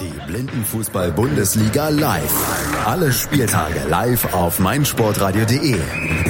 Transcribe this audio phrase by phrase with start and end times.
[0.00, 2.86] Die Blindenfußball-Bundesliga live.
[2.86, 5.78] Alle Spieltage live auf meinsportradio.de.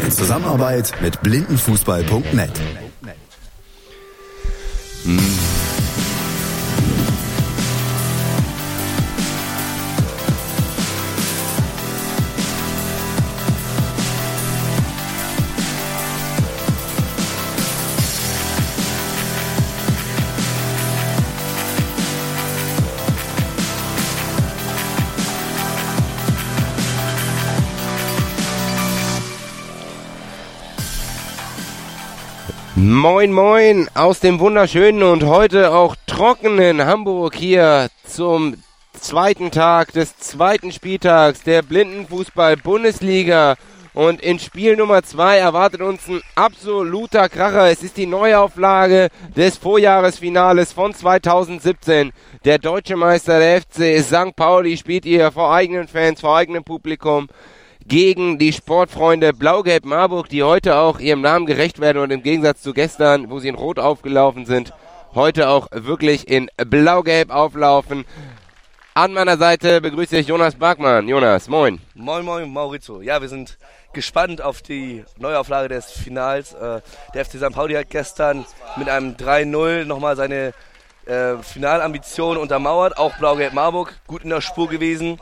[0.03, 2.51] In Zusammenarbeit mit blindenfußball.net.
[33.00, 38.56] Moin Moin aus dem wunderschönen und heute auch trockenen Hamburg hier zum
[38.92, 43.56] zweiten Tag des zweiten Spieltags der Blindenfußball-Bundesliga.
[43.94, 47.70] Und in Spiel Nummer zwei erwartet uns ein absoluter Kracher.
[47.70, 52.12] Es ist die Neuauflage des Vorjahresfinales von 2017.
[52.44, 54.36] Der deutsche Meister der FC St.
[54.36, 57.28] Pauli spielt hier vor eigenen Fans, vor eigenem Publikum
[57.91, 62.62] gegen die Sportfreunde Blau-Gelb Marburg, die heute auch ihrem Namen gerecht werden und im Gegensatz
[62.62, 64.72] zu gestern, wo sie in Rot aufgelaufen sind,
[65.12, 68.05] heute auch wirklich in Blau-Gelb auflaufen.
[68.94, 71.08] An meiner Seite begrüße ich Jonas Barkmann.
[71.08, 71.80] Jonas, moin.
[71.94, 73.00] Moin, moin, Maurizio.
[73.00, 73.58] Ja, wir sind
[73.92, 76.52] gespannt auf die Neuauflage des Finals.
[76.52, 76.82] Äh,
[77.12, 77.50] der FC St.
[77.52, 80.54] Pauli hat gestern mit einem 3-0 nochmal seine
[81.06, 82.97] äh, Finalambition untermauert.
[82.98, 85.20] Auch Blau-Gelb Marburg gut in der Spur gewesen.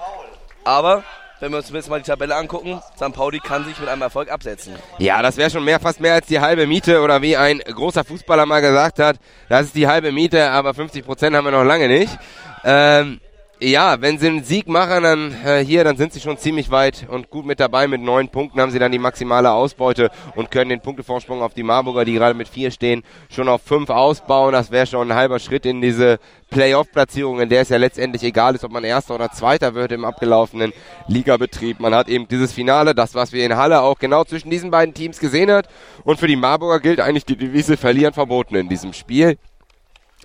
[0.65, 1.03] Aber
[1.41, 3.13] wenn wir uns jetzt mal die Tabelle angucken, St.
[3.13, 4.75] Pauli kann sich mit einem Erfolg absetzen.
[4.99, 8.05] Ja, das wäre schon mehr, fast mehr als die halbe Miete oder wie ein großer
[8.05, 11.65] Fußballer mal gesagt hat, das ist die halbe Miete, aber 50 Prozent haben wir noch
[11.65, 12.17] lange nicht.
[12.65, 13.21] Ähm,
[13.61, 17.07] ja, wenn sie einen Sieg machen, dann äh, hier, dann sind sie schon ziemlich weit
[17.09, 17.89] und gut mit dabei.
[17.89, 21.63] Mit neun Punkten haben sie dann die maximale Ausbeute und können den Punktevorsprung auf die
[21.63, 24.53] Marburger, die gerade mit vier stehen, schon auf fünf ausbauen.
[24.53, 26.19] Das wäre schon ein halber Schritt in diese
[26.51, 30.05] Playoff-Platzierung, in der es ja letztendlich egal ist, ob man Erster oder Zweiter wird im
[30.05, 30.73] abgelaufenen
[31.09, 31.81] Ligabetrieb.
[31.81, 34.95] Man hat eben dieses Finale, das, was wir in Halle auch genau zwischen diesen beiden
[34.95, 35.69] Teams gesehen hat.
[36.05, 39.37] Und für die Marburger gilt eigentlich die Devise verlieren verboten in diesem Spiel.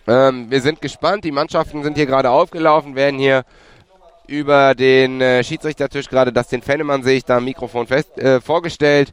[0.08, 1.24] Ähm, wir sind gespannt.
[1.24, 3.44] Die Mannschaften sind hier gerade aufgelaufen, werden hier
[4.28, 8.40] über den äh, Schiedsrichtertisch gerade das den Fennemann sehe ich da am Mikrofon fest äh,
[8.40, 9.12] vorgestellt.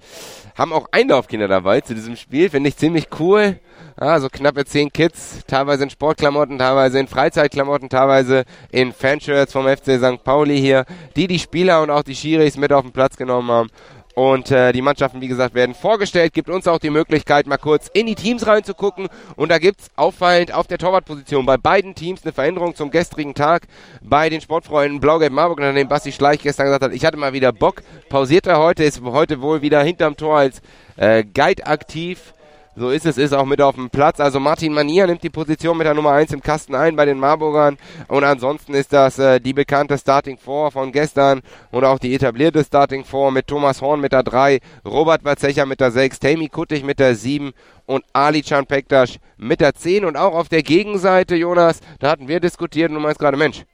[0.56, 3.59] Haben auch Einlaufkinder dabei zu diesem Spiel, finde ich ziemlich cool.
[4.00, 9.67] Ja, so knappe zehn Kids, teilweise in Sportklamotten, teilweise in Freizeitklamotten, teilweise in Fanshirts vom
[9.67, 10.23] FC St.
[10.25, 10.84] Pauli hier,
[11.17, 13.71] die die Spieler und auch die Schiris mit auf den Platz genommen haben
[14.20, 16.34] und äh, die Mannschaften, wie gesagt, werden vorgestellt.
[16.34, 19.08] Gibt uns auch die Möglichkeit, mal kurz in die Teams reinzugucken.
[19.34, 23.62] Und da gibt's auffallend auf der Torwartposition bei beiden Teams eine Veränderung zum gestrigen Tag.
[24.03, 27.50] Bei den Sportfreunden Blau-Gelb Marburg, nachdem Basti Schleich gestern gesagt hat, ich hatte mal wieder
[27.50, 27.82] Bock.
[28.10, 30.60] Pausiert er heute, ist heute wohl wieder hinterm Tor als
[30.98, 32.34] äh, Guide aktiv.
[32.76, 34.20] So ist es, ist auch mit auf dem Platz.
[34.20, 37.19] Also Martin Manier nimmt die Position mit der Nummer 1 im Kasten ein bei den
[37.19, 37.76] Marburgern.
[38.06, 41.41] Und ansonsten ist das äh, die bekannte Starting 4 von gestern
[41.72, 45.81] und auch die etablierte Starting 4 mit Thomas Horn mit der 3, Robert Watzecher mit
[45.81, 47.53] der 6, Tammy Kuttig mit der 7
[47.86, 50.04] und Ali Can Pektas mit der 10.
[50.04, 53.64] Und auch auf der Gegenseite, Jonas, da hatten wir diskutiert und du meinst gerade, Mensch,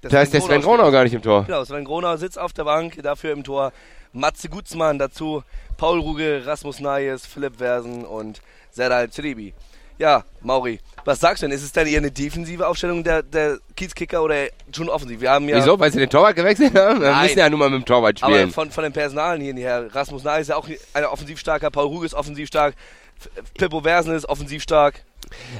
[0.00, 1.44] da ist der Sven Gronau gar nicht im Tor.
[1.44, 3.72] Genau, Sven Gronau sitzt auf der Bank, dafür im Tor
[4.12, 5.42] Matze Gutzmann, dazu
[5.76, 9.54] Paul Ruge, Rasmus Nayes, Philipp Versen und Serdal Tribi.
[9.98, 11.56] Ja, Mauri, was sagst du denn?
[11.56, 15.22] Ist es denn eher eine defensive Aufstellung der, der Kiezkicker oder schon offensiv?
[15.22, 15.78] Wir haben ja Wieso?
[15.78, 17.00] Weil sie den Torwart gewechselt haben?
[17.00, 18.42] Wir müssen ja nur mal mit dem Torwart spielen.
[18.42, 21.70] Aber von, von den Personalen hier her, Rasmus Nayes ist ja auch ein offensiv starker,
[21.70, 22.74] Paul Ruge ist offensiv stark,
[23.56, 25.02] Pippo Versen ist offensiv stark.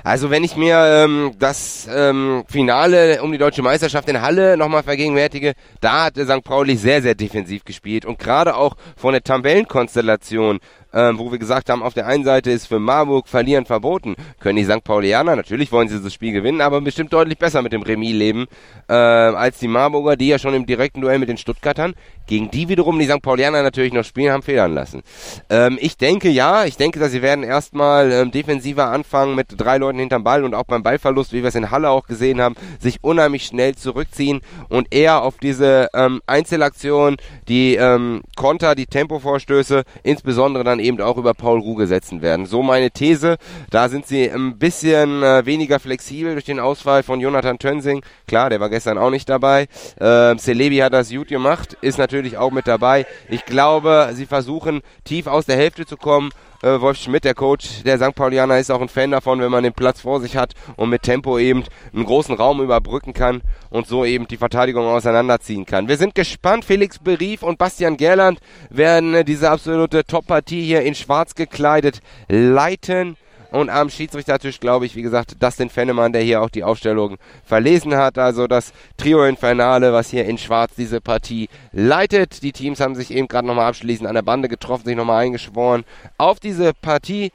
[0.05, 4.83] Also wenn ich mir ähm, das ähm, Finale um die deutsche Meisterschaft in Halle nochmal
[4.83, 6.45] vergegenwärtige, da hatte St.
[6.45, 10.61] Pauli sehr, sehr defensiv gespielt und gerade auch von der Tabellenkonstellation
[10.97, 14.57] ähm, wo wir gesagt haben, auf der einen Seite ist für Marburg verlieren verboten, können
[14.57, 14.83] die St.
[14.83, 18.47] Paulianer, natürlich wollen sie das Spiel gewinnen, aber bestimmt deutlich besser mit dem Remis leben,
[18.89, 21.95] äh, als die Marburger, die ja schon im direkten Duell mit den Stuttgartern,
[22.27, 23.23] gegen die wiederum die St.
[23.23, 25.03] Paulianer natürlich noch spielen, haben federn lassen.
[25.51, 29.77] Ähm, ich denke ja, ich denke, dass sie werden erstmal ähm, defensiver anfangen mit drei
[29.77, 32.57] Leuten hinterm Ball und auch beim Ballverlust, wie wir es in Halle auch gesehen haben,
[32.81, 37.17] sich unheimlich schnell zurückziehen und eher auf diese ähm, Einzelaktion,
[37.49, 42.47] die ähm, Konter, die Tempovorstöße, insbesondere dann eben auch über Paul Ruge setzen werden.
[42.47, 43.37] So meine These.
[43.71, 48.03] Da sind sie ein bisschen äh, weniger flexibel durch den Ausfall von Jonathan Tönsing.
[48.27, 49.67] Klar, der war gestern auch nicht dabei.
[50.01, 53.07] Ähm, Celebi hat das gut gemacht, ist natürlich auch mit dabei.
[53.29, 56.31] Ich glaube, sie versuchen tief aus der Hälfte zu kommen
[56.63, 58.15] äh, Wolf Schmidt, der Coach der St.
[58.15, 61.03] Paulianer, ist auch ein Fan davon, wenn man den Platz vor sich hat und mit
[61.03, 65.89] Tempo eben einen großen Raum überbrücken kann und so eben die Verteidigung auseinanderziehen kann.
[65.89, 66.65] Wir sind gespannt.
[66.65, 73.17] Felix Berief und Bastian Gerland werden äh, diese absolute Top-Partie hier in schwarz gekleidet leiten.
[73.51, 77.97] Und am Schiedsrichtertisch, glaube ich, wie gesagt, Dustin Fennemann, der hier auch die Aufstellung verlesen
[77.97, 78.19] hat.
[78.19, 82.43] Also das Trio Infernale, was hier in Schwarz diese Partie leitet.
[82.43, 85.85] Die Teams haben sich eben gerade nochmal abschließend an der Bande getroffen, sich nochmal eingeschworen
[86.19, 87.33] auf diese Partie.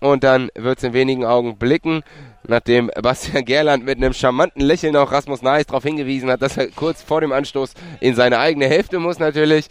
[0.00, 2.02] Und dann wird es in wenigen Augenblicken,
[2.48, 6.68] nachdem Bastian Gerland mit einem charmanten Lächeln auch Rasmus Neis darauf hingewiesen hat, dass er
[6.68, 9.66] kurz vor dem Anstoß in seine eigene Hälfte muss natürlich,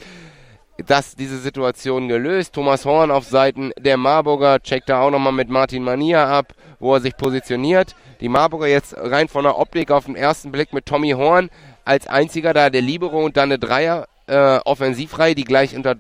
[0.88, 2.54] dass diese Situation gelöst.
[2.54, 6.94] Thomas Horn auf Seiten der Marburger checkt da auch nochmal mit Martin Mania ab, wo
[6.94, 7.96] er sich positioniert.
[8.22, 11.50] Die Marburger jetzt rein von der Optik auf den ersten Blick mit Tommy Horn
[11.86, 15.96] als einziger da der Libero und dann eine Dreier äh, Offensivreihe, die gleich unter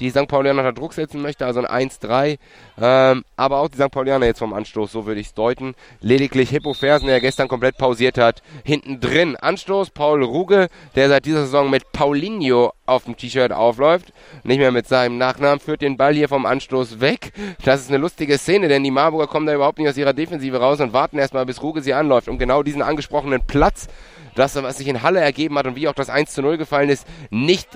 [0.00, 0.28] die St.
[0.28, 2.38] Paulianer unter Druck setzen möchte, also ein 1-3.
[2.80, 3.90] Ähm, aber auch die St.
[3.90, 5.74] Paulianer jetzt vom Anstoß, so würde ich es deuten.
[6.00, 9.36] Lediglich Hippo Fersen, der gestern komplett pausiert hat, hinten drin.
[9.36, 14.12] Anstoß, Paul Ruge, der seit dieser Saison mit Paulinho auf dem T-Shirt aufläuft,
[14.44, 17.32] nicht mehr mit seinem Nachnamen, führt den Ball hier vom Anstoß weg.
[17.64, 20.58] Das ist eine lustige Szene, denn die Marburger kommen da überhaupt nicht aus ihrer Defensive
[20.58, 23.88] raus und warten erstmal, bis Ruge sie anläuft, um genau diesen angesprochenen Platz
[24.34, 26.90] das, was sich in Halle ergeben hat und wie auch das 1 zu 0 gefallen
[26.90, 27.68] ist, nicht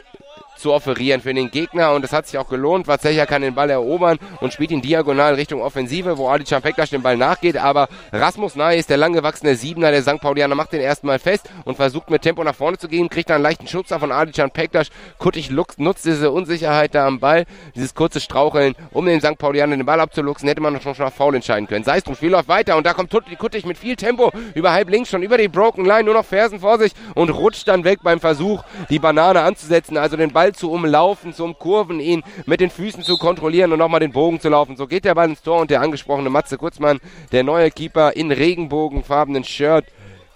[0.56, 2.86] zu offerieren für den Gegner und es hat sich auch gelohnt.
[2.86, 7.02] Vazecha kann den Ball erobern und spielt ihn diagonal Richtung Offensive, wo Adi Pektas den
[7.02, 10.20] Ball nachgeht, aber Rasmus Ney ist der langgewachsene Siebener der St.
[10.20, 13.36] Paulianer, macht den erstmal fest und versucht mit Tempo nach vorne zu gehen, kriegt dann
[13.36, 14.88] einen leichten Schutzer von Adi Pektas.
[15.18, 17.44] Kuttig nutzt diese Unsicherheit da am Ball,
[17.74, 19.38] dieses kurze Straucheln, um den St.
[19.38, 21.84] Paulianer den Ball abzuluxen, hätte man noch schon auf Foul entscheiden können.
[21.84, 23.06] Sei es drum, Spiel läuft weiter und da kommt
[23.38, 26.60] Kuttig mit viel Tempo über halb links schon über die Broken Line, nur noch Fersen
[26.60, 30.70] vor sich und rutscht dann weg beim Versuch, die Banane anzusetzen, also den Ball zu
[30.70, 34.76] umlaufen, zu umkurven, ihn mit den Füßen zu kontrollieren und nochmal den Bogen zu laufen.
[34.76, 37.00] So geht der Ball ins Tor und der angesprochene Matze Kurzmann,
[37.32, 39.86] der neue Keeper in regenbogenfarbenen Shirt,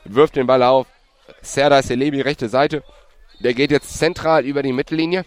[0.04, 0.88] wirft den Ball auf.
[1.42, 2.82] Serdar Selebi, rechte Seite.
[3.38, 5.24] Der geht jetzt zentral über die Mittellinie.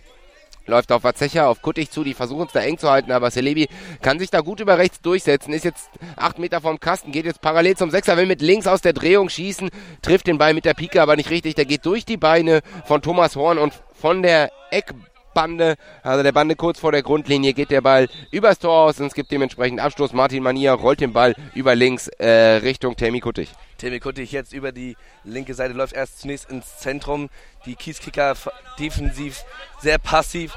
[0.65, 3.67] Läuft auf Wazecha, auf Kuttig zu, die versuchen es da eng zu halten, aber Selebi
[4.01, 7.41] kann sich da gut über rechts durchsetzen, ist jetzt acht Meter vom Kasten, geht jetzt
[7.41, 9.69] parallel zum Sechser, will mit links aus der Drehung schießen,
[10.01, 13.01] trifft den Ball mit der Pike aber nicht richtig, der geht durch die Beine von
[13.01, 14.93] Thomas Horn und von der Eck
[15.33, 19.07] Bande, also der Bande kurz vor der Grundlinie geht der Ball übers Tor aus und
[19.07, 20.13] es gibt dementsprechend Abstoß.
[20.13, 22.27] Martin Mania rollt den Ball über links äh,
[22.57, 23.49] Richtung Temi Kuttig.
[23.83, 24.95] Temi Kuttig jetzt über die
[25.25, 27.29] linke Seite läuft erst zunächst ins Zentrum.
[27.65, 28.33] Die Kieskicker
[28.79, 29.43] defensiv
[29.81, 30.55] sehr passiv.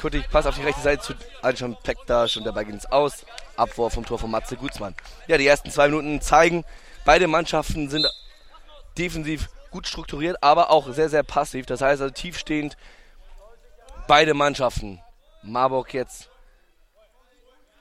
[0.00, 1.12] Kuttig passt auf die rechte Seite zu
[1.42, 3.26] Alsham Pektas und dabei geht es aus.
[3.56, 4.94] Abwurf vom Tor von Matze Gutzmann.
[5.26, 6.64] Ja, die ersten zwei Minuten zeigen,
[7.04, 8.06] beide Mannschaften sind
[8.96, 11.66] defensiv gut strukturiert, aber auch sehr, sehr passiv.
[11.66, 12.78] Das heißt also tiefstehend
[14.08, 14.98] beide Mannschaften.
[15.42, 16.30] Marburg jetzt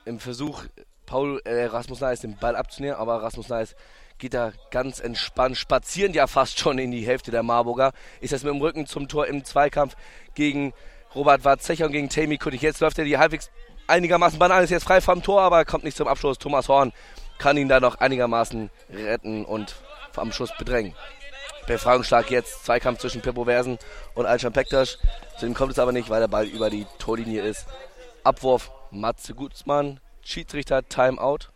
[0.04, 0.66] im Versuch,
[1.06, 3.74] Paul äh, Rasmus Neis den Ball abzunehmen, aber Rasmus Neis
[4.24, 7.92] geht da ganz entspannt, spazieren ja fast schon in die Hälfte der Marburger.
[8.22, 9.98] Ist das mit dem Rücken zum Tor im Zweikampf
[10.34, 10.74] gegen
[11.14, 12.62] Robert Warzecher und gegen Tammy Kuttig.
[12.62, 13.52] Jetzt läuft er die halbwegs
[13.88, 16.38] einigermaßen banal, ist jetzt frei vom Tor, aber kommt nicht zum Abschluss.
[16.38, 16.94] Thomas Horn
[17.38, 19.76] kann ihn da noch einigermaßen retten und
[20.16, 20.96] am Schuss bedrängen.
[21.68, 23.78] Befreiungsschlag jetzt, Zweikampf zwischen Pippo Versen
[24.16, 25.00] und Alcan Pektas.
[25.38, 27.68] Zu dem kommt es aber nicht, weil der Ball über die Torlinie ist.
[28.24, 31.53] Abwurf Matze Gutsmann, Schiedsrichter Timeout.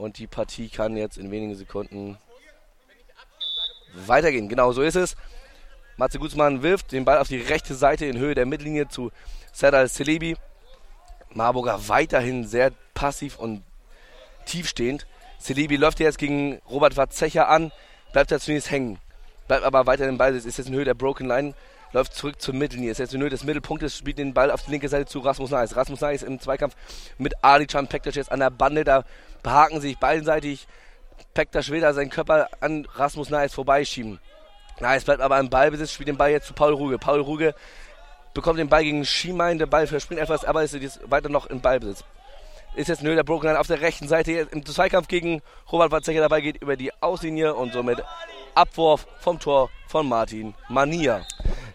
[0.00, 2.18] Und die Partie kann jetzt in wenigen Sekunden
[3.94, 4.48] weitergehen.
[4.48, 5.16] Genau so ist es.
[5.96, 9.10] Matze Gutsmann wirft den Ball auf die rechte Seite in Höhe der Mittellinie zu
[9.52, 10.36] Serdar Celebi.
[11.32, 13.62] Marburger weiterhin sehr passiv und
[14.46, 15.06] tiefstehend.
[15.38, 17.70] Celebi läuft jetzt gegen Robert Watzecher an
[18.12, 18.98] bleibt er zunächst hängen.
[19.48, 21.54] Bleibt aber weiter im Ball, ist jetzt in Höhe der Broken Line,
[21.92, 22.90] läuft zurück zur Mittellinie.
[22.90, 25.76] Ist jetzt Höhe des Mittelpunktes, spielt den Ball auf die linke Seite zu Rasmus Neis.
[25.76, 26.74] Rasmus Neis im Zweikampf
[27.18, 29.04] mit Ali Can Pektas jetzt an der Bande, da
[29.42, 30.66] behaken sich beidseitig.
[31.34, 34.18] Pektas will da seinen Körper an Rasmus Neis vorbeischieben.
[34.80, 36.98] Neis bleibt aber im Ballbesitz, spielt den Ball jetzt zu Paul Ruge.
[36.98, 37.54] Paul Ruge
[38.32, 41.60] bekommt den Ball gegen Schiemein, der Ball verspringt etwas, aber ist jetzt weiter noch im
[41.60, 42.04] Ballbesitz
[42.74, 46.20] ist jetzt Nö der Broken Line auf der rechten Seite im Zweikampf gegen Robert Watzecher
[46.20, 48.02] dabei, geht über die Auslinie und somit
[48.54, 51.26] Abwurf vom Tor von Martin Mania.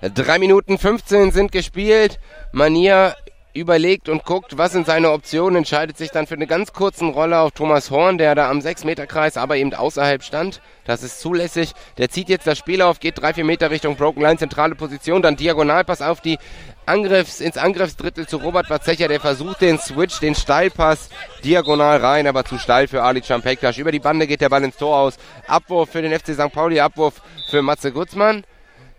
[0.01, 2.19] Drei Minuten 15 sind gespielt.
[2.51, 3.15] Mania
[3.55, 7.39] überlegt und guckt, was sind seine Optionen, entscheidet sich dann für eine ganz kurzen Rolle
[7.39, 10.61] auf Thomas Horn, der da am 6-Meter-Kreis, aber eben außerhalb stand.
[10.85, 11.71] Das ist zulässig.
[11.97, 15.21] Der zieht jetzt das Spiel auf, geht drei, vier Meter Richtung Broken Line, zentrale Position,
[15.21, 16.37] dann Diagonalpass auf die
[16.85, 21.09] Angriffs, ins Angriffsdrittel zu Robert Wazecher, der versucht den Switch, den Steilpass
[21.43, 23.77] diagonal rein, aber zu steil für Ali Champektas.
[23.77, 25.17] Über die Bande geht der Ball ins Tor aus.
[25.47, 26.51] Abwurf für den FC St.
[26.51, 28.43] Pauli, Abwurf für Matze Gutzmann.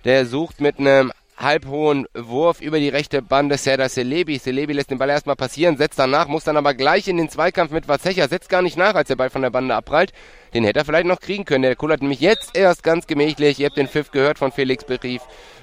[0.04, 4.38] Der sucht mit einem halbhohen Wurf über die rechte Bande Serdar Celebi.
[4.38, 7.72] Celebi lässt den Ball erstmal passieren, setzt danach, muss dann aber gleich in den Zweikampf
[7.72, 10.12] mit Vazecha, setzt gar nicht nach, als der Ball von der Bande abprallt.
[10.54, 11.62] Den hätte er vielleicht noch kriegen können.
[11.62, 13.58] Der kullert nämlich jetzt erst ganz gemächlich.
[13.58, 15.22] Ihr habt den Pfiff gehört von Felix Berief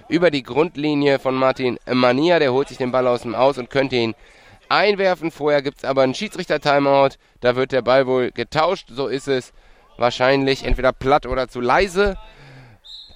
[0.09, 2.39] über die Grundlinie von Martin Mania.
[2.39, 4.13] Der holt sich den Ball aus dem Aus und könnte ihn
[4.69, 5.31] einwerfen.
[5.31, 7.15] Vorher gibt es aber einen Schiedsrichter-Timeout.
[7.41, 8.89] Da wird der Ball wohl getauscht.
[8.91, 9.53] So ist es
[9.97, 12.17] wahrscheinlich entweder platt oder zu leise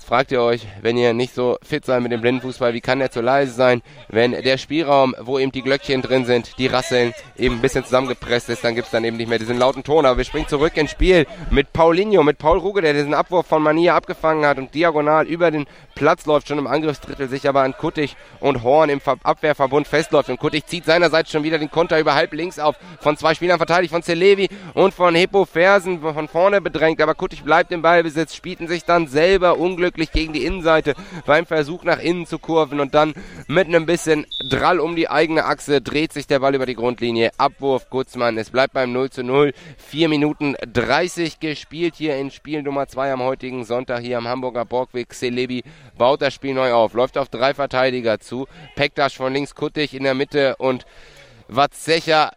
[0.07, 3.11] fragt ihr euch, wenn ihr nicht so fit seid mit dem Blindenfußball, wie kann der
[3.11, 3.81] zu leise sein?
[4.07, 8.47] Wenn der Spielraum, wo eben die Glöckchen drin sind, die rasseln, eben ein bisschen zusammengepresst
[8.47, 10.05] ist, dann gibt es dann eben nicht mehr diesen lauten Ton.
[10.05, 13.61] Aber wir springen zurück ins Spiel mit Paulinho, mit Paul Ruge, der diesen Abwurf von
[13.61, 15.65] Mania abgefangen hat und diagonal über den
[15.97, 20.29] Platz läuft, schon im Angriffsdrittel, sich aber an Kuttig und Horn im Abwehrverbund festläuft.
[20.29, 23.57] Und Kuttig zieht seinerseits schon wieder den Konter über halb links auf, von zwei Spielern
[23.57, 27.01] verteidigt, von Celevi und von Hippo Fersen von vorne bedrängt.
[27.01, 30.93] Aber Kuttig bleibt im Ballbesitz, spielten sich dann selber unglücklich gegen die Innenseite
[31.25, 33.13] beim Versuch nach innen zu kurven und dann
[33.47, 37.31] mit einem bisschen Drall um die eigene Achse dreht sich der Ball über die Grundlinie.
[37.37, 38.37] Abwurf Gutzmann.
[38.37, 39.53] Es bleibt beim 0 zu 0.
[39.77, 44.63] 4 Minuten 30 gespielt hier in Spiel Nummer 2 am heutigen Sonntag hier am Hamburger
[44.63, 45.13] Borgweg.
[45.13, 45.63] Celebi
[45.97, 48.47] baut das Spiel neu auf, läuft auf drei Verteidiger zu.
[48.75, 50.85] Pektasch von links Kuttig in der Mitte und
[51.47, 52.31] Watzecher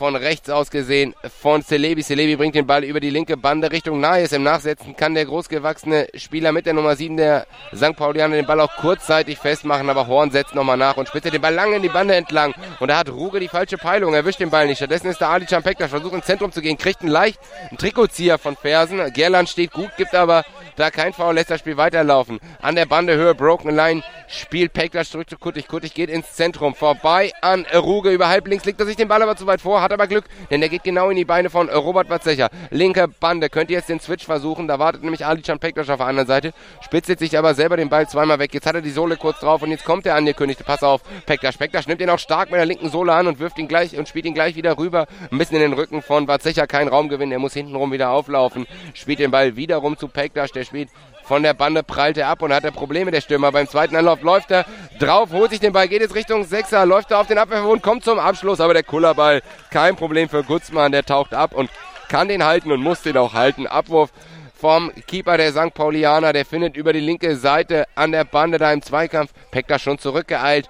[0.00, 2.02] von rechts aus gesehen von Celebi.
[2.02, 4.32] Celebi bringt den Ball über die linke Bande Richtung Nahes.
[4.32, 7.94] Im Nachsetzen kann der großgewachsene Spieler mit der Nummer 7 der St.
[7.96, 11.52] Paulianer den Ball auch kurzzeitig festmachen, aber Horn setzt nochmal nach und spitzt den Ball
[11.52, 12.54] lang in die Bande entlang.
[12.78, 14.78] Und da hat Ruge die falsche Peilung, erwischt den Ball nicht.
[14.78, 17.38] Stattdessen ist der Ali Champekta, versucht ins Zentrum zu gehen, kriegt einen leicht
[17.68, 19.12] einen Trikotzieher von Fersen.
[19.12, 22.40] Gerland steht gut, gibt aber da kein Foul, lässt das Spiel weiterlaufen.
[22.62, 25.68] An der Bande Höhe, Broken Line, spielt Peklas zurück zu Kuttig.
[25.68, 29.22] Kuttig geht ins Zentrum, vorbei an Ruge, über halb links legt er sich den Ball
[29.22, 31.68] aber zu weit vor, hat aber Glück, denn der geht genau in die Beine von
[31.68, 32.50] Robert Watzecher.
[32.70, 36.26] Linke Bande, könnte jetzt den Switch versuchen, da wartet nämlich Alican Peklas auf der anderen
[36.26, 38.54] Seite, spitzelt sich aber selber den Ball zweimal weg.
[38.54, 41.56] Jetzt hat er die Sohle kurz drauf und jetzt kommt der angekündigte Pass auf Peklas.
[41.56, 44.08] Peklas nimmt ihn auch stark mit der linken Sohle an und wirft ihn gleich und
[44.08, 47.38] spielt ihn gleich wieder rüber, ein bisschen in den Rücken von Watzecher, kein Raumgewinn, er
[47.38, 50.90] muss hintenrum wieder auflaufen, spielt den Ball wiederum zu Peklas, der spielt
[51.30, 53.52] von der Bande prallt er ab und hat er Probleme, der Stürmer.
[53.52, 54.66] Beim zweiten Anlauf läuft er
[54.98, 58.02] drauf, holt sich den Ball, geht jetzt Richtung Sechser, läuft er auf den Abwehrverbund, kommt
[58.02, 61.70] zum Abschluss, aber der Kullerball, kein Problem für Gutzmann, der taucht ab und
[62.08, 63.68] kann den halten und muss den auch halten.
[63.68, 64.10] Abwurf
[64.56, 65.72] vom Keeper der St.
[65.72, 69.78] Paulianer, der findet über die linke Seite an der Bande da im Zweikampf, Peckt da
[69.78, 70.68] schon zurückgeeilt.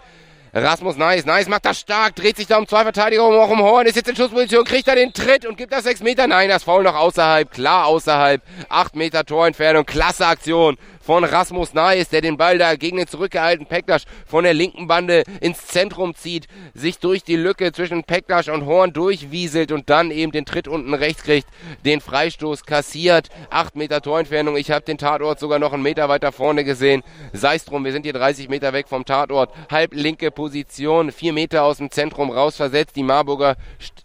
[0.52, 1.25] Rasmus Nice.
[1.25, 3.97] Nice macht das stark, dreht sich da um zwei Verteidiger um, auch um Horn, ist
[3.97, 6.26] jetzt in Schussposition, kriegt er den Tritt und gibt das sechs Meter.
[6.26, 8.42] Nein, das Foul noch außerhalb, klar außerhalb.
[8.69, 13.69] Acht Meter Torentfernung, klasse Aktion von Rasmus Naes, der den Ball da gegen den zurückgehaltenen
[13.69, 18.66] Pektasch von der linken Bande ins Zentrum zieht, sich durch die Lücke zwischen Pektasch und
[18.66, 21.49] Horn durchwieselt und dann eben den Tritt unten rechts kriegt,
[21.85, 23.28] den Freistoß kassiert.
[23.49, 24.57] Acht Meter Torentfernung.
[24.57, 27.02] Ich habe den Tatort sogar noch einen Meter weiter vorne gesehen.
[27.33, 29.50] Sei es drum, wir sind hier 30 Meter weg vom Tatort.
[29.71, 32.97] Halb linke Position, vier Meter aus dem Zentrum raus versetzt.
[32.97, 33.57] Die Marburger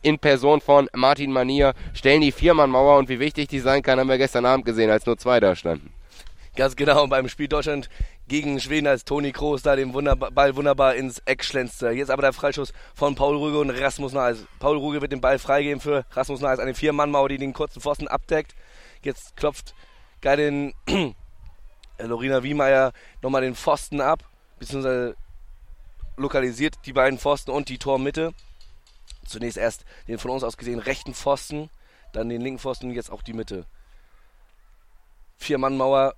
[0.02, 4.10] in Person von Martin Manier stellen die Viermannmauer und wie wichtig die sein kann, haben
[4.10, 5.92] wir gestern Abend gesehen, als nur zwei da standen.
[6.56, 7.90] Ganz genau, beim Spiel Deutschland
[8.30, 11.90] gegen Schweden, als Toni Kroos da den Wunderba Ball wunderbar ins Eck schlänzte.
[11.90, 14.46] Jetzt aber der Freischuss von Paul Ruge und Rasmus Naes.
[14.60, 18.08] Paul Ruge wird den Ball freigeben für Rasmus Naes, eine Vier-Mann-Mauer, die den kurzen Pfosten
[18.08, 18.56] abdeckt.
[19.02, 19.76] Jetzt klopft
[20.22, 20.74] Geidin
[22.00, 24.24] Lorina Wiemeyer nochmal den Pfosten ab,
[24.58, 25.18] beziehungsweise
[26.16, 28.34] lokalisiert die beiden Pfosten und die Tormitte.
[29.26, 31.70] Zunächst erst den von uns aus gesehen rechten Pfosten,
[32.14, 33.66] dann den linken Pfosten, jetzt auch die Mitte.
[35.38, 36.16] Vier-Mann-Mauer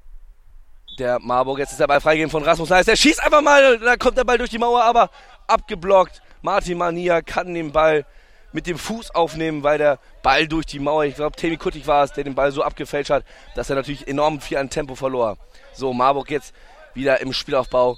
[0.99, 1.59] der Marburg.
[1.59, 2.85] Jetzt ist der Ball freigegeben von Rasmus Neis.
[2.85, 5.09] Der schießt einfach mal, da kommt der Ball durch die Mauer, aber
[5.47, 6.21] abgeblockt.
[6.41, 8.05] Martin Mania kann den Ball
[8.53, 12.03] mit dem Fuß aufnehmen, weil der Ball durch die Mauer, ich glaube, Temi Kuttig war
[12.03, 13.23] es, der den Ball so abgefälscht hat,
[13.55, 15.37] dass er natürlich enorm viel an Tempo verlor.
[15.73, 16.53] So, Marburg jetzt
[16.93, 17.97] wieder im Spielaufbau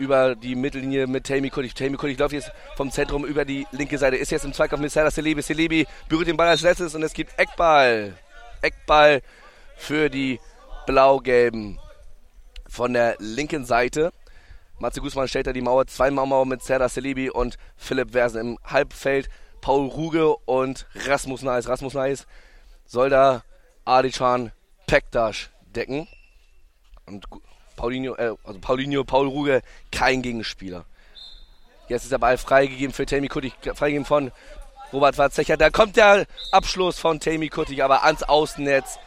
[0.00, 1.74] über die Mittellinie mit Tami Kuttig.
[1.74, 4.90] Tami Kuttig läuft jetzt vom Zentrum über die linke Seite, ist jetzt im Zweikampf mit
[4.90, 5.42] Sarah Celebi.
[5.42, 8.16] Celebi berührt den Ball als letztes und es gibt Eckball.
[8.62, 9.20] Eckball
[9.76, 10.40] für die
[10.86, 11.78] Blau-Gelben
[12.68, 14.12] von der linken Seite.
[14.78, 18.58] Matze Guzman stellt da die Mauer, zwei Mauer mit Serdar Celebi und Philipp Versen im
[18.64, 19.28] Halbfeld.
[19.60, 21.68] Paul Ruge und Rasmus Neis.
[21.68, 22.26] Rasmus Neis
[22.86, 23.42] soll da
[23.84, 24.52] Adichan
[24.86, 26.08] Pektasch decken.
[27.06, 27.26] Und
[27.76, 30.84] Paulinho, äh, also Paulinho, Paul Ruge, kein Gegenspieler.
[31.88, 34.30] Jetzt ist der Ball freigegeben für Tammy Kuttig, freigegeben von
[34.92, 35.56] Robert Warzecher.
[35.56, 38.98] Da kommt der Abschluss von Tammy Kuttig, aber ans Außennetz.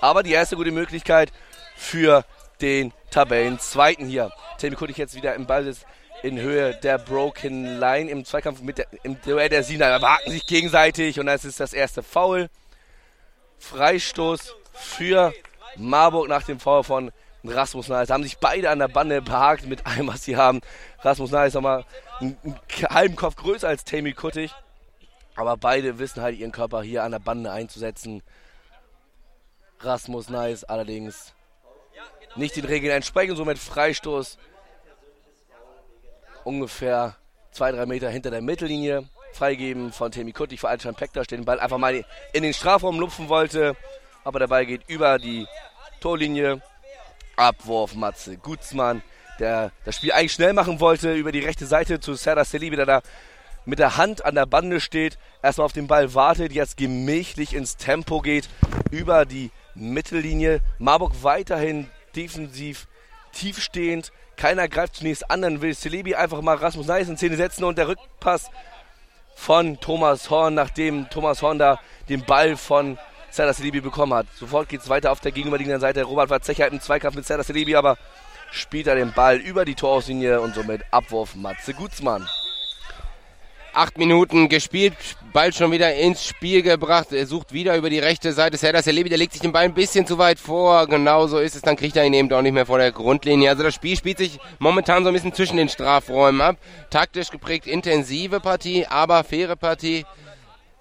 [0.00, 1.32] Aber die erste gute Möglichkeit
[1.76, 2.24] für
[2.60, 4.30] den Tabellenzweiten hier.
[4.58, 5.74] Tammy Kuttig jetzt wieder im Ball
[6.22, 9.86] in Höhe der Broken Line im Zweikampf mit der, im Duell der Sieger.
[9.86, 12.48] Erwarten sich gegenseitig und das ist das erste Foul.
[13.58, 15.32] Freistoß für
[15.76, 17.12] Marburg nach dem Foul von
[17.44, 18.10] Rasmus Nahles.
[18.10, 20.60] Haben sich beide an der Bande behagt mit allem, was sie haben.
[21.00, 21.84] Rasmus Nahles nochmal
[22.20, 22.58] einen, einen
[22.90, 24.52] halben Kopf größer als Tammy Kuttig.
[25.36, 28.22] Aber beide wissen halt ihren Körper hier an der Bande einzusetzen.
[29.80, 31.32] Rasmus Nice allerdings
[32.36, 34.38] nicht den Regeln entsprechend, somit Freistoß
[36.44, 37.16] ungefähr
[37.50, 39.08] zwei, drei Meter hinter der Mittellinie.
[39.32, 42.98] Freigeben von Temi Kutti vor Alcan Pektas, der den Ball einfach mal in den Strafraum
[42.98, 43.76] lupfen wollte.
[44.24, 45.46] Aber der Ball geht über die
[46.00, 46.60] Torlinie.
[47.36, 49.02] Abwurf Matze Gutzmann,
[49.38, 52.86] der das Spiel eigentlich schnell machen wollte, über die rechte Seite zu Serdar Selibi, der
[52.86, 53.02] da
[53.64, 57.76] mit der Hand an der Bande steht, erstmal auf den Ball wartet, jetzt gemächlich ins
[57.76, 58.48] Tempo geht,
[58.90, 60.60] über die Mittellinie.
[60.78, 62.86] Marburg weiterhin defensiv
[63.32, 64.12] tiefstehend.
[64.36, 67.76] Keiner greift zunächst an, dann will Celebi einfach mal Rasmus Neis in Szene setzen und
[67.76, 68.50] der Rückpass
[69.34, 72.98] von Thomas Horn, nachdem Thomas Horn da den Ball von
[73.30, 74.26] Serdar Celebi bekommen hat.
[74.34, 76.02] Sofort geht es weiter auf der gegenüberliegenden Seite.
[76.04, 77.96] Robert Verzecher im Zweikampf mit Serdar Celebi, aber
[78.50, 82.28] spielt er den Ball über die Torauslinie und somit Abwurf Matze Gutzmann.
[83.72, 84.94] Acht Minuten gespielt,
[85.32, 87.12] Ball schon wieder ins Spiel gebracht.
[87.12, 88.56] Er sucht wieder über die rechte Seite.
[88.56, 90.86] Serdar Celebi, der legt sich den Ball ein bisschen zu weit vor.
[90.88, 91.62] Genau so ist es.
[91.62, 93.48] Dann kriegt er ihn eben auch nicht mehr vor der Grundlinie.
[93.48, 96.56] Also das Spiel spielt sich momentan so ein bisschen zwischen den Strafräumen ab.
[96.90, 100.04] Taktisch geprägt, intensive Partie, aber faire Partie.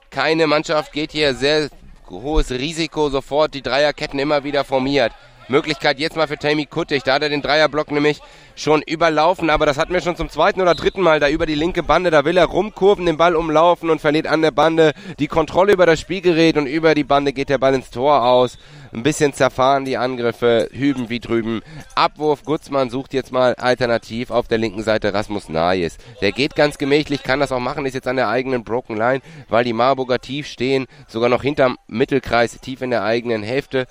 [0.10, 1.69] Keine Mannschaft geht hier sehr
[2.10, 3.10] hohes Risiko.
[3.10, 5.13] Sofort die Dreierketten immer wieder formiert.
[5.50, 7.03] Möglichkeit jetzt mal für Tammy Kuttig.
[7.03, 8.20] Da hat er den Dreierblock nämlich
[8.56, 11.56] schon überlaufen, aber das hatten wir schon zum zweiten oder dritten Mal da über die
[11.56, 12.12] linke Bande.
[12.12, 15.86] Da will er rumkurven, den Ball umlaufen und verliert an der Bande die Kontrolle über
[15.86, 18.58] das Spielgerät und über die Bande geht der Ball ins Tor aus.
[18.91, 21.62] Ein bisschen zerfahren die Angriffe, hüben wie drüben.
[21.96, 25.98] Abwurf, Gutzmann sucht jetzt mal alternativ auf der linken Seite Rasmus Nayes.
[26.22, 29.22] Der geht ganz gemächlich, kann das auch machen, ist jetzt an der eigenen Broken Line,
[29.48, 33.86] weil die Marburger tief stehen, sogar noch hinterm Mittelkreis, tief in der eigenen Hälfte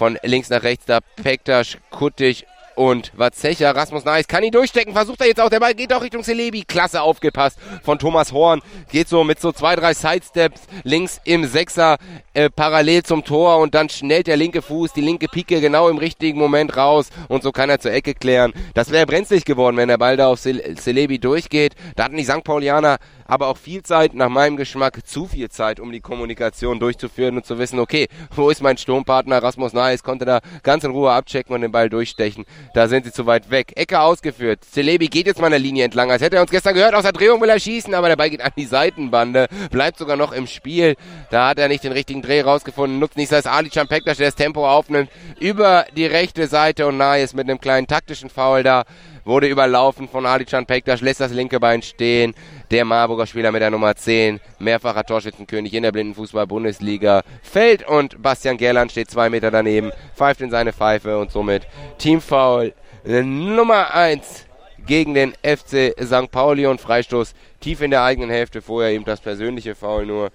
[0.00, 3.76] von links nach rechts da Pektas, Kuttig und Watzecher.
[3.76, 5.50] Rasmus Neis kann ihn durchstecken, versucht er jetzt auch.
[5.50, 6.62] Der Ball geht auch Richtung Celebi.
[6.62, 8.62] Klasse aufgepasst von Thomas Horn.
[8.90, 11.98] Geht so mit so zwei, drei Sidesteps links im Sechser
[12.32, 15.98] äh, parallel zum Tor und dann schnellt der linke Fuß, die linke Pike genau im
[15.98, 18.54] richtigen Moment raus und so kann er zur Ecke klären.
[18.72, 21.74] Das wäre brenzlig geworden, wenn der Ball da auf Celebi durchgeht.
[21.96, 22.42] Da hatten die St.
[22.42, 22.96] Paulianer
[23.30, 27.46] aber auch viel Zeit, nach meinem Geschmack zu viel Zeit, um die Kommunikation durchzuführen und
[27.46, 29.42] zu wissen, okay, wo ist mein Sturmpartner?
[29.42, 32.44] Rasmus Nais konnte da ganz in Ruhe abchecken und den Ball durchstechen.
[32.74, 33.72] Da sind sie zu weit weg.
[33.76, 34.64] Ecke ausgeführt.
[34.64, 37.12] Celebi geht jetzt mal eine Linie entlang, als hätte er uns gestern gehört, aus der
[37.12, 40.48] Drehung will er schießen, aber der Ball geht an die Seitenbande, bleibt sogar noch im
[40.48, 40.96] Spiel.
[41.30, 42.98] Da hat er nicht den richtigen Dreh rausgefunden.
[42.98, 47.32] Nutzt nicht das Ali Champektas, der das Tempo aufnimmt, über die rechte Seite und Nais
[47.34, 48.84] mit einem kleinen taktischen Foul da
[49.24, 52.34] wurde überlaufen von Alican Pektas, lässt das linke Bein stehen.
[52.70, 58.58] Der Marburger Spieler mit der Nummer 10, mehrfacher Torschützenkönig in der Blindenfußball-Bundesliga, fällt und Bastian
[58.58, 61.66] Gerland steht zwei Meter daneben, pfeift in seine Pfeife und somit
[61.98, 62.72] Teamfoul
[63.04, 64.46] Nummer 1
[64.86, 66.30] gegen den FC St.
[66.30, 70.30] Pauli und Freistoß tief in der eigenen Hälfte, vorher eben das persönliche Foul nur.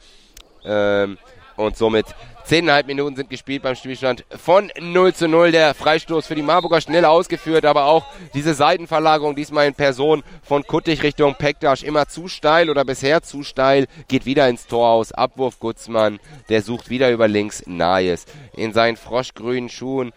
[0.65, 1.17] Ähm,
[1.57, 2.05] und somit
[2.45, 5.51] Zehneinhalb Minuten sind gespielt beim Spielstand von 0 zu 0.
[5.51, 10.61] Der Freistoß für die Marburger schnell ausgeführt, aber auch diese Seitenverlagerung diesmal in Person von
[10.61, 15.11] Kuttig Richtung Pektasch immer zu steil oder bisher zu steil, geht wieder ins Tor aus.
[15.11, 18.27] Abwurf Gutzmann, der sucht wieder über links Nahes.
[18.55, 20.13] In seinen froschgrünen Schuhen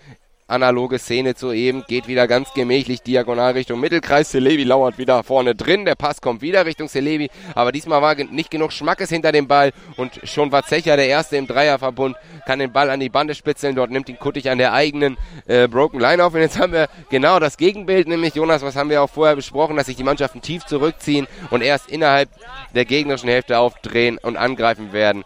[0.49, 4.31] analoge Szene zu eben, geht wieder ganz gemächlich diagonal Richtung Mittelkreis.
[4.31, 5.85] Celebi lauert wieder vorne drin.
[5.85, 9.73] Der Pass kommt wieder Richtung Celebi, aber diesmal war nicht genug Schmackes hinter dem Ball
[9.97, 13.77] und schon war Zecher der Erste im Dreierverbund, kann den Ball an die Bande spitzeln.
[13.77, 16.89] Dort nimmt ihn Kuttig an der eigenen äh, Broken Line auf und jetzt haben wir
[17.11, 20.41] genau das Gegenbild, nämlich Jonas, was haben wir auch vorher besprochen, dass sich die Mannschaften
[20.41, 22.31] tief zurückziehen und erst innerhalb
[22.75, 25.25] der gegnerischen Hälfte aufdrehen und angreifen werden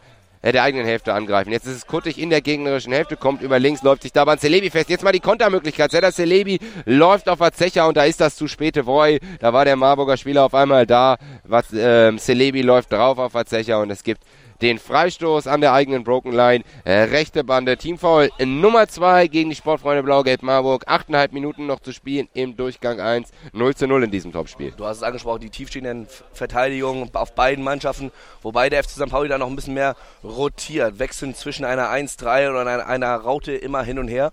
[0.51, 1.53] der eigenen Hälfte angreifen.
[1.53, 4.39] Jetzt ist es Kuttig in der gegnerischen Hälfte, kommt über links, läuft sich da an
[4.39, 4.91] Celebi fest.
[4.91, 5.93] Jetzt mal die Kontermöglichkeit.
[5.93, 9.21] Serdar Celebi läuft auf Verzecher und da ist das zu späte Voy.
[9.39, 11.19] Da war der Marburger Spieler auf einmal da.
[11.45, 14.23] Was, äh, Celebi läuft drauf auf Verzecher und es gibt
[14.63, 16.65] den Freistoß an der eigenen Broken Line.
[16.85, 20.89] Äh, rechte Bande, Teamfoul Nummer 2 gegen die Sportfreunde Blau-Gelb Marburg.
[20.89, 23.31] 8,5 Minuten noch zu spielen im Durchgang 1.
[23.53, 24.73] 0 zu 0 in diesem Topspiel.
[24.77, 29.11] Du hast es angesprochen, die tiefstehenden Verteidigungen auf beiden Mannschaften, wobei der FC St.
[29.11, 33.53] Pauli da noch ein bisschen mehr rotiert, wechseln zwischen einer 1-3 oder einer, einer Raute
[33.53, 34.33] immer hin und her.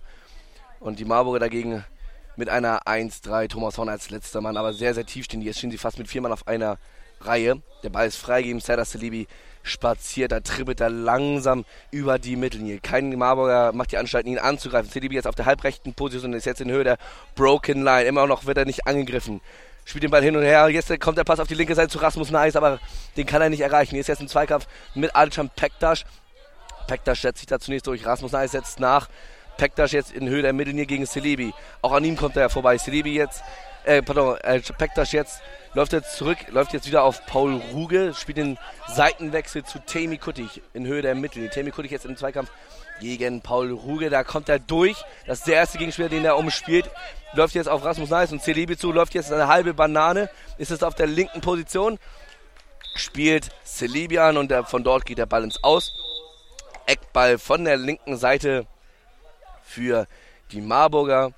[0.80, 1.84] Und die Marburger dagegen
[2.36, 5.42] mit einer 1-3, Thomas Horn als letzter Mann, aber sehr, sehr tief stehen.
[5.42, 6.78] Jetzt stehen sie fast mit vier Mann auf einer
[7.22, 7.62] Reihe.
[7.84, 9.28] Der Ball ist freigegeben, Serdar Salibi
[9.70, 12.80] spaziert, da trippelt er langsam über die Mittellinie.
[12.80, 14.92] Kein Marburger macht die Anstalt, ihn anzugreifen.
[14.92, 16.98] CDB jetzt auf der halbrechten Position, ist jetzt in Höhe der
[17.36, 18.04] Broken Line.
[18.04, 19.42] Immer noch wird er nicht angegriffen.
[19.86, 20.70] Spielt den Ball hin und her.
[20.70, 22.80] Jetzt kommt der Pass auf die linke Seite zu Rasmus Nice, aber
[23.18, 23.92] den kann er nicht erreichen.
[23.92, 26.04] Hier ist jetzt ein Zweikampf mit Alcan Pektas.
[26.88, 28.06] Pektas setzt sich da zunächst durch.
[28.06, 29.10] Rasmus Nice setzt nach.
[29.58, 31.54] Pektas jetzt in Höhe der Mittellinie gegen Celebi.
[31.82, 32.78] Auch an ihm kommt er vorbei.
[32.78, 33.44] Celebi jetzt,
[33.84, 35.42] äh, pardon, äh, Pektas jetzt
[35.74, 40.62] läuft jetzt zurück, läuft jetzt wieder auf Paul Ruge, spielt den Seitenwechsel zu Temi Kuttig
[40.74, 41.50] in Höhe der Mitte.
[41.50, 42.52] Temi Kuttig jetzt im Zweikampf
[43.00, 44.10] gegen Paul Ruge.
[44.10, 45.04] Da kommt er durch.
[45.26, 46.90] Das ist der erste Gegenspieler, den er umspielt.
[47.34, 48.92] Läuft jetzt auf Rasmus Neis und Celebi zu.
[48.92, 50.30] Läuft jetzt eine halbe Banane.
[50.58, 52.00] Ist es auf der linken Position.
[52.96, 55.94] Spielt Celebi an und der, von dort geht der Ball ins Aus.
[56.88, 58.66] Eckball von der linken Seite
[59.62, 60.08] für
[60.52, 61.32] die Marburger.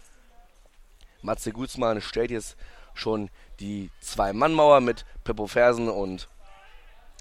[1.22, 2.56] Matze Gutzmann stellt jetzt
[2.94, 6.28] schon die Zwei-Mann-Mauer mit Peppo Fersen und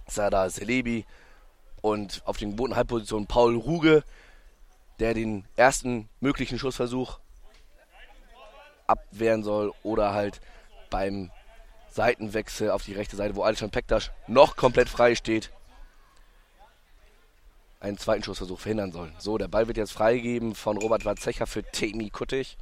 [0.07, 1.07] Sada Celebi
[1.83, 4.05] und auf den Bodenhalbposition Paul Ruge,
[4.99, 7.19] der den ersten möglichen Schussversuch
[8.87, 10.41] abwehren soll oder halt
[10.91, 11.31] beim
[11.91, 15.51] Seitenwechsel auf die rechte Seite, wo Alexander Pektas noch komplett frei steht,
[17.81, 19.13] einen zweiten Schussversuch verhindern soll.
[19.19, 22.59] So, der Ball wird jetzt freigegeben von Robert Watzecher für Temi Kuttig.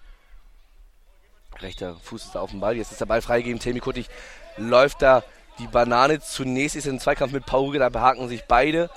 [1.60, 2.76] Rechter Fuß ist auf dem Ball.
[2.76, 3.60] Jetzt ist der Ball freigegeben.
[3.60, 4.08] Temi Kuttig
[4.56, 5.22] läuft da
[5.58, 6.20] die Banane.
[6.20, 7.78] Zunächst ist er in Zweikampf mit Paul Ruge.
[7.78, 8.90] Da behaken sich beide.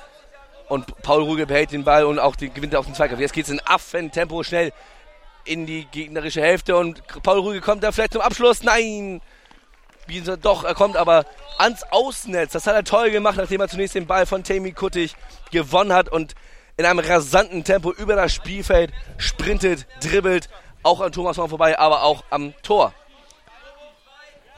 [0.70, 3.20] Und Paul Ruge behält den Ball und auch den, gewinnt auf den Zweikampf.
[3.20, 4.72] Jetzt geht es in Affentempo schnell
[5.44, 6.78] in die gegnerische Hälfte.
[6.78, 8.64] Und Paul Ruge kommt da vielleicht zum Abschluss.
[8.64, 9.22] Nein!
[10.42, 11.26] Doch, er kommt aber
[11.58, 12.52] ans Außennetz.
[12.52, 15.16] Das hat er toll gemacht, nachdem er zunächst den Ball von Temi Kuttig
[15.52, 16.36] gewonnen hat und
[16.78, 20.50] in einem rasanten Tempo über das Spielfeld sprintet, dribbelt,
[20.84, 22.94] auch an Thomas Horn vorbei, aber auch am Tor.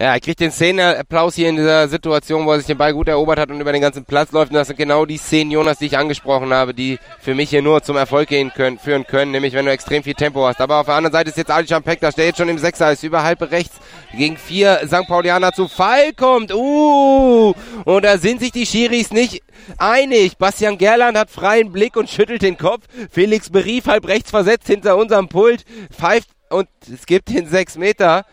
[0.03, 3.07] Ja, er kriegt den Szenenapplaus hier in dieser Situation, wo er sich den Ball gut
[3.07, 4.51] erobert hat und über den ganzen Platz läuft.
[4.51, 7.61] Und das sind genau die Szenen, Jonas, die ich angesprochen habe, die für mich hier
[7.61, 10.59] nur zum Erfolg gehen können, führen können, nämlich wenn du extrem viel Tempo hast.
[10.59, 13.01] Aber auf der anderen Seite ist jetzt Ali Pektas, der jetzt schon im Sechser ist,
[13.03, 13.77] über halb rechts
[14.13, 15.07] gegen vier St.
[15.07, 16.53] Paulianer zu Fall kommt.
[16.53, 17.53] Uh!
[17.85, 19.41] Und da sind sich die Schiris nicht
[19.77, 20.37] einig.
[20.37, 22.87] Bastian Gerland hat freien Blick und schüttelt den Kopf.
[23.09, 25.63] Felix Berief halb rechts versetzt hinter unserem Pult,
[25.97, 28.25] pfeift und es gibt den sechs Meter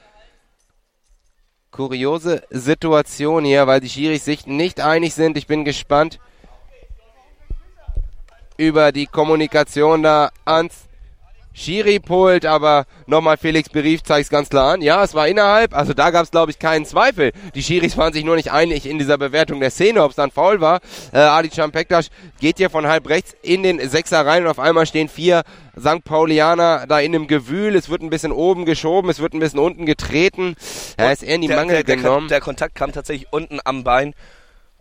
[1.70, 5.36] kuriose Situation hier, weil die Schiris sich nicht einig sind.
[5.36, 6.18] Ich bin gespannt
[8.56, 10.89] über die Kommunikation da ans
[11.60, 14.82] Schiri-Pult, aber nochmal Felix Berief zeigt es ganz klar an.
[14.82, 17.32] Ja, es war innerhalb, also da gab es glaube ich keinen Zweifel.
[17.54, 20.30] Die Schiris waren sich nur nicht einig in dieser Bewertung der Szene, ob es dann
[20.30, 20.80] faul war.
[21.12, 24.86] Äh, Adi Champektas geht hier von halb rechts in den Sechser rein und auf einmal
[24.86, 25.42] stehen vier
[25.78, 26.02] St.
[26.02, 27.76] Paulianer da in einem Gewühl.
[27.76, 30.56] Es wird ein bisschen oben geschoben, es wird ein bisschen unten getreten.
[30.96, 32.28] Er ist eher in die der, Mangel der, genommen.
[32.28, 34.14] Der, der Kontakt kam tatsächlich unten am Bein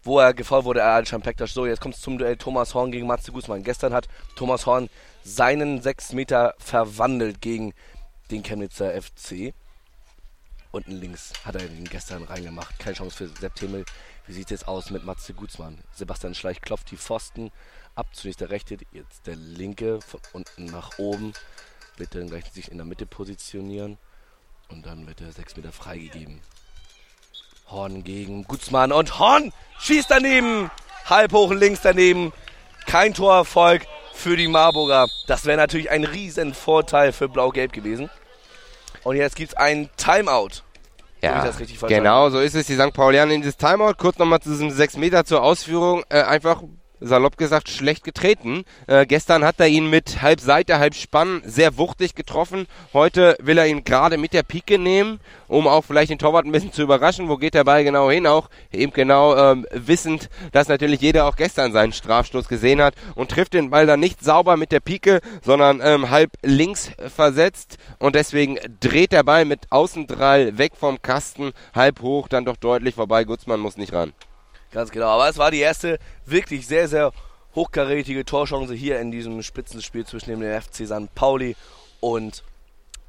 [0.02, 1.54] wo er gefault wurde, Adi Champektas.
[1.54, 3.64] So, jetzt kommt es zum Duell Thomas Horn gegen Matze Guzman.
[3.64, 4.90] Gestern hat Thomas Horn
[5.24, 7.74] seinen 6 Meter verwandelt gegen
[8.32, 9.54] den Chemnitzer FC.
[10.72, 12.78] Unten links hat er den gestern reingemacht.
[12.78, 13.86] Keine Chance für Sepp Themel.
[14.28, 15.80] Wie sieht es aus mit Matze Gutzmann?
[15.94, 17.52] Sebastian Schleich klopft die Pfosten
[17.96, 18.08] ab.
[18.14, 20.00] Zunächst der rechte, jetzt der linke.
[20.02, 21.34] Von unten nach oben.
[21.98, 23.98] Wird dann gleich sich in der Mitte positionieren.
[24.68, 26.40] Und dann wird der 6 Meter freigegeben.
[27.68, 28.92] Horn gegen Gutzmann.
[28.92, 30.70] Und Horn schießt daneben.
[31.06, 32.32] Halb hoch links daneben.
[32.86, 33.88] Kein Torerfolg
[34.20, 35.08] für die Marburger.
[35.28, 38.10] Das wäre natürlich ein riesen Vorteil für Blau-Gelb gewesen.
[39.04, 40.62] Und jetzt gibt es ein Timeout.
[41.22, 41.52] Ja,
[41.88, 42.68] genau, so ist es.
[42.68, 42.94] Die St.
[42.94, 43.96] Paulianer in dieses Timeout.
[43.98, 46.04] Kurz nochmal zu diesem 6 Meter zur Ausführung.
[46.10, 46.62] Äh, einfach
[47.00, 48.64] salopp gesagt, schlecht getreten.
[48.88, 52.68] Äh, gestern hat er ihn mit halb Seite, halb Spann sehr wuchtig getroffen.
[52.94, 56.52] Heute will er ihn gerade mit der Pike nehmen, um auch vielleicht den Torwart ein
[56.52, 57.30] bisschen zu überraschen.
[57.30, 58.28] Wo geht der Ball genau hin?
[58.28, 63.32] Auch eben genau ähm, wissend, dass natürlich jeder auch gestern seinen Strafstoß gesehen hat und
[63.32, 68.16] trifft den Ball dann nicht sauber mit der Pike, sondern ähm, halb links versetzt und
[68.16, 73.24] deswegen dreht der Ball mit Außendrall weg vom Kasten, halb hoch, dann doch deutlich vorbei.
[73.24, 74.14] Gutzmann muss nicht ran.
[74.72, 75.08] Ganz genau.
[75.08, 77.12] Aber es war die erste wirklich sehr, sehr
[77.56, 81.14] hochkarätige Torchance hier in diesem Spitzenspiel zwischen dem FC St.
[81.16, 81.56] Pauli
[82.00, 82.44] und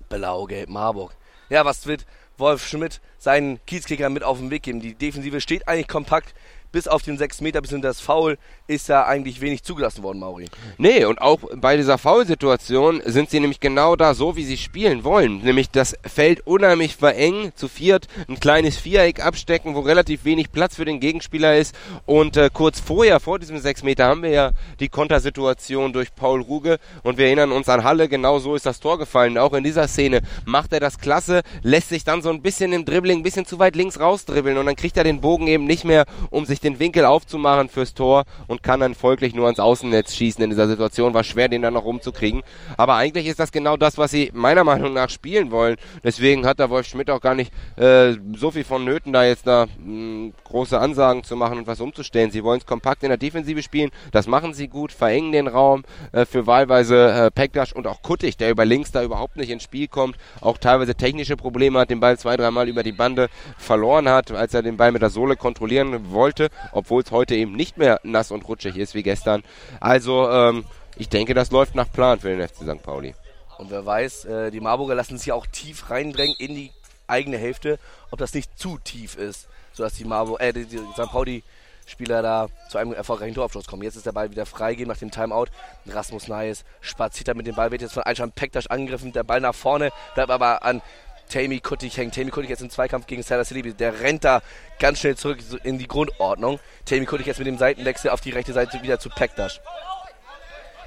[0.08, 1.12] Blau-Gelb Marburg.
[1.50, 2.06] Ja, was wird
[2.38, 4.80] Wolf Schmidt seinen Kiezkicker mit auf den Weg geben?
[4.80, 6.34] Die Defensive steht eigentlich kompakt
[6.72, 10.20] bis auf den 6 Meter, bis in das Foul, ist da eigentlich wenig zugelassen worden,
[10.20, 10.46] Mauri.
[10.78, 15.02] Nee, und auch bei dieser Foul-Situation sind sie nämlich genau da so, wie sie spielen
[15.02, 15.42] wollen.
[15.42, 20.76] Nämlich das Feld unheimlich verengen, zu viert ein kleines Viereck abstecken, wo relativ wenig Platz
[20.76, 21.74] für den Gegenspieler ist.
[22.06, 26.40] Und äh, kurz vorher, vor diesem 6 Meter, haben wir ja die Kontersituation durch Paul
[26.40, 26.78] Ruge.
[27.02, 29.36] Und wir erinnern uns an Halle, genau so ist das Tor gefallen.
[29.36, 32.84] Auch in dieser Szene macht er das klasse, lässt sich dann so ein bisschen im
[32.84, 34.58] Dribbling, ein bisschen zu weit links rausdribbeln.
[34.58, 37.68] Und dann kriegt er den Bogen eben nicht mehr, um sich sich den Winkel aufzumachen
[37.68, 40.42] fürs Tor und kann dann folglich nur ans Außennetz schießen.
[40.44, 42.42] In dieser Situation war schwer, den dann noch rumzukriegen.
[42.76, 45.76] Aber eigentlich ist das genau das, was sie meiner Meinung nach spielen wollen.
[46.04, 49.46] Deswegen hat der Wolf Schmidt auch gar nicht äh, so viel von Nöten, da jetzt
[49.46, 52.30] da mh, große Ansagen zu machen und was umzustellen.
[52.30, 53.90] Sie wollen es kompakt in der Defensive spielen.
[54.12, 58.36] Das machen sie gut, verengen den Raum äh, für wahlweise äh, Pekdasch und auch Kuttig,
[58.36, 60.16] der über links da überhaupt nicht ins Spiel kommt.
[60.40, 64.54] Auch teilweise technische Probleme hat, den Ball zwei, dreimal über die Bande verloren hat, als
[64.54, 68.30] er den Ball mit der Sohle kontrollieren wollte obwohl es heute eben nicht mehr nass
[68.30, 69.42] und rutschig ist wie gestern.
[69.80, 70.64] Also ähm,
[70.96, 72.82] ich denke, das läuft nach Plan für den FC St.
[72.82, 73.14] Pauli.
[73.58, 76.72] Und wer weiß, äh, die Marburger lassen sich auch tief reindrängen in die
[77.06, 77.78] eigene Hälfte,
[78.10, 81.10] ob das nicht zu tief ist, sodass die, Marburg, äh, die, die St.
[81.10, 81.42] Pauli
[81.90, 83.82] Spieler da zu einem erfolgreichen Torabschluss kommen.
[83.82, 85.46] Jetzt ist der Ball wieder freigegeben nach dem Timeout.
[85.86, 89.12] Rasmus Neyes spaziert da mit dem Ball, wird jetzt von Alschan Pektasch angegriffen.
[89.12, 90.82] Der Ball nach vorne, bleibt aber an
[91.30, 92.14] Tammy Kuttig hängt.
[92.14, 93.72] Tammy Kuttig jetzt im Zweikampf gegen Salah Salibi.
[93.72, 94.42] Der rennt da
[94.78, 96.60] ganz schnell zurück in die Grundordnung.
[96.84, 99.60] Tammy Kuttig jetzt mit dem Seitenwechsel auf die rechte Seite wieder zu Pektasch.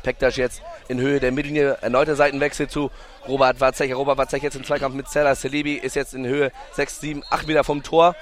[0.03, 1.77] Pektasch jetzt in Höhe der Mittellinie.
[1.81, 2.91] Erneuter Seitenwechsel zu
[3.27, 3.95] Robert Watzecher.
[3.95, 5.75] Robert Watzecher jetzt im Zweikampf mit Salah Salibi.
[5.75, 8.15] Ist jetzt in Höhe 6, 7, 8 Meter vom Tor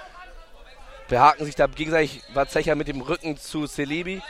[1.12, 4.22] behaken sich da gegenseitig Watzecher mit dem Rücken zu Celebi.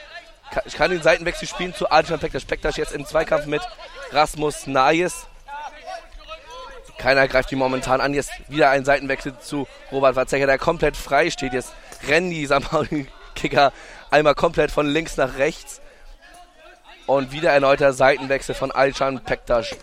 [0.65, 2.43] Ich kann den Seitenwechsel spielen zu Adrian Pektas.
[2.43, 3.61] Pektas jetzt im Zweikampf mit
[4.11, 5.27] Rasmus Nayes.
[7.01, 8.13] Keiner greift die momentan an.
[8.13, 11.53] Jetzt wieder ein Seitenwechsel zu Robert Watzecher, der komplett frei steht.
[11.53, 11.73] Jetzt
[12.07, 12.47] rennen die
[13.35, 13.73] Kicker
[14.09, 15.81] einmal komplett von links nach rechts.
[17.07, 19.75] Und wieder erneuter Seitenwechsel von Alcan Pektas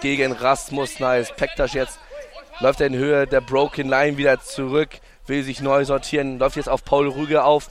[0.00, 1.32] gegen Rasmus Nayes.
[1.36, 1.98] Pektas jetzt
[2.60, 6.84] läuft in Höhe der Broken Line wieder zurück will sich neu sortieren, läuft jetzt auf
[6.84, 7.68] Paul Rüge auf.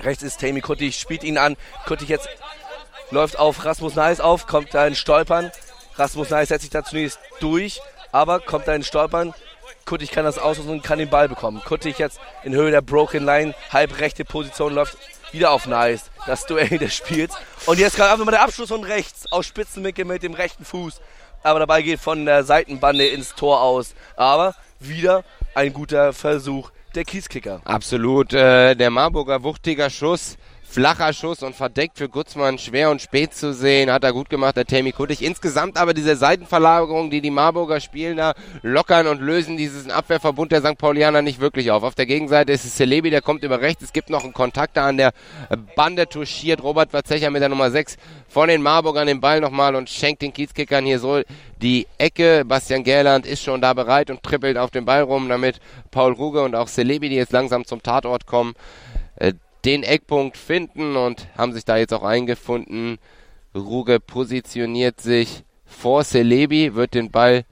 [0.00, 1.56] Rechts ist Tammy Kuttig, spielt ihn an.
[1.86, 2.28] Kuttig jetzt
[3.10, 5.50] läuft auf Rasmus Neis auf, kommt da in Stolpern.
[5.96, 7.80] Rasmus Neis setzt sich da zunächst durch,
[8.12, 9.34] aber kommt da in Stolpern.
[9.84, 11.60] Kuttig kann das aus und kann den Ball bekommen.
[11.64, 14.96] Kuttig jetzt in Höhe der Broken Line, halb rechte Position, läuft
[15.32, 16.10] wieder auf Nice.
[16.26, 17.34] Das Duell des Spiels.
[17.66, 21.00] Und jetzt gerade einfach mal der Abschluss von rechts aus Spitzenwinkel mit dem rechten Fuß.
[21.42, 23.94] Aber dabei geht von der Seitenbande ins Tor aus.
[24.16, 25.24] Aber wieder
[25.54, 27.60] ein guter Versuch der Kieskicker.
[27.64, 28.32] Absolut.
[28.32, 30.36] Äh, der Marburger wuchtiger Schuss
[30.72, 33.92] flacher Schuss und verdeckt für Gutzmann schwer und spät zu sehen.
[33.92, 35.20] Hat er gut gemacht, der Tammy Kuttig.
[35.20, 38.32] Insgesamt aber diese Seitenverlagerung, die die Marburger spielen da,
[38.62, 40.78] lockern und lösen diesen Abwehrverbund der St.
[40.78, 41.82] Paulianer nicht wirklich auf.
[41.82, 43.82] Auf der Gegenseite ist es Celebi, der kommt über rechts.
[43.82, 45.12] Es gibt noch einen Kontakt da an der
[45.76, 46.62] Bande touchiert.
[46.62, 50.32] Robert Verzecher mit der Nummer 6 von den Marburgern den Ball nochmal und schenkt den
[50.32, 51.20] Kiezkickern hier so
[51.60, 52.46] die Ecke.
[52.46, 56.42] Bastian Gerland ist schon da bereit und trippelt auf den Ball rum, damit Paul Ruge
[56.42, 58.54] und auch Celebi, die jetzt langsam zum Tatort kommen,
[59.16, 62.98] äh, den Eckpunkt finden und haben sich da jetzt auch eingefunden.
[63.54, 67.44] Ruge positioniert sich vor Celebi, wird den Ball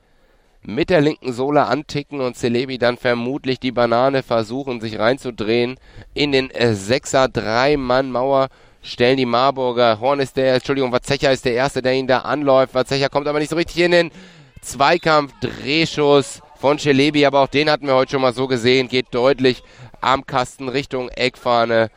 [0.63, 5.79] mit der linken Sohle anticken und Celebi dann vermutlich die Banane versuchen, sich reinzudrehen.
[6.13, 8.49] In den äh, Sechser Drei-Mann-Mauer
[8.83, 10.01] stellen die Marburger.
[10.01, 12.75] Horn ist der, Entschuldigung, Watzecher ist der Erste, der ihn da anläuft.
[12.75, 14.11] Watzecher kommt aber nicht so richtig in den
[14.61, 19.07] Zweikampf, Drehschuss von Celebi, aber auch den hatten wir heute schon mal so gesehen, geht
[19.13, 19.63] deutlich
[20.01, 21.91] Armkasten Richtung Eckfahne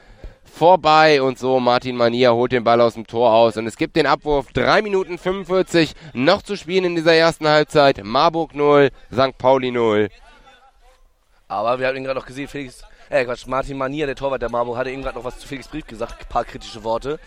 [0.44, 3.96] vorbei und so Martin Mania holt den Ball aus dem Tor aus und es gibt
[3.96, 8.04] den Abwurf 3 Minuten 45 noch zu spielen in dieser ersten Halbzeit.
[8.04, 9.38] Marburg 0, St.
[9.38, 10.10] Pauli 0.
[11.48, 14.50] Aber wir haben ihn gerade noch gesehen, Felix, äh Quatsch, Martin Mania, der Torwart der
[14.50, 17.20] Marburg, hatte eben gerade noch was zu Felix Brief gesagt, ein paar kritische Worte.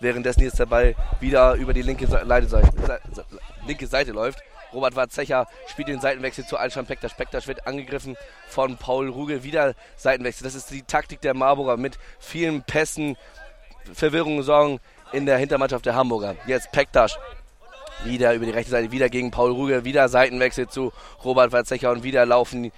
[0.00, 3.00] Währenddessen jetzt der Ball wieder über die linke Seite,
[3.66, 4.40] linke Seite läuft.
[4.72, 7.14] Robert Warzecher spielt den Seitenwechsel zu Alschan Pektas.
[7.14, 8.16] Pektas wird angegriffen
[8.48, 9.42] von Paul Rugel.
[9.42, 10.44] Wieder Seitenwechsel.
[10.44, 13.16] Das ist die Taktik der Marburger mit vielen Pässen,
[13.92, 14.80] Verwirrungen sorgen
[15.12, 16.36] in der Hintermannschaft der Hamburger.
[16.46, 17.18] Jetzt Pektas.
[18.04, 20.92] Wieder über die rechte Seite, wieder gegen Paul Rugel, wieder Seitenwechsel zu
[21.24, 22.72] Robert Warzecher und wieder laufen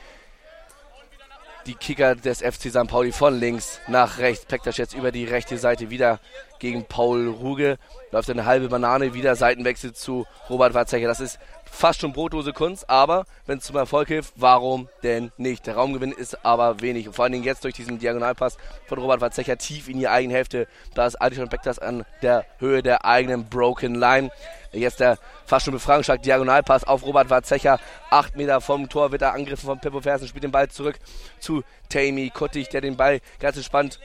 [1.67, 2.87] die Kicker des FC St.
[2.87, 4.45] Pauli von links nach rechts.
[4.45, 6.21] Pektas jetzt über die rechte Seite wieder
[6.59, 7.79] gegen Paul Ruge.
[8.11, 11.09] Läuft eine halbe Banane, wieder Seitenwechsel zu Robert Warzecher.
[11.09, 11.39] Das ist
[11.75, 15.67] fast schon brotlose Kunst, aber wenn es zum Erfolg hilft, warum denn nicht?
[15.67, 17.09] Der Raumgewinn ist aber wenig.
[17.09, 18.57] Und vor allen Dingen jetzt durch diesen Diagonalpass
[18.87, 20.69] von Robert Watzecher tief in die eigene Hälfte.
[20.95, 24.31] Da ist Adison Bektas an der Höhe der eigenen Broken Line.
[24.73, 27.79] Jetzt der fast schon befragungsstark Diagonalpass auf Robert Watzecher.
[28.09, 30.99] Acht Meter vom Tor wird er angegriffen von Pippo Fersen, spielt den Ball zurück
[31.41, 33.99] zu Tammy Kuttig, der den Ball ganz entspannt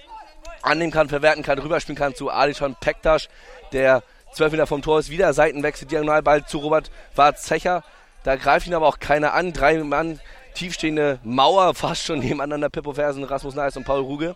[0.61, 3.29] annehmen kann, verwerten kann, rüberspielen kann zu Alishon Pektas,
[3.71, 7.83] der 12 Meter vom Tor ist wieder Seitenwechsel, Diagonalball zu Robert Warzecher.
[8.23, 9.53] Da greift ihn aber auch keiner an.
[9.53, 10.19] Drei Mann,
[10.53, 12.69] tiefstehende Mauer, fast schon nebeneinander.
[12.69, 14.35] Pippo Fersen, Rasmus Neis und Paul Ruge.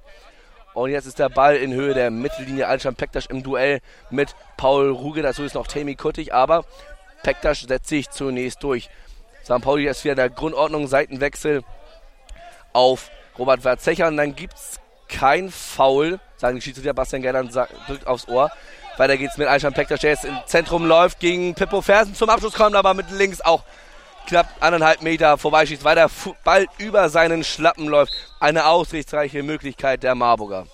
[0.74, 2.68] Und jetzt ist der Ball in Höhe der Mittellinie.
[2.68, 3.80] Alschan Pektas im Duell
[4.10, 5.22] mit Paul Ruge.
[5.22, 6.66] Dazu ist noch Tammy Kuttig, aber
[7.22, 8.90] Pektas setzt sich zunächst durch.
[9.44, 9.62] St.
[9.62, 11.64] Pauli ist wieder der Grundordnung, Seitenwechsel
[12.72, 14.08] auf Robert Warzecher.
[14.08, 16.94] Und dann gibt es kein Foul, sagen die Schiedsrichter.
[16.94, 17.50] Bastian Gerdern
[17.88, 18.52] drückt aufs Ohr.
[18.98, 22.54] Weiter geht's mit Aishan Pektas, der jetzt im Zentrum läuft, gegen Pippo Fersen zum Abschluss
[22.54, 23.64] kommt, aber mit links auch
[24.28, 26.10] knapp anderthalb Meter vorbeischießt, weil der
[26.44, 28.14] Ball über seinen Schlappen läuft.
[28.40, 30.68] Eine aussichtsreiche Möglichkeit der Marburger.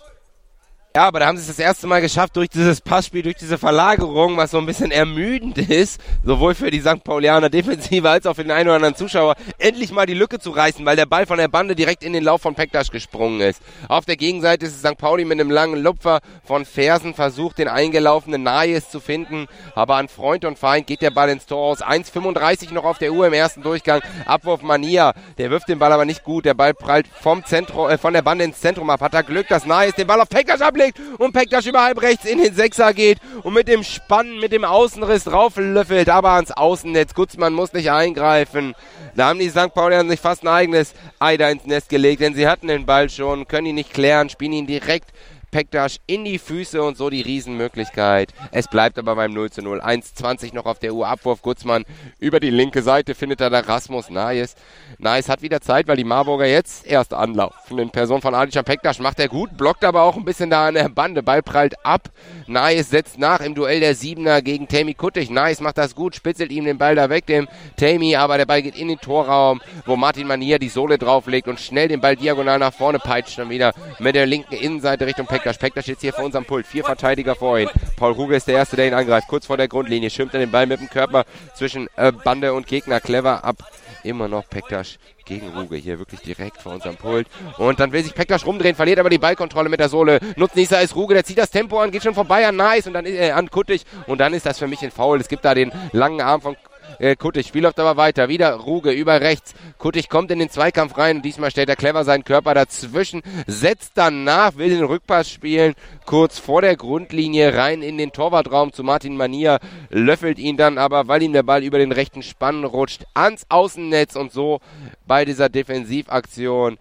[0.96, 3.60] Ja, aber da haben sie es das erste Mal geschafft, durch dieses Passspiel, durch diese
[3.60, 7.04] Verlagerung, was so ein bisschen ermüdend ist, sowohl für die St.
[7.04, 10.50] Paulianer Defensive als auch für den einen oder anderen Zuschauer, endlich mal die Lücke zu
[10.50, 13.62] reißen, weil der Ball von der Bande direkt in den Lauf von Pektas gesprungen ist.
[13.88, 14.98] Auf der Gegenseite ist es St.
[14.98, 20.08] Pauli mit einem langen Lupfer von Fersen versucht, den eingelaufenen Nayes zu finden, aber an
[20.08, 21.84] Freund und Feind geht der Ball ins Tor aus.
[21.84, 24.02] 1,35 noch auf der Uhr im ersten Durchgang.
[24.26, 28.00] Abwurf Mania, der wirft den Ball aber nicht gut, der Ball prallt vom Zentrum, äh,
[28.00, 30.62] von der Bande ins Zentrum ab, hat er Glück, dass Nayes den Ball auf Pektas
[30.62, 34.40] ablegt ablegt und Pektas über halb rechts in den Sechser geht und mit dem Spannen,
[34.40, 37.14] mit dem Außenriss drauflöffelt, aber ans Außennetz.
[37.14, 38.76] Gutzmann muss nicht eingreifen.
[39.16, 39.74] Da haben die St.
[39.74, 43.10] Paulianer sich fast ein eigenes Ei da ins Nest gelegt, denn sie hatten den Ball
[43.10, 45.12] schon, können ihn nicht klären, spielen ihn direkt
[45.52, 48.34] Pektas in die Füße und so die Riesenmöglichkeit.
[48.52, 49.82] Es bleibt aber beim 0 zu 0.
[49.82, 51.08] 1,20 noch auf der Uhr.
[51.08, 51.86] Abwurf Gutzmann
[52.20, 54.56] über die linke Seite findet er da Rasmus Nayes.
[55.00, 57.80] Nayes hat wieder Zeit, weil die Marburger jetzt erst anlaufen.
[57.80, 60.76] In Person von Adichan Pektas macht er gut, blockt aber auch ein bisschen da an
[60.76, 61.24] der Bande.
[61.24, 62.10] Ball prallt ab.
[62.46, 65.32] Nayes setzt nach im Duell der Siebener gegen Tammy Kuttig.
[65.32, 68.62] Nayes macht das gut, spitzelt ihm den Ball da weg, dem Tammy, aber der Ball
[68.62, 72.60] geht in den Torraum, wo Martin Manier die Sohle drauflegt und schnell den Ball diagonal
[72.60, 75.39] nach vorne peitscht dann wieder mit der linken Innenseite Richtung Pektas.
[75.40, 75.58] Pektas.
[75.58, 76.68] Pektas jetzt hier vor unserem Pult.
[76.68, 77.70] Vier Verteidiger vor ihm.
[77.96, 79.28] Paul Ruge ist der Erste, der ihn angreift.
[79.28, 81.26] Kurz vor der Grundlinie schirmt er den Ball mit dem Körper
[81.56, 83.58] zwischen äh, Bande und Gegner clever ab.
[84.04, 87.28] Immer noch Pektas gegen Ruge hier wirklich direkt vor unserem Pult.
[87.58, 90.20] Und dann will sich Pektas rumdrehen, verliert aber die Ballkontrolle mit der Sohle.
[90.36, 93.06] Nutznießer ist Ruge, der zieht das Tempo an, geht schon vorbei an Nice und dann
[93.06, 93.86] äh, an Kuttig.
[94.08, 95.20] Und dann ist das für mich ein Foul.
[95.20, 96.56] Es gibt da den langen Arm von
[97.00, 97.48] äh, Kuttig.
[97.48, 98.30] Spiel läuft aber weiter.
[98.30, 99.54] Wieder Ruge über rechts.
[99.78, 103.98] Kuttig kommt in den Zweikampf rein und diesmal stellt er clever seinen Körper dazwischen, setzt
[103.98, 105.74] dann nach, will den Rückpass spielen,
[106.06, 109.60] kurz vor der Grundlinie rein in den Torwartraum zu Martin Manier,
[109.90, 114.16] löffelt ihn dann aber, weil ihm der Ball über den rechten Spann rutscht, ans Außennetz
[114.16, 114.60] und so
[115.08, 116.78] bei dieser Defensivaktion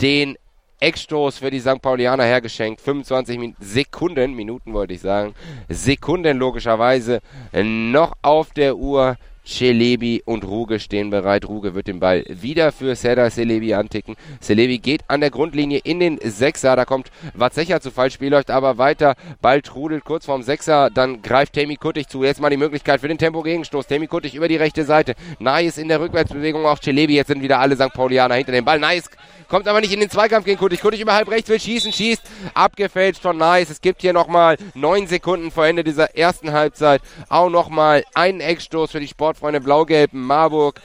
[0.00, 0.36] den
[0.82, 1.80] Eckstoß für die St.
[1.80, 2.80] Paulianer hergeschenkt.
[2.80, 5.34] 25 Min Sekunden, Minuten wollte ich sagen.
[5.68, 7.20] Sekunden logischerweise
[7.52, 9.16] noch auf der Uhr.
[9.44, 11.48] Celebi und Ruge stehen bereit.
[11.48, 14.16] Ruge wird den Ball wieder für Serdar Celebi anticken.
[14.40, 16.76] Celebi geht an der Grundlinie in den Sechser.
[16.76, 18.10] Da kommt Watzecher zu Fall.
[18.10, 19.16] Spiel läuft aber weiter.
[19.40, 20.90] Ball trudelt kurz vorm Sechser.
[20.90, 22.22] Dann greift Temi Kuttig zu.
[22.22, 23.86] Jetzt mal die Möglichkeit für den Tempo-Gegenstoß.
[23.86, 25.14] Temi Kuttig über die rechte Seite.
[25.40, 27.16] Nice in der Rückwärtsbewegung auf Celebi.
[27.16, 27.92] Jetzt sind wieder alle St.
[27.92, 28.78] Paulianer hinter dem Ball.
[28.78, 29.10] Nice
[29.48, 30.80] kommt aber nicht in den Zweikampf gegen Kuttig.
[30.80, 32.22] Kuttig über halb rechts will schießen, schießt,
[32.54, 33.70] abgefälscht von Nice.
[33.70, 38.92] Es gibt hier nochmal neun Sekunden vor Ende dieser ersten Halbzeit auch nochmal einen Eckstoß
[38.92, 40.80] für die Sportfreunde Blau-Gelben, Marburg,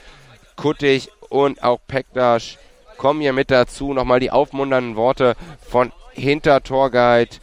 [0.56, 2.56] Kuttig und auch Pektasch
[2.96, 3.92] kommen hier mit dazu.
[3.92, 5.36] Nochmal die aufmunternden Worte
[5.68, 7.36] von Hintertorguide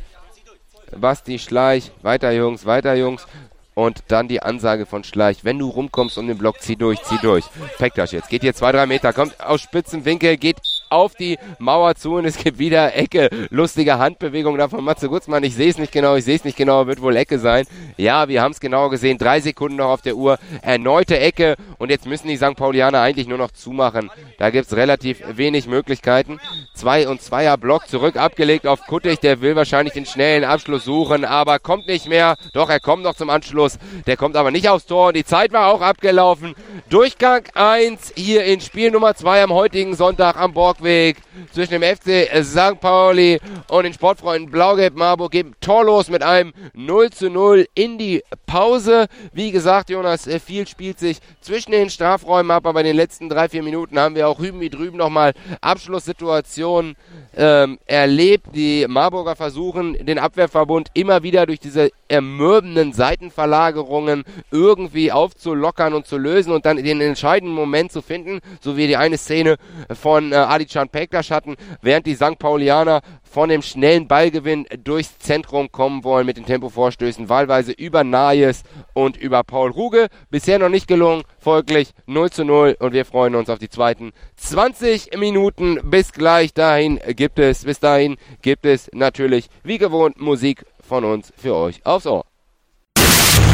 [0.98, 1.92] Basti Schleich.
[2.02, 3.28] Weiter Jungs, weiter Jungs.
[3.76, 5.44] Und dann die Ansage von Schleich.
[5.44, 7.46] Wenn du rumkommst um den Block, zieh durch, zieh durch.
[7.78, 8.30] Pektasch jetzt.
[8.30, 10.58] Geht hier zwei, drei Meter, kommt aus spitzen Winkel, geht
[10.90, 13.30] auf die Mauer zu und es gibt wieder Ecke.
[13.50, 15.44] Lustige Handbewegung da von Matze Gutzmann.
[15.44, 17.66] Ich sehe es nicht genau, ich sehe es nicht genau, wird wohl Ecke sein.
[17.98, 19.18] Ja, wir haben es genau gesehen.
[19.18, 20.38] Drei Sekunden noch auf der Uhr.
[20.62, 22.56] Erneute Ecke und jetzt müssen die St.
[22.56, 24.10] Paulianer eigentlich nur noch zumachen.
[24.38, 26.40] Da gibt es relativ wenig Möglichkeiten.
[26.74, 29.20] Zwei und Zweier Block zurück abgelegt auf Kuttig.
[29.20, 32.36] Der will wahrscheinlich den schnellen Abschluss suchen, aber kommt nicht mehr.
[32.54, 33.80] Doch, er kommt noch zum Anschluss.
[34.08, 35.14] Der kommt aber nicht aufs Tor.
[35.14, 36.56] Die Zeit war auch abgelaufen.
[36.90, 41.84] Durchgang 1 hier in Spiel Nummer 2 am heutigen Sonntag am Borg Valkweg zwischen dem
[41.84, 42.80] FC St.
[42.80, 48.24] Pauli und den Sportfreunden Blau-Gelb Marburg geben torlos mit einem 0 zu 0 in die
[48.46, 49.08] Pause.
[49.34, 53.30] Wie gesagt, Jonas, äh, viel spielt sich zwischen den Strafräumen ab, aber in den letzten
[53.30, 56.96] drei, vier Minuten haben wir auch hüben wie drüben nochmal Abschlusssituationen
[57.36, 58.48] ähm, erlebt.
[58.54, 66.18] Die Marburger versuchen, den Abwehrverbund immer wieder durch diese ermürbenden Seitenverlagerungen irgendwie aufzulockern und zu
[66.18, 69.58] lösen und dann den entscheidenden Moment zu finden, so wie die eine Szene
[69.92, 72.40] von äh, Adichan Pektas hatten, während die St.
[72.40, 78.64] Paulianer von dem schnellen Ballgewinn durchs Zentrum kommen wollen mit den Tempovorstößen, wahlweise über Nayes
[78.94, 80.08] und über Paul Ruge.
[80.30, 84.12] Bisher noch nicht gelungen, folglich 0 zu 0 und wir freuen uns auf die zweiten
[84.38, 85.80] 20 Minuten.
[85.84, 91.34] Bis gleich dahin gibt es, bis dahin gibt es natürlich wie gewohnt Musik von uns
[91.38, 92.26] für euch aufs Ohr.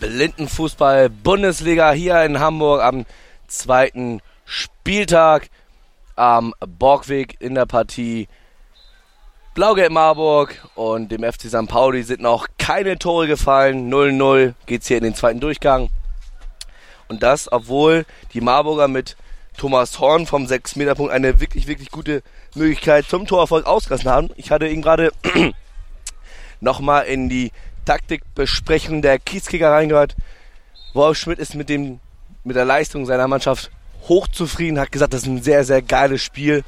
[0.00, 3.04] Blindenfußball Bundesliga hier in Hamburg am
[3.48, 5.48] zweiten Spieltag
[6.14, 8.28] am Borgweg in der Partie.
[9.54, 11.66] Blau-Gelb Marburg und dem FC St.
[11.66, 13.92] Pauli sind noch keine Tore gefallen.
[13.92, 15.88] 0-0 geht es hier in den zweiten Durchgang.
[17.08, 19.16] Und das, obwohl die Marburger mit
[19.56, 22.22] Thomas Horn vom 6-Meter-Punkt eine wirklich, wirklich gute
[22.54, 24.30] Möglichkeit zum Torerfolg ausgelassen haben.
[24.36, 25.10] Ich hatte ihn gerade
[26.60, 27.50] nochmal in die
[27.88, 30.14] Taktikbesprechung der Kiezkicker reingehört.
[30.92, 32.00] Wolf Schmidt ist mit, dem,
[32.44, 33.70] mit der Leistung seiner Mannschaft
[34.08, 36.64] hochzufrieden, hat gesagt, das ist ein sehr, sehr geiles Spiel.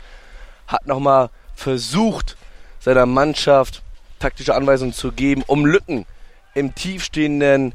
[0.67, 2.39] Hat nochmal versucht,
[2.79, 3.83] seiner Mannschaft
[4.19, 6.07] taktische Anweisungen zu geben, um Lücken
[6.55, 7.75] im tiefstehenden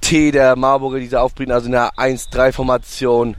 [0.00, 3.36] T der Marburger, die sie aufbringen, also in der 1-3-Formation,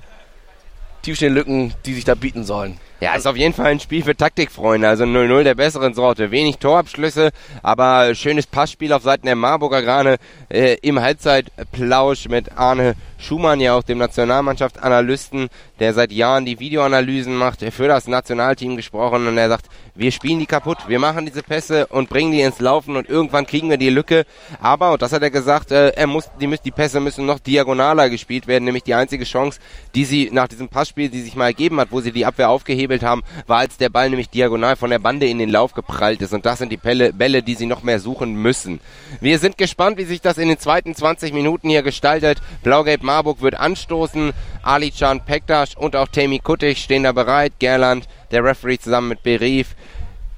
[1.01, 2.79] tiefstehende Lücken, die sich da bieten sollen.
[3.01, 4.85] Ja, ist auf jeden Fall ein Spiel für Taktikfreunde.
[4.85, 6.31] Also 0-0 der besseren Sorte.
[6.31, 7.29] Wenig Torabschlüsse,
[7.63, 10.17] aber schönes Passspiel auf Seiten der Marburger gerade
[10.49, 15.47] äh, im Halbzeitplausch mit Arne Schumann, ja auch dem Nationalmannschaftsanalysten,
[15.79, 19.67] der seit Jahren die Videoanalysen macht, für das Nationalteam gesprochen und er sagt,
[19.99, 23.45] wir spielen die kaputt, wir machen diese Pässe und bringen die ins Laufen und irgendwann
[23.45, 24.25] kriegen wir die Lücke.
[24.61, 28.09] Aber, und das hat er gesagt, äh, er muss, die, die Pässe müssen noch diagonaler
[28.09, 29.59] gespielt werden, nämlich die einzige Chance,
[29.95, 33.03] die sie nach diesem Passspiel, die sich mal ergeben hat, wo sie die Abwehr aufgehebelt
[33.03, 36.33] haben, war, als der Ball nämlich diagonal von der Bande in den Lauf geprallt ist.
[36.33, 38.79] Und das sind die Bälle, Bälle die sie noch mehr suchen müssen.
[39.19, 42.39] Wir sind gespannt, wie sich das in den zweiten 20 Minuten hier gestaltet.
[42.63, 44.31] Blau-Gelb Marburg wird anstoßen.
[44.63, 47.53] Ali Can Pektas und auch Tammy Kuttig stehen da bereit.
[47.59, 49.75] Gerland, der Referee zusammen mit Berif,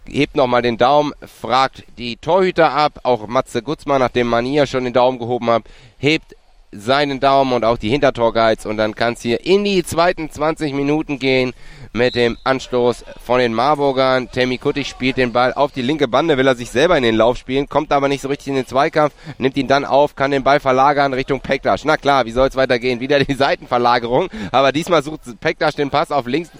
[0.07, 2.99] hebt nochmal den Daumen, fragt die Torhüter ab.
[3.03, 5.63] Auch Matze Gutzmann, nachdem man hier schon den Daumen gehoben hat,
[5.97, 6.35] hebt
[6.73, 10.73] seinen Daumen und auch die Hintertorgeiz und dann kann es hier in die zweiten 20
[10.73, 11.53] Minuten gehen
[11.91, 14.31] mit dem Anstoß von den Marburgern.
[14.31, 17.15] Tammy Kuttig spielt den Ball auf die linke Bande, will er sich selber in den
[17.15, 20.31] Lauf spielen, kommt aber nicht so richtig in den Zweikampf, nimmt ihn dann auf, kann
[20.31, 21.83] den Ball verlagern Richtung Pektasch.
[21.83, 23.01] Na klar, wie soll es weitergehen?
[23.01, 26.51] Wieder die Seitenverlagerung, aber diesmal sucht Pektasch den Pass auf links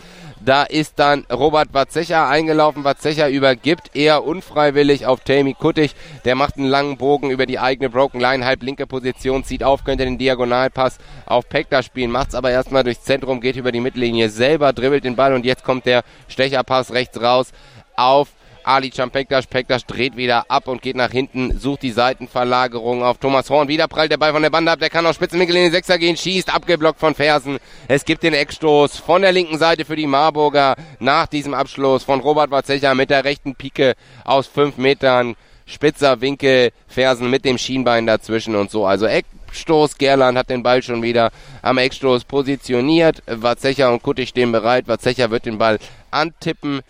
[0.44, 2.84] da ist dann Robert Watzecher eingelaufen.
[2.84, 3.96] Watzecher übergibt.
[3.96, 5.96] Eher unfreiwillig auf Tammy Kuttig.
[6.26, 9.84] Der macht einen langen Bogen über die eigene Broken Line, halb linke Position, zieht auf,
[9.84, 14.30] könnte den Diagonalpass auf Pekta spielen, macht's aber erstmal durchs Zentrum, geht über die Mittellinie
[14.30, 15.34] selber, dribbelt den Ball.
[15.34, 17.52] Und jetzt kommt der Stecherpass rechts raus
[17.96, 18.30] auf
[18.64, 19.48] Ali Champektas.
[19.48, 23.68] Pektas dreht wieder ab und geht nach hinten, sucht die Seitenverlagerung auf Thomas Horn.
[23.68, 24.80] Wieder prallt der Ball von der Bande ab.
[24.80, 27.58] Der kann auf Spitzenwinkel in den Sechser gehen, schießt, abgeblockt von Fersen.
[27.88, 32.20] Es gibt den Eckstoß von der linken Seite für die Marburger nach diesem Abschluss von
[32.20, 35.36] Robert Watzecher mit der rechten Pike aus fünf Metern.
[35.66, 38.86] Spitzer Winkel, Fersen mit dem Schienbein dazwischen und so.
[38.86, 41.32] Also Eckstoß, Gerland hat den Ball schon wieder
[41.62, 43.24] am Eckstoß positioniert.
[43.26, 44.88] Watzecher und Kuttig stehen bereit.
[44.88, 46.82] Watzecher wird den Ball antippen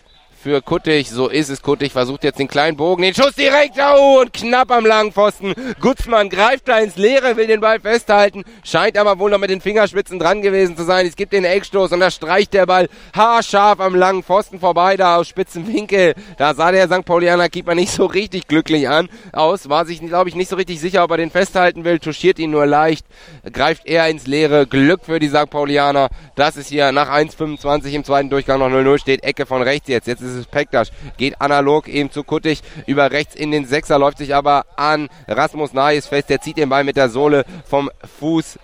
[0.42, 1.08] für Kuttig.
[1.08, 1.62] So ist es.
[1.62, 5.54] Kuttig versucht jetzt den kleinen Bogen, den Schuss direkt oh, und knapp am langen Pfosten.
[5.80, 9.60] Gutzmann greift da ins Leere, will den Ball festhalten, scheint aber wohl noch mit den
[9.60, 11.06] Fingerspitzen dran gewesen zu sein.
[11.06, 15.16] Es gibt den Eckstoß und da streicht der Ball haarscharf am langen Pfosten vorbei, da
[15.16, 16.14] aus spitzen Winkel.
[16.36, 17.04] Da sah der St.
[17.04, 20.80] Paulianer Keeper nicht so richtig glücklich an aus, war sich, glaube ich, nicht so richtig
[20.80, 23.06] sicher, ob er den festhalten will, touchiert ihn nur leicht,
[23.52, 24.66] greift er ins Leere.
[24.66, 25.50] Glück für die St.
[25.50, 26.08] Paulianer.
[26.34, 30.06] Das ist hier nach 1,25 im zweiten Durchgang noch 0-0 steht, Ecke von rechts jetzt.
[30.08, 30.92] Jetzt ist ist Pektas.
[31.16, 35.72] Geht analog eben zu Kuttig über rechts in den Sechser, läuft sich aber an Rasmus
[35.72, 36.30] Nayes fest.
[36.30, 38.58] Der zieht den Ball mit der Sohle vom Fuß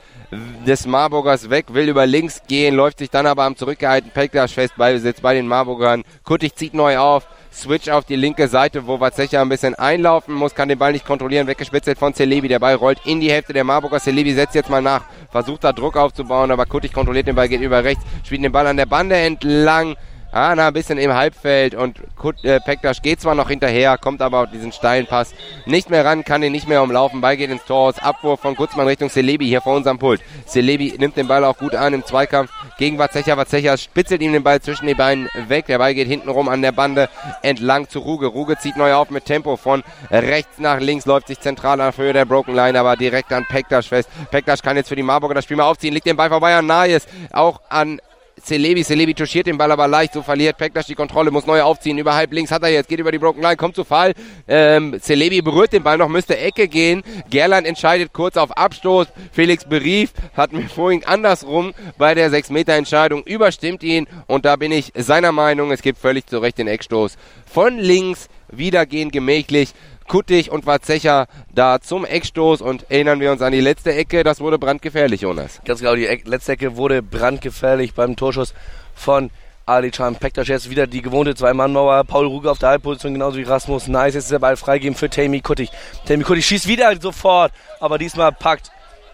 [0.66, 4.74] des Marburgers weg, will über links gehen, läuft sich dann aber am zurückgehalten Pektas fest,
[4.76, 6.04] Ballbesitz bei den Marburgern.
[6.22, 10.54] Kuttig zieht neu auf, Switch auf die linke Seite, wo Watzecha ein bisschen einlaufen muss,
[10.54, 12.48] kann den Ball nicht kontrollieren, weggespitzelt von Celebi.
[12.48, 14.00] Der Ball rollt in die Hälfte der Marburger.
[14.00, 17.62] Celebi setzt jetzt mal nach, versucht da Druck aufzubauen, aber Kuttig kontrolliert den Ball, geht
[17.62, 19.96] über rechts, spielt den Ball an der Bande entlang.
[20.30, 21.98] Ana ein bisschen im Halbfeld und
[22.42, 26.24] äh, Pektas geht zwar noch hinterher, kommt aber auf diesen steilen Pass nicht mehr ran,
[26.24, 27.20] kann ihn nicht mehr umlaufen.
[27.20, 27.98] Ball geht ins Tor aus.
[27.98, 30.20] Abwurf von Gutzmann Richtung Celebi hier vor unserem Pult.
[30.46, 33.36] Celebi nimmt den Ball auch gut an im Zweikampf gegen Vazecha.
[33.36, 35.66] Vazecha spitzelt ihm den Ball zwischen die Beinen weg.
[35.66, 37.08] Der Ball geht hinten rum an der Bande
[37.42, 38.26] entlang zu Ruge.
[38.26, 42.12] Ruge zieht neu auf mit Tempo von rechts nach links, läuft sich zentral auf Höhe
[42.12, 44.10] der Broken Line, aber direkt an Pektas fest.
[44.30, 46.66] Pektas kann jetzt für die Marburger das Spiel mal aufziehen, legt den Ball vorbei an
[46.66, 48.00] Nayes, auch an
[48.42, 48.84] Celebi.
[48.84, 51.98] Celebi touchiert den Ball aber leicht, so verliert Pektas die Kontrolle, muss neu aufziehen.
[51.98, 54.14] Über halb links hat er jetzt, geht über die Broken Line, kommt zu Fall.
[54.46, 57.02] Ähm, Celebi berührt den Ball noch, müsste Ecke gehen.
[57.30, 59.08] Gerland entscheidet kurz auf Abstoß.
[59.32, 64.06] Felix Berief hat mir vorhin andersrum bei der 6-Meter-Entscheidung überstimmt ihn.
[64.26, 67.16] Und da bin ich seiner Meinung, es gibt völlig zu Recht den Eckstoß.
[67.46, 69.74] Von links, wieder gehen gemächlich.
[70.08, 74.40] Kuttig und Watzecher da zum Eckstoß und erinnern wir uns an die letzte Ecke, das
[74.40, 75.60] wurde brandgefährlich, Jonas.
[75.64, 78.54] Ganz genau, die Eck letzte Ecke wurde brandgefährlich beim Torschuss
[78.94, 79.30] von
[79.66, 80.48] Ali Can Pektas.
[80.48, 82.04] Jetzt wieder die gewohnte Zwei-Mann-Mauer.
[82.04, 84.14] Paul Ruge auf der Halbposition, genauso wie Rasmus Nice.
[84.14, 85.70] Jetzt ist der Ball freigeben für Tammy Kuttig.
[86.06, 88.70] Tammy Kuttig schießt wieder sofort, aber diesmal packt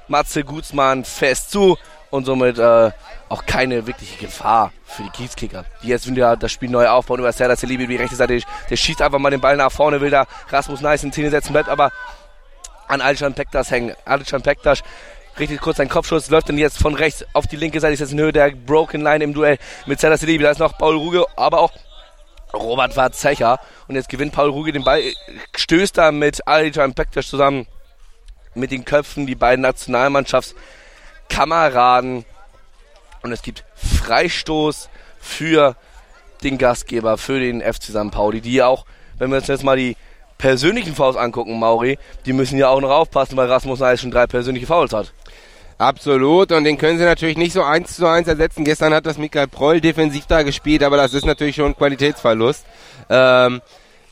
[0.07, 1.77] Matze Gutsmann fest zu
[2.11, 2.93] und somit äh,
[3.29, 7.33] auch keine wirkliche Gefahr für die Kiezkicker, die jetzt wieder das Spiel neu aufbauen über
[7.33, 8.41] Serdar Celibi, die rechte Seite,
[8.71, 11.53] der schießt einfach mal den Ball nach vorne, will da Rasmus Nice in Szene setzen,
[11.53, 11.93] bleibt aber
[12.89, 13.95] an Alishan Pektas hängen.
[14.05, 14.83] Alishan Pektas
[15.39, 18.13] richtet kurz seinen Kopfschuss, läuft dann jetzt von rechts auf die linke Seite, ist jetzt
[18.13, 21.25] in Höhe der Broken Line im Duell mit Serdar Celibi, da ist noch Paul Ruge,
[21.37, 21.73] aber auch
[22.53, 25.03] Robert Warzecher und jetzt gewinnt Paul Ruge den Ball,
[25.57, 27.67] stößt da mit Alishan Pektas zusammen
[28.55, 32.25] mit den Köpfen die beiden Nationalmannschaftskameraden
[33.25, 35.77] und es gibt Freistoß für
[36.43, 38.11] den Gastgeber, für den FC St.
[38.11, 38.85] Pauli, die ja auch,
[39.19, 39.97] wenn wir uns jetzt mal die
[40.37, 44.27] persönlichen Fouls angucken, Mauri, die müssen ja auch noch aufpassen, weil Rasmus Neis schon drei
[44.27, 45.13] persönliche Fouls hat.
[45.79, 48.65] Absolut, und den können sie natürlich nicht so eins zu eins ersetzen.
[48.65, 52.65] Gestern hat das Michael Proll defensiv da gespielt, aber das ist natürlich schon ein Qualitätsverlust.
[53.09, 53.63] Ähm,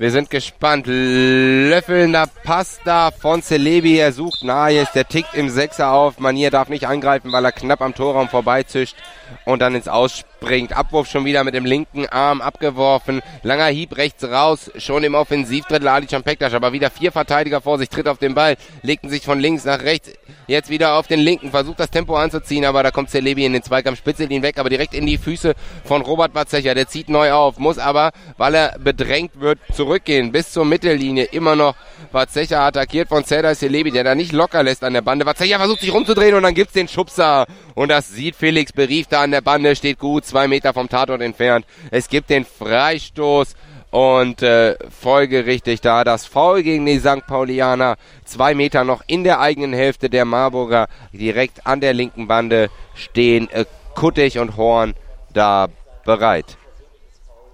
[0.03, 0.87] wir sind gespannt.
[0.89, 3.99] Löffelnder Pass da von Celebi.
[3.99, 4.91] Er sucht Nahes.
[4.91, 6.19] Der tickt im Sechser auf.
[6.19, 8.97] Manier darf nicht angreifen, weil er knapp am Torraum vorbeizischt
[9.45, 10.77] und dann ins Ausspringt.
[10.77, 13.23] Abwurf schon wieder mit dem linken Arm abgeworfen.
[13.43, 14.71] Langer Hieb rechts raus.
[14.77, 16.55] Schon im Offensivdrittel Ali Champektas.
[16.55, 17.89] Aber wieder vier Verteidiger vor sich.
[17.89, 18.57] Tritt auf den Ball.
[18.83, 20.11] Legten sich von links nach rechts.
[20.47, 21.51] Jetzt wieder auf den linken.
[21.51, 22.65] Versucht das Tempo anzuziehen.
[22.65, 23.99] Aber da kommt Celebi in den Zweikampf.
[23.99, 24.59] Spitzelt ihn weg.
[24.59, 25.55] Aber direkt in die Füße
[25.85, 26.75] von Robert Batzecher.
[26.75, 27.59] Der zieht neu auf.
[27.59, 30.33] Muss aber, weil er bedrängt wird, zurückgehen.
[30.33, 31.25] Bis zur Mittellinie.
[31.25, 31.75] Immer noch
[32.11, 35.25] Batzecher attackiert von Cedar Celebi, der da nicht locker lässt an der Bande.
[35.25, 37.47] Batzecher versucht sich rumzudrehen und dann gibt's den Schubser.
[37.75, 41.21] Und das sieht Felix Berief da an der Bande, steht gut zwei Meter vom Tatort
[41.21, 41.67] entfernt.
[41.91, 43.55] Es gibt den Freistoß
[43.93, 47.27] und äh, folgerichtig da das Foul gegen die St.
[47.27, 47.97] Paulianer.
[48.25, 50.89] Zwei Meter noch in der eigenen Hälfte der Marburger.
[51.13, 54.95] Direkt an der linken Bande stehen äh, Kuttig und Horn
[55.35, 55.69] da
[56.07, 56.57] bereit.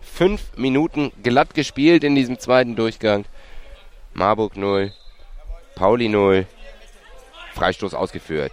[0.01, 3.25] Fünf Minuten glatt gespielt in diesem zweiten Durchgang.
[4.19, 4.93] Marburg 0,
[5.77, 6.47] Pauli 0,
[7.55, 8.53] Freistoß ausgeführt.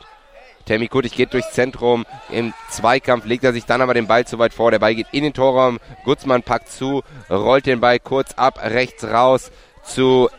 [0.68, 2.05] Tammy Kuttig geht durchs Zentrum.
[2.30, 4.72] Im Zweikampf legt er sich dann aber den Ball zu weit vor.
[4.72, 5.80] Der Ball geht in den Torraum.
[6.03, 9.51] Gutzmann packt zu, rollt den Ball kurz ab, rechts raus
[9.84, 10.30] zu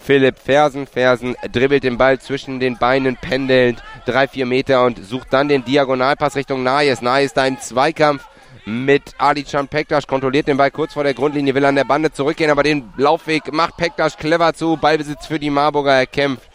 [0.00, 0.86] Philipp Fersen.
[0.86, 5.64] Fersen dribbelt den Ball zwischen den Beinen pendelnd, drei, vier Meter und sucht dann den
[5.64, 7.02] Diagonalpass Richtung Nayes.
[7.02, 8.26] Nayes da im Zweikampf
[8.66, 12.50] mit Alican Pektas, kontrolliert den Ball kurz vor der Grundlinie, will an der Bande zurückgehen,
[12.50, 16.50] aber den Laufweg macht Pektas clever zu, Ballbesitz für die Marburger erkämpft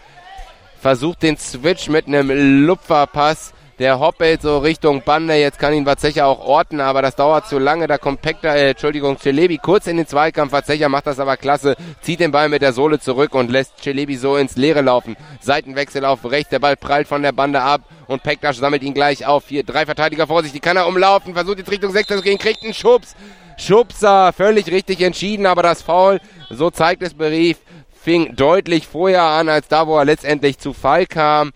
[0.86, 2.30] versucht den Switch mit einem
[2.68, 3.55] Lupferpass.
[3.78, 5.36] Der hoppelt so Richtung Bande.
[5.36, 7.88] Jetzt kann ihn Vazecha auch orten, aber das dauert zu lange.
[7.88, 10.54] Da kommt Pekta, äh, Entschuldigung, Celebi kurz in den Zweikampf.
[10.54, 14.16] Vazecha macht das aber klasse, zieht den Ball mit der Sohle zurück und lässt Celebi
[14.16, 15.18] so ins Leere laufen.
[15.42, 16.52] Seitenwechsel auf rechts.
[16.52, 19.50] Der Ball prallt von der Bande ab und Pektas sammelt ihn gleich auf.
[19.50, 20.54] Hier drei Verteidiger vor sich.
[20.54, 21.34] Die kann er umlaufen.
[21.34, 23.14] Versucht jetzt Richtung 6 zu gehen, kriegt einen Schubs.
[23.58, 26.20] Schubser, völlig richtig entschieden, aber das Foul,
[26.50, 27.58] so zeigt es Berief,
[27.94, 31.52] fing deutlich vorher an, als da, wo er letztendlich zu Fall kam.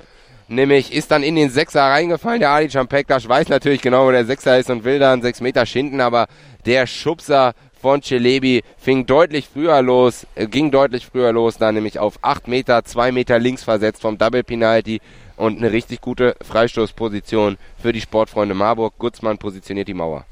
[0.49, 2.39] Nämlich ist dann in den Sechser reingefallen.
[2.39, 5.67] Der Ali Champektas weiß natürlich genau, wo der Sechser ist und will dann sechs Meter
[5.67, 6.25] schinden, aber
[6.65, 11.99] der Schubser von Celebi fing deutlich früher los, äh, ging deutlich früher los, da nämlich
[11.99, 15.01] auf acht Meter, zwei Meter links versetzt vom Double Penalty
[15.37, 18.95] und eine richtig gute Freistoßposition für die Sportfreunde Marburg.
[18.97, 20.25] Gutzmann positioniert die Mauer.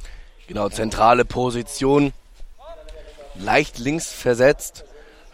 [0.47, 2.11] Genau, zentrale Position,
[3.35, 4.83] leicht links versetzt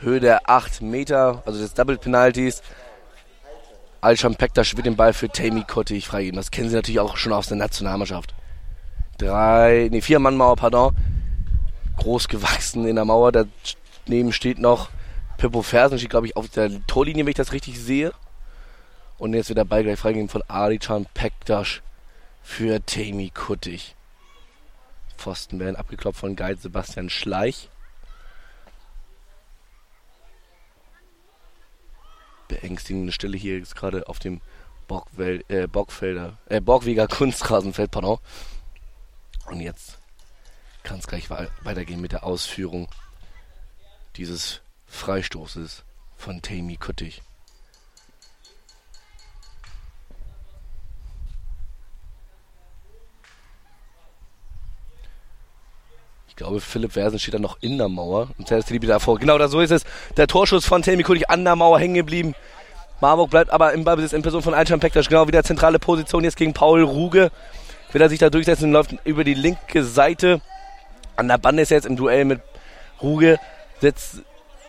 [0.04, 2.62] Höhe der 8 Meter, also des Double Penalties.
[4.04, 6.36] Alsham Pektas wird den Ball für Tammy Kottig freigeben.
[6.36, 8.36] Das kennen Sie natürlich auch schon aus der Nationalmannschaft.
[9.18, 10.94] Drei, nee, vier Mann Mauer, pardon.
[11.96, 13.32] Groß gewachsen in der Mauer.
[13.32, 14.90] Daneben steht noch
[15.38, 18.12] Pippo Fersen, steht glaube ich auf der Torlinie, wenn ich das richtig sehe.
[19.20, 21.80] Und jetzt wird der Ball gleich freigegeben von Alichan Pektas
[22.42, 23.96] für Tammy Kuttig.
[25.18, 27.70] Pfosten werden abgeklopft von Guide Sebastian Schleich.
[32.54, 34.42] Beängstigende Stelle hier ist gerade auf dem
[34.88, 38.20] Bockwel äh, Bockfelder, äh, Borgweger Kunstrasenfeld, pardon.
[39.48, 39.98] Und jetzt
[40.84, 42.88] kann es gleich weitergehen mit der Ausführung
[44.18, 45.84] dieses Freistoßes
[46.16, 47.22] von Tammy Kuttig.
[56.34, 59.20] Ich glaube, Philipp Versen steht da noch in der Mauer und Serdas Liebe davor.
[59.20, 59.84] Genau, da so ist es.
[60.18, 62.34] Der Torschuss von Tammy Kulich an der Mauer hängen geblieben.
[63.02, 65.08] Marburg bleibt aber im Ballbesitz in Person von Einstein Pektas.
[65.08, 67.30] Genau wieder zentrale Position jetzt gegen Paul Ruge.
[67.92, 70.42] Will er sich da durchsetzen, läuft über die linke Seite.
[71.16, 72.42] An der Bande ist er jetzt im Duell mit
[73.00, 73.38] Ruge.
[73.80, 74.24] Setzt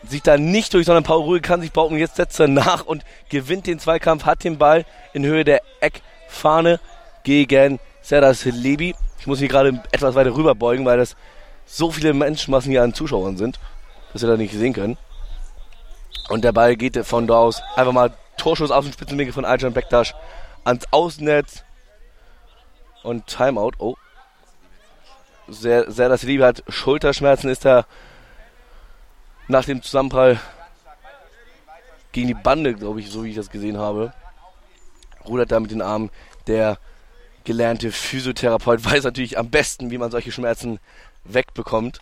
[0.07, 1.97] sich da nicht durch, sondern Paul Ruge kann sich behaupten.
[1.97, 6.79] Jetzt setzt er nach und gewinnt den Zweikampf, hat den Ball in Höhe der Eckfahne
[7.23, 8.93] gegen Serdas Lebi.
[9.19, 11.15] Ich muss mich gerade etwas weiter rüberbeugen, weil das
[11.65, 13.59] so viele Menschenmassen hier an Zuschauern sind,
[14.13, 14.97] dass wir da nicht sehen können.
[16.29, 19.73] Und der Ball geht von da aus einfach mal Torschuss aus dem Spitzenwinkel von Aljan
[19.73, 20.13] Bektasch
[20.63, 21.63] ans Außennetz.
[23.03, 23.73] Und Timeout.
[23.77, 23.95] Oh.
[25.47, 27.85] Sehr, sehr das Liebe hat Schulterschmerzen, ist er
[29.47, 30.39] nach dem Zusammenprall
[32.11, 34.11] gegen die Bande, glaube ich, so wie ich das gesehen habe.
[35.27, 36.09] Rudert da mit den Armen.
[36.47, 36.79] Der
[37.43, 40.79] gelernte Physiotherapeut weiß natürlich am besten, wie man solche Schmerzen
[41.25, 41.99] wegbekommt.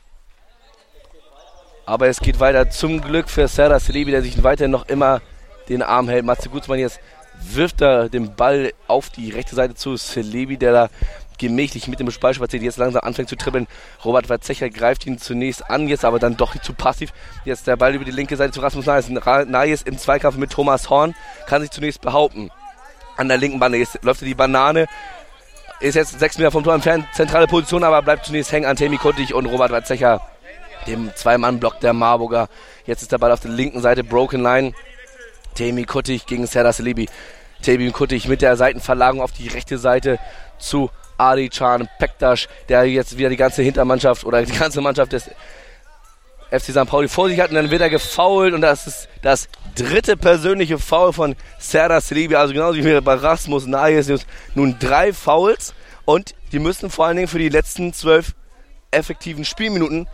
[1.85, 5.21] Aber es geht weiter zum Glück für Serdar Celebi, der sich weiterhin noch immer
[5.67, 6.25] den Arm hält.
[6.25, 6.99] Matze Gutzmann jetzt
[7.41, 10.89] wirft er den Ball auf die rechte Seite zu Celebi, der da
[11.37, 13.67] gemächlich mit dem Ball spaziert, jetzt langsam anfängt zu dribbeln.
[14.05, 17.11] Robert Verzecher greift ihn zunächst an, jetzt aber dann doch zu passiv.
[17.43, 19.09] Jetzt der Ball über die linke Seite zu Rasmus Nayes.
[19.09, 21.15] Nayes im Zweikampf mit Thomas Horn
[21.47, 22.49] kann sich zunächst behaupten.
[23.17, 24.87] An der linken Bande jetzt läuft er die Banane,
[25.79, 28.97] ist jetzt sechs Meter vom Tor entfernt, zentrale Position, aber bleibt zunächst hängen an Temi
[28.97, 30.21] Kuttig und Robert Verzecher,
[30.87, 32.47] dem Zwei-Mann-Block der Marburger.
[32.85, 34.73] Jetzt ist der Ball auf der linken Seite, Broken Line.
[35.55, 37.07] Temi Kuttig gegen Serdar Selibi.
[37.61, 40.19] Temi Kuttig mit der Seitenverlagerung auf die rechte Seite
[40.57, 45.29] zu Adi Can Pektasch, der jetzt wieder die ganze Hintermannschaft oder die ganze Mannschaft des
[46.53, 46.85] FC St.
[46.85, 50.77] Pauli vor sich hat und dann wird er gefoult und das ist das dritte persönliche
[50.77, 54.11] Foul von Serdar Selibi, also genauso wie bei Rasmus Nayes.
[54.53, 55.73] Nun drei Fouls
[56.05, 58.33] und die müssen vor allen Dingen für die letzten zwölf
[58.91, 60.07] effektiven Spielminuten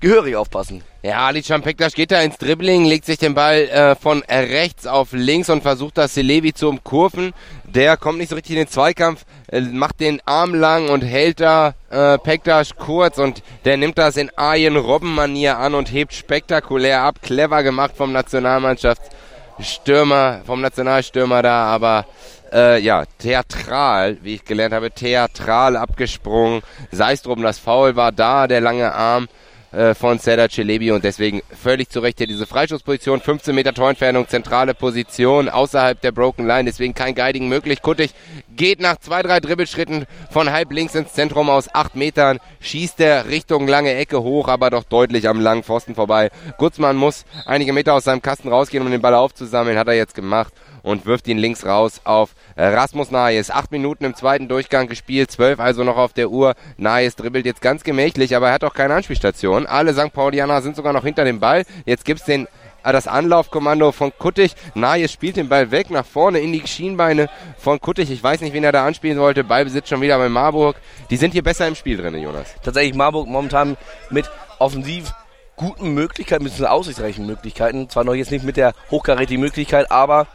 [0.00, 0.82] gehörig aufpassen.
[1.02, 5.12] Ja, Ali Champektas geht da ins Dribbling, legt sich den Ball äh, von rechts auf
[5.12, 7.32] links und versucht das Selevi zu umkurven.
[7.64, 9.24] Der kommt nicht so richtig in den Zweikampf,
[9.72, 14.30] macht den Arm lang und hält da äh, Pektas kurz und der nimmt das in
[14.36, 17.16] Arjen Robben-Manier an und hebt spektakulär ab.
[17.22, 22.06] Clever gemacht vom Nationalmannschaftsstürmer, vom Nationalstürmer da, aber
[22.52, 26.62] äh, ja, theatral, wie ich gelernt habe, theatral abgesprungen.
[26.90, 29.28] Sei es drum, das Foul war da, der lange Arm
[29.76, 34.26] äh, von Serdar Celebi und deswegen völlig zu Recht hier diese Freischussposition, 15 Meter Torentfernung,
[34.26, 37.82] zentrale Position außerhalb der Broken Line, deswegen kein Guiding möglich.
[37.82, 38.12] Kuttig
[38.56, 43.28] geht nach zwei, drei Dribbelschritten von halb links ins Zentrum aus acht Metern, schießt er
[43.28, 46.30] Richtung lange Ecke hoch, aber doch deutlich am langen Pfosten vorbei.
[46.56, 50.14] Gutzmann muss einige Meter aus seinem Kasten rausgehen, um den Ball aufzusammeln, hat er jetzt
[50.14, 50.54] gemacht
[50.86, 53.50] und wirft ihn links raus auf Rasmus Nayes.
[53.50, 56.54] Acht Minuten im zweiten Durchgang gespielt, zwölf also noch auf der Uhr.
[56.76, 59.66] Nayes dribbelt jetzt ganz gemächlich, aber er hat auch keine Anspielstation.
[59.66, 60.12] Alle St.
[60.12, 61.64] Paulianer sind sogar noch hinter dem Ball.
[61.86, 62.46] Jetzt gibt's den
[62.84, 64.54] äh, das Anlaufkommando von Kuttig.
[64.74, 67.28] Nayes spielt den Ball weg nach vorne in die Schienbeine
[67.58, 68.12] von Kuttig.
[68.12, 69.42] Ich weiß nicht, wen er da anspielen wollte.
[69.42, 70.76] Ballbesitz schon wieder bei Marburg.
[71.10, 72.54] Die sind hier besser im Spiel drin, Jonas.
[72.62, 73.76] Tatsächlich Marburg momentan
[74.10, 74.30] mit
[74.60, 75.12] offensiv
[75.56, 77.88] guten Möglichkeiten, mit aussichtsreichen Möglichkeiten.
[77.88, 80.28] Zwar noch jetzt nicht mit der hochkarätigen Möglichkeit, aber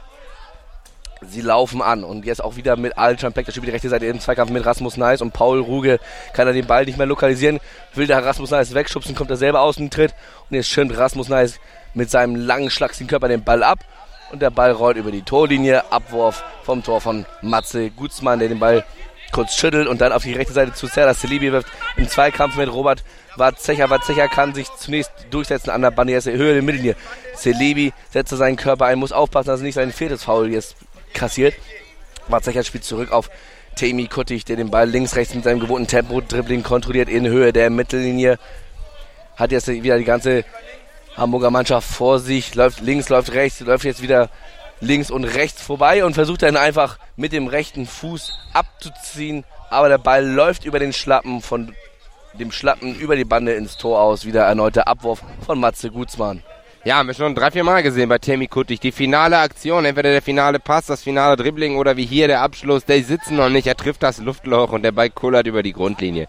[1.21, 2.03] sie laufen an.
[2.03, 4.65] Und jetzt auch wieder mit Alcan Peck, der spielt die rechte Seite im Zweikampf mit
[4.65, 5.99] Rasmus Neis und Paul Ruge
[6.33, 7.59] kann er den Ball nicht mehr lokalisieren.
[7.93, 10.13] Will der Rasmus Neis wegschubsen, kommt er selber aus dem Tritt
[10.49, 11.59] und jetzt schirmt Rasmus Neis
[11.93, 13.79] mit seinem langen, schlagsigen Körper den Ball ab
[14.31, 15.91] und der Ball rollt über die Torlinie.
[15.91, 18.83] Abwurf vom Tor von Matze Gutzmann, der den Ball
[19.31, 21.67] kurz schüttelt und dann auf die rechte Seite zu Serda Selibi wirft.
[21.97, 23.03] Im Zweikampf mit Robert
[23.37, 23.89] Watzecher.
[23.89, 26.95] Watzecher kann sich zunächst durchsetzen an der Bandiere, Höhe der Mittellinie.
[27.35, 30.75] Selibi setzt seinen Körper ein, muss aufpassen, dass er nicht sein viertes Foul jetzt
[31.13, 31.55] kassiert.
[32.27, 33.29] Watzecher spielt zurück auf
[33.75, 37.69] Temi Kuttig, der den Ball links, rechts mit seinem gewohnten Tempo-Dribbling kontrolliert in Höhe der
[37.69, 38.37] Mittellinie.
[39.35, 40.43] Hat jetzt wieder die ganze
[41.15, 44.29] Hamburger Mannschaft vor sich, läuft links, läuft rechts, läuft jetzt wieder
[44.79, 49.43] links und rechts vorbei und versucht dann einfach mit dem rechten Fuß abzuziehen.
[49.69, 51.75] Aber der Ball läuft über den Schlappen von
[52.33, 54.25] dem Schlappen über die Bande ins Tor aus.
[54.25, 56.43] Wieder erneuter Abwurf von Matze Gutzmann.
[56.83, 58.79] Ja, haben wir schon drei, vier Mal gesehen bei Temi Kuttig.
[58.79, 62.85] Die finale Aktion, entweder der finale Pass, das finale Dribbling oder wie hier der Abschluss,
[62.85, 63.67] die sitzen noch nicht.
[63.67, 66.27] Er trifft das Luftloch und der Ball kullert über die Grundlinie.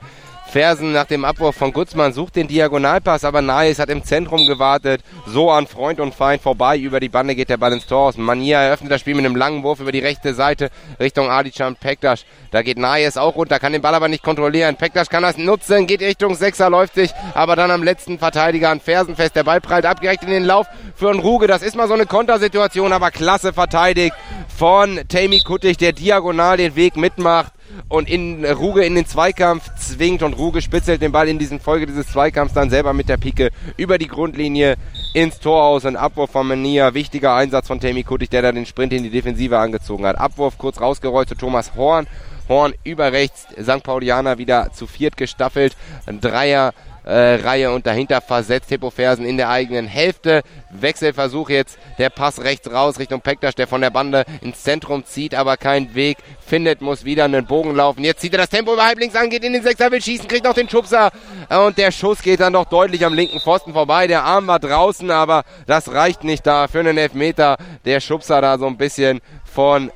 [0.52, 5.00] Fersen nach dem Abwurf von Gutzmann sucht den Diagonalpass, aber Nais hat im Zentrum gewartet.
[5.24, 6.76] So an Freund und Feind vorbei.
[6.76, 8.18] Über die Bande geht der Ball ins Tor aus.
[8.18, 10.68] Mania eröffnet das Spiel mit einem langen Wurf über die rechte Seite
[11.00, 12.26] Richtung Adicham Pektas.
[12.50, 14.76] Da geht Nais auch runter, kann den Ball aber nicht kontrollieren.
[14.76, 18.80] Pektas kann das nutzen, geht Richtung Sechser, läuft sich, aber dann am letzten Verteidiger an
[18.80, 19.34] Fersen fest.
[19.34, 21.46] Der Ball prallt abgerecht in den Lauf für einen Ruge.
[21.46, 24.14] Das ist mal so eine Kontersituation, aber klasse verteidigt
[24.54, 27.54] von Tammy Kuttig, der diagonal den Weg mitmacht
[27.88, 31.86] und in Ruge in den Zweikampf zwingt und Ruge spitzelt den Ball in diesen Folge
[31.86, 34.76] dieses Zweikampfs dann selber mit der Pike über die Grundlinie
[35.14, 35.84] ins Tor aus.
[35.84, 36.94] Ein Abwurf von Mania.
[36.94, 40.18] Wichtiger Einsatz von Tammy Kuttig, der da den Sprint in die Defensive angezogen hat.
[40.18, 42.06] Abwurf kurz rausgerollt zu Thomas Horn.
[42.48, 43.46] Horn über rechts.
[43.60, 43.82] St.
[43.82, 45.76] Paulianer wieder zu viert gestaffelt.
[46.06, 46.72] Ein Dreier
[47.04, 50.42] äh, Reihe und dahinter versetzt Hippo Fersen in der eigenen Hälfte.
[50.70, 55.34] Wechselversuch jetzt, der Pass rechts raus Richtung Pektas, der von der Bande ins Zentrum zieht,
[55.34, 58.04] aber keinen Weg findet, muss wieder einen Bogen laufen.
[58.04, 60.44] Jetzt zieht er das Tempo über halblinks an, geht in den Sechser, will schießen, kriegt
[60.44, 61.10] noch den Schubser
[61.48, 64.06] und der Schuss geht dann doch deutlich am linken Pfosten vorbei.
[64.06, 67.56] Der Arm war draußen, aber das reicht nicht da für einen Elfmeter.
[67.84, 69.90] Der Schubser da so ein bisschen von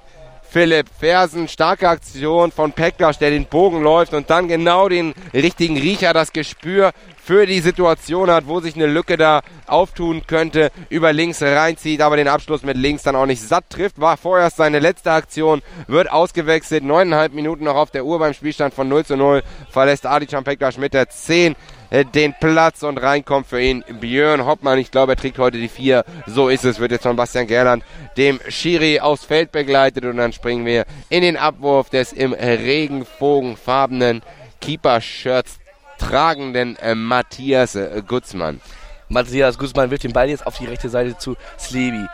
[0.50, 5.76] Philipp Fersen, starke Aktion von Peklas, der den Bogen läuft und dann genau den richtigen
[5.76, 6.92] Riecher, das Gespür
[7.26, 12.16] für die Situation hat, wo sich eine Lücke da auftun könnte, über links reinzieht, aber
[12.16, 16.08] den Abschluss mit links dann auch nicht satt trifft, war vorerst seine letzte Aktion, wird
[16.08, 20.26] ausgewechselt, neuneinhalb Minuten noch auf der Uhr beim Spielstand von 0 zu 0, verlässt Adi
[20.26, 21.56] Peklas mit der 10
[21.90, 24.78] äh, den Platz und reinkommt für ihn Björn Hoppmann.
[24.78, 26.04] Ich glaube, er trägt heute die vier.
[26.26, 27.82] So ist es, wird jetzt von Bastian Gerland
[28.16, 34.22] dem Schiri aufs Feld begleitet und dann springen wir in den Abwurf des im regenbogenfarbenen
[34.60, 35.58] Keeper-Shirts
[35.98, 38.60] tragenden äh, Matthias äh, Gutzmann.
[39.08, 42.06] Matthias Gutzmann wird den Ball jetzt auf die rechte Seite zu Slebi.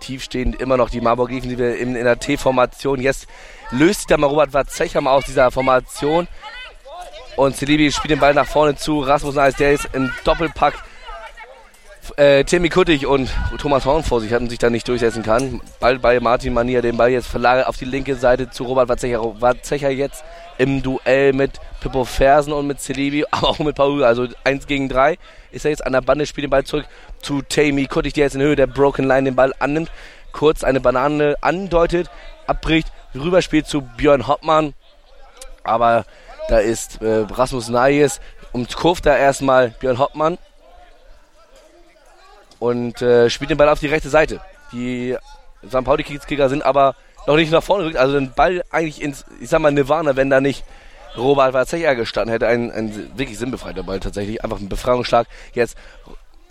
[0.00, 3.00] Tiefstehend immer noch die Marburg Defensive in, in der T-Formation.
[3.00, 3.26] Jetzt
[3.70, 6.26] löst sich der mal Robert Watzecham aus dieser Formation
[7.40, 9.00] und Celebi spielt den Ball nach vorne zu.
[9.00, 10.74] Rasmus Neis, der ist im Doppelpack.
[12.16, 15.60] Äh, Timmy Kuttig und Thomas Horn vor sich hatten sich da nicht durchsetzen kann.
[15.78, 19.40] Ball bei Martin Mania, den Ball jetzt verlagert auf die linke Seite zu Robert Watzecher.
[19.40, 20.24] Watzecher jetzt
[20.60, 24.04] im Duell mit Pippo Fersen und mit Celebi, aber auch mit Paul.
[24.04, 25.16] Also 1 gegen 3
[25.52, 26.84] ist er jetzt an der Bande, spielt den Ball zurück
[27.22, 29.90] zu Tammy Kuttig, der jetzt in Höhe der Broken Line den Ball annimmt.
[30.32, 32.10] Kurz eine Banane andeutet,
[32.46, 34.74] abbricht, rüberspielt zu Björn Hoppmann.
[35.64, 36.04] Aber
[36.48, 38.20] da ist äh, Rasmus Nayes
[38.52, 40.36] und kurft da erstmal Björn Hoppmann
[42.58, 44.40] und äh, spielt den Ball auf die rechte Seite.
[44.72, 45.16] Die
[45.66, 45.84] St.
[45.84, 46.94] Pauli-Kicker sind aber
[47.30, 47.98] noch nicht nach vorne gerückt.
[47.98, 50.64] Also den Ball eigentlich ins, ich sag mal, Nirvana, wenn da nicht
[51.16, 52.46] Robert Warzecher gestanden hätte.
[52.46, 54.42] Ein, ein wirklich sinnbefreiter Ball tatsächlich.
[54.42, 55.26] Einfach ein Befreiungsschlag.
[55.52, 55.76] Jetzt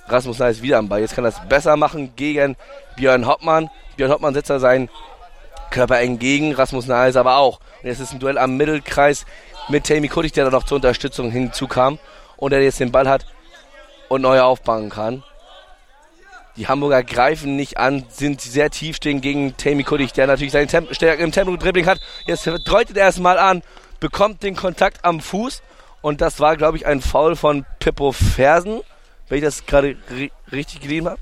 [0.07, 1.01] Rasmus Nayes wieder am Ball.
[1.01, 2.55] Jetzt kann er es besser machen gegen
[2.95, 3.69] Björn Hoppmann.
[3.97, 4.89] Björn Hoppmann setzt da seinen
[5.69, 6.53] Körper entgegen.
[6.53, 7.59] Rasmus Nayes aber auch.
[7.81, 9.25] Und jetzt ist ein Duell am Mittelkreis
[9.67, 11.99] mit Tammy Kuttig, der da noch zur Unterstützung hinzukam
[12.37, 13.25] und der jetzt den Ball hat
[14.07, 15.23] und neu aufbauen kann.
[16.59, 20.67] Die Hamburger greifen nicht an, sind sehr tief stehen gegen Tammy Kuttig, der natürlich seine
[20.67, 22.01] Temp Stärke im Tempo-Dribbling hat.
[22.25, 23.63] Jetzt deutet er es mal an,
[24.01, 25.61] bekommt den Kontakt am Fuß
[26.01, 28.81] und das war, glaube ich, ein Foul von Pippo Fersen,
[29.29, 29.95] wenn ich das gerade
[30.51, 31.21] richtig gelesen habe.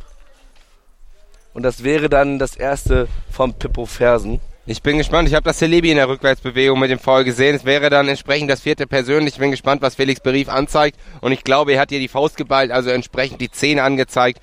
[1.54, 4.42] Und das wäre dann das erste von Pippo Fersen.
[4.70, 5.30] Ich bin gespannt.
[5.30, 7.56] Ich habe das Celebi in der Rückwärtsbewegung mit dem Foul gesehen.
[7.56, 9.36] Es wäre dann entsprechend das vierte persönlich.
[9.36, 11.00] Ich bin gespannt, was Felix Berief anzeigt.
[11.22, 14.42] Und ich glaube, er hat hier die Faust geballt, also entsprechend die Zähne angezeigt.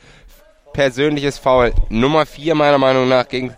[0.74, 1.72] Persönliches Foul.
[1.88, 3.54] Nummer vier meiner Meinung nach gegen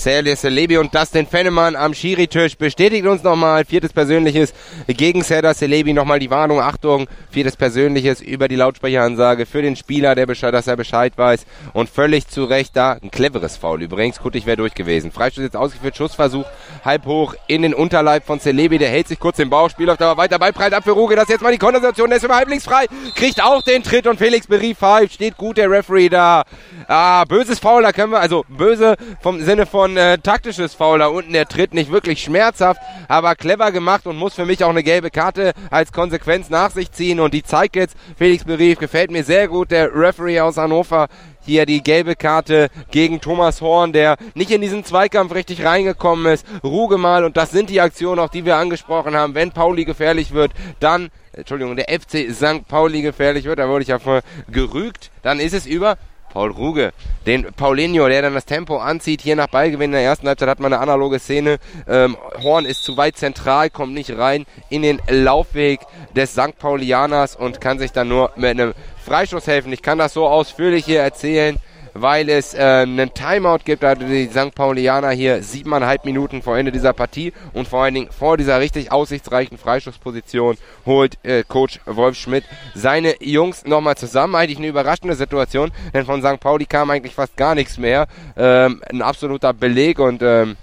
[0.00, 4.54] Sergej Celebi und Dustin Fennemann am Schiri-Tisch bestätigt uns nochmal viertes Persönliches
[4.86, 5.92] gegen Serdar Celebi.
[5.92, 10.68] Nochmal die Warnung, Achtung, viertes Persönliches über die Lautsprecheransage für den Spieler, der Bescheid, dass
[10.68, 11.44] er Bescheid weiß
[11.74, 12.92] und völlig zu Recht da.
[12.92, 14.20] Ein cleveres Foul übrigens.
[14.20, 15.12] Kuttig wäre durch gewesen.
[15.12, 16.46] Freistoß jetzt ausgeführt, Schussversuch
[16.82, 18.78] halb hoch in den Unterleib von Celebi.
[18.78, 21.14] Der hält sich kurz den Bauch, Spiel läuft aber weiter, Ball prallt ab für Ruge.
[21.14, 24.06] Das ist jetzt mal die Konversation, der ist über halblinks frei, kriegt auch den Tritt
[24.06, 25.12] und Felix Berief pfeift.
[25.12, 26.44] Steht gut der Referee da.
[26.88, 31.00] Ah, böses Foul, da können wir, also böse vom Sinne von von äh, taktisches Foul
[31.00, 31.32] da unten.
[31.32, 35.10] Der Tritt nicht wirklich schmerzhaft, aber clever gemacht und muss für mich auch eine gelbe
[35.10, 37.18] Karte als Konsequenz nach sich ziehen.
[37.18, 38.78] Und die zeigt jetzt Felix Berief.
[38.78, 39.70] Gefällt mir sehr gut.
[39.70, 41.08] Der Referee aus Hannover
[41.44, 46.46] hier die gelbe Karte gegen Thomas Horn, der nicht in diesen Zweikampf richtig reingekommen ist.
[46.62, 49.34] Ruge mal und das sind die Aktionen, auch die wir angesprochen haben.
[49.34, 52.68] Wenn Pauli gefährlich wird, dann, Entschuldigung, der FC St.
[52.68, 55.96] Pauli gefährlich wird, da wurde ich ja voll gerügt, dann ist es über
[56.32, 56.92] Paul Ruge,
[57.26, 60.60] den Paulinho, der dann das Tempo anzieht, hier nach Ballgewinn in der ersten Halbzeit hat
[60.60, 61.58] man eine analoge Szene.
[61.88, 65.80] Ähm, Horn ist zu weit zentral, kommt nicht rein in den Laufweg
[66.14, 66.58] des St.
[66.58, 68.74] Paulianers und kann sich dann nur mit einem
[69.04, 69.72] Freistoß helfen.
[69.72, 71.58] Ich kann das so ausführlich hier erzählen
[71.94, 73.84] weil es äh, einen Timeout gibt.
[73.84, 74.54] Also die St.
[74.54, 78.92] Paulianer hier siebeneinhalb Minuten vor Ende dieser Partie und vor allen Dingen vor dieser richtig
[78.92, 84.34] aussichtsreichen Freischussposition holt äh, Coach Wolf Schmidt seine Jungs nochmal zusammen.
[84.34, 86.40] Eigentlich eine überraschende Situation, denn von St.
[86.40, 88.06] Pauli kam eigentlich fast gar nichts mehr.
[88.36, 90.56] Ähm, ein absoluter Beleg und ähm,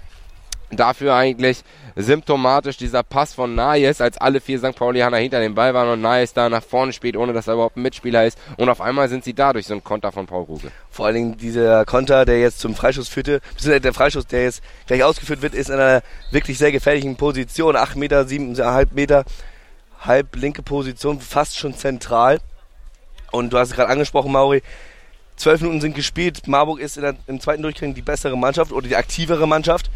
[0.70, 1.62] dafür eigentlich
[1.96, 4.74] symptomatisch dieser Pass von Nayes, als alle vier St.
[4.74, 7.76] Paulianer hinter dem Ball waren und Nayes da nach vorne spielt, ohne dass er überhaupt
[7.76, 8.38] ein Mitspieler ist.
[8.56, 10.70] Und auf einmal sind sie da durch so einen Konter von Paul Ruge.
[10.90, 14.62] Vor allen Dingen dieser Konter, der jetzt zum Freischuss führte, beziehungsweise der Freischuss, der jetzt
[14.86, 17.76] gleich ausgeführt wird, ist in einer wirklich sehr gefährlichen Position.
[17.76, 19.24] 8 Meter, 7,5 Meter,
[20.00, 22.40] halb linke Position, fast schon zentral.
[23.32, 24.62] Und du hast es gerade angesprochen, Mauri,
[25.36, 26.46] zwölf Minuten sind gespielt.
[26.46, 29.90] Marburg ist der, im zweiten Durchgang die bessere Mannschaft oder die aktivere Mannschaft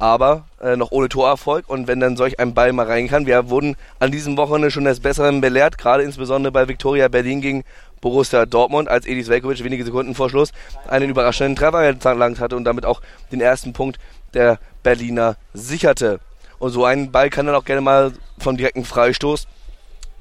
[0.00, 1.68] aber äh, noch ohne Torerfolg.
[1.68, 4.84] Und wenn dann solch ein Ball mal rein kann, wir wurden an diesem Wochenende schon
[4.84, 7.64] des Besseren belehrt, gerade insbesondere bei Viktoria Berlin gegen
[8.00, 10.52] Borussia Dortmund, als Edis Velkovic wenige Sekunden vor Schluss
[10.88, 13.98] einen überraschenden Treffer erlangt hatte und damit auch den ersten Punkt
[14.32, 16.18] der Berliner sicherte.
[16.58, 19.46] Und so ein Ball kann dann auch gerne mal vom direkten Freistoß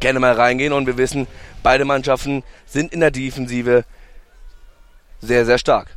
[0.02, 0.74] gerne mal reingehen.
[0.74, 1.28] Und wir wissen,
[1.64, 3.86] beide Mannschaften sind in der Defensive
[5.22, 5.88] sehr, sehr stark.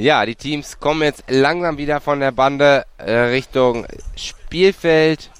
[0.00, 3.86] Ja, die Teams kommen jetzt langsam wieder von der Bande äh, Richtung
[4.16, 5.30] Spielfeld.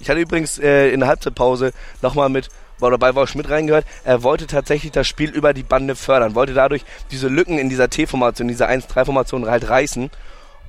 [0.00, 2.48] Ich hatte übrigens äh, in der Halbzeitpause nochmal mit
[2.80, 6.54] oder bei Wolf Schmidt reingehört, er wollte tatsächlich das Spiel über die Bande fördern, wollte
[6.54, 10.10] dadurch diese Lücken in dieser T-Formation, dieser 1-3-Formation halt reißen,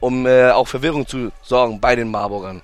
[0.02, 2.64] um äh, auch Verwirrung zu sorgen bei den Marburgern.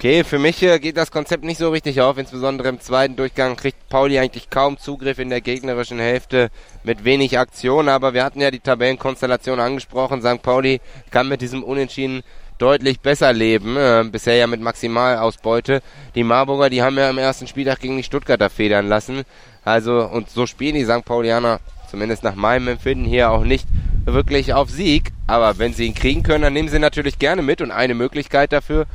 [0.00, 2.16] Okay, für mich äh, geht das Konzept nicht so richtig auf.
[2.16, 6.48] Insbesondere im zweiten Durchgang kriegt Pauli eigentlich kaum Zugriff in der gegnerischen Hälfte
[6.84, 7.86] mit wenig Aktion.
[7.90, 10.22] Aber wir hatten ja die Tabellenkonstellation angesprochen.
[10.22, 10.40] St.
[10.40, 10.80] Pauli
[11.10, 12.22] kann mit diesem Unentschieden
[12.56, 13.76] deutlich besser leben.
[13.76, 15.82] Äh, bisher ja mit Maximalausbeute.
[16.14, 19.24] Die Marburger, die haben ja im ersten Spieltag gegen die Stuttgarter federn lassen.
[19.66, 21.04] Also, und so spielen die St.
[21.04, 23.66] Paulianer, zumindest nach meinem Empfinden hier, auch nicht
[24.06, 25.12] wirklich auf Sieg.
[25.26, 27.60] Aber wenn sie ihn kriegen können, dann nehmen sie natürlich gerne mit.
[27.60, 28.86] Und eine Möglichkeit dafür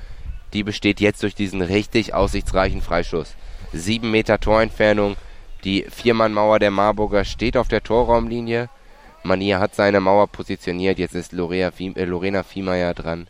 [0.56, 3.36] die besteht jetzt durch diesen richtig aussichtsreichen Freischuss.
[3.74, 5.18] Sieben Meter Torentfernung.
[5.66, 8.70] Die Viermannmauer der Marburger steht auf der Torraumlinie.
[9.24, 10.98] Mania hat seine Mauer positioniert.
[10.98, 13.28] Jetzt ist Lorena, äh, Lorena Viehmeier dran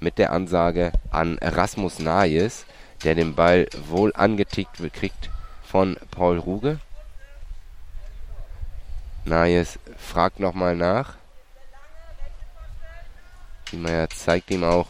[0.00, 2.66] mit der Ansage an Rasmus Nayes,
[3.04, 5.30] der den Ball wohl angetickt kriegt
[5.62, 6.80] von Paul Ruge.
[9.24, 11.14] Nayes fragt nochmal nach.
[13.66, 14.88] Viehmeier zeigt ihm auch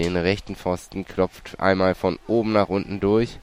[0.00, 3.38] den rechten Pfosten, klopft einmal von oben nach unten durch.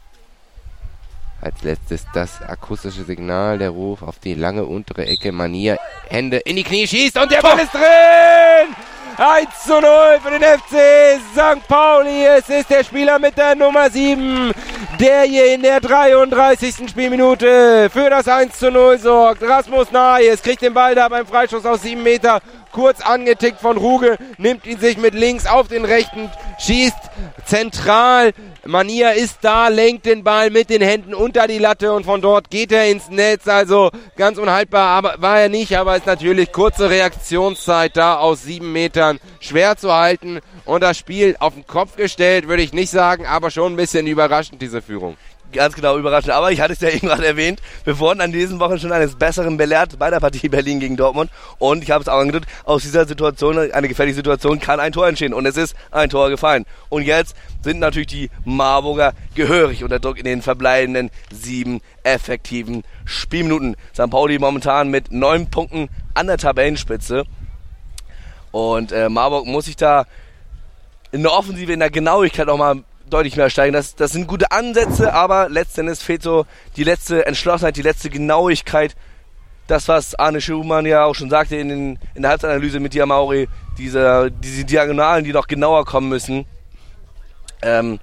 [1.39, 5.31] Als letztes das akustische Signal, der Ruf auf die lange untere Ecke.
[5.31, 5.77] Manier,
[6.09, 8.75] Hände in die Knie schießt und der Ball ist drin!
[9.19, 11.67] 1 zu 0 für den FC St.
[11.67, 12.23] Pauli.
[12.23, 14.51] Es ist der Spieler mit der Nummer 7,
[14.99, 16.87] der hier in der 33.
[16.87, 19.41] Spielminute für das 1 zu 0 sorgt.
[19.41, 22.41] Rasmus Nahes kriegt den Ball da beim Freischuss aus 7 Meter
[22.77, 27.09] kurz angetickt von Ruge, nimmt ihn sich mit links auf den rechten, schießt
[27.43, 28.33] zentral.
[28.67, 32.51] Mania ist da, lenkt den Ball mit den Händen unter die Latte und von dort
[32.51, 33.47] geht er ins Netz.
[33.47, 38.71] Also ganz unhaltbar, aber war er nicht, aber ist natürlich kurze Reaktionszeit da aus sieben
[38.73, 43.25] Metern schwer zu halten und das Spiel auf den Kopf gestellt, würde ich nicht sagen,
[43.25, 45.17] aber schon ein bisschen überraschend diese Führung
[45.51, 46.31] ganz genau überraschend.
[46.31, 49.15] Aber ich hatte es ja eben gerade erwähnt, wir wurden an diesen Wochen schon eines
[49.15, 51.31] Besseren belehrt bei der Partie Berlin gegen Dortmund.
[51.59, 55.07] Und ich habe es auch angedeutet, aus dieser Situation, eine gefährliche Situation, kann ein Tor
[55.07, 55.33] entstehen.
[55.33, 56.65] Und es ist ein Tor gefallen.
[56.89, 63.75] Und jetzt sind natürlich die Marburger gehörig unter Druck in den verbleibenden sieben effektiven Spielminuten.
[63.93, 64.09] St.
[64.09, 67.23] Pauli momentan mit neun Punkten an der Tabellenspitze.
[68.51, 70.05] Und äh, Marburg muss sich da
[71.11, 73.73] in der Offensive, in der Genauigkeit auch mal deutlich mehr steigen.
[73.73, 76.45] Das, das sind gute Ansätze, aber letztendlich fehlt so
[76.75, 78.95] die letzte Entschlossenheit, die letzte Genauigkeit.
[79.67, 83.49] Das, was Arne Schumann ja auch schon sagte in, den, in der Halbzeitanalyse mit Diamauri,
[83.77, 86.45] diese, diese Diagonalen, die noch genauer kommen müssen.
[87.61, 87.99] Ähm,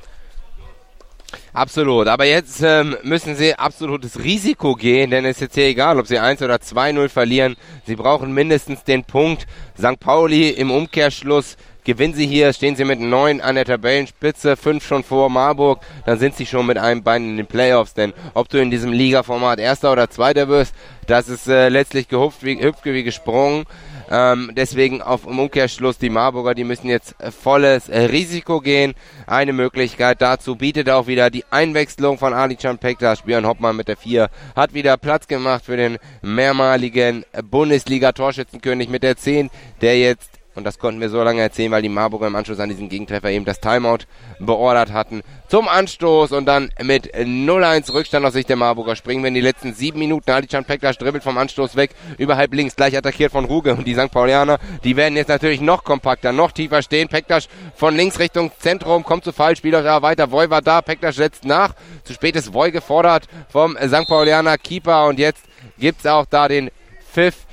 [1.53, 5.99] Absolut, aber jetzt ähm, müssen sie absolutes Risiko gehen, denn es ist jetzt hier egal,
[5.99, 7.57] ob sie 1 oder 2-0 verlieren.
[7.87, 9.47] Sie brauchen mindestens den Punkt.
[9.79, 9.99] St.
[10.01, 15.05] Pauli im Umkehrschluss Gewinnen sie hier, stehen sie mit neun an der Tabellenspitze, fünf schon
[15.05, 17.93] vor Marburg, dann sind sie schon mit einem Bein in den Playoffs.
[17.93, 20.75] Denn ob du in diesem Liga-Format Erster oder Zweiter wirst,
[21.07, 23.65] das ist äh, letztlich gehüpft wie, hüpft wie gesprungen.
[24.11, 28.95] Ähm, deswegen auf Umkehrschluss die Marburger, die müssen jetzt volles äh, Risiko gehen.
[29.27, 33.23] Eine Möglichkeit dazu bietet auch wieder die Einwechslung von Ali Can Pektas.
[33.23, 39.17] Björn Hoppmann mit der 4 hat wieder Platz gemacht für den mehrmaligen Bundesliga-Torschützenkönig mit der
[39.17, 42.61] 10, der jetzt und das konnten wir so lange erzählen, weil die Marburger im Anschluss
[42.61, 44.05] an diesen Gegentreffer eben das Timeout
[44.39, 45.23] beordert hatten.
[45.49, 49.41] Zum Anstoß und dann mit 0-1 Rückstand aus Sicht der Marburger springen wir in die
[49.41, 50.31] letzten sieben Minuten.
[50.31, 53.75] Alican Peklas dribbelt vom Anstoß weg, überhalb links, gleich attackiert von Ruge.
[53.75, 54.11] Und die St.
[54.11, 57.09] Paulianer, die werden jetzt natürlich noch kompakter, noch tiefer stehen.
[57.09, 60.31] Pektas von links Richtung Zentrum, kommt zu Fall, spielt auch da weiter.
[60.31, 61.75] Voy war da, Pektas setzt nach.
[62.05, 64.07] Zu spät ist Voy gefordert vom St.
[64.07, 65.07] Paulianer Keeper.
[65.07, 65.45] Und jetzt
[65.79, 66.71] gibt's auch da den
[67.13, 67.47] Pfiff.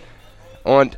[0.63, 0.97] Und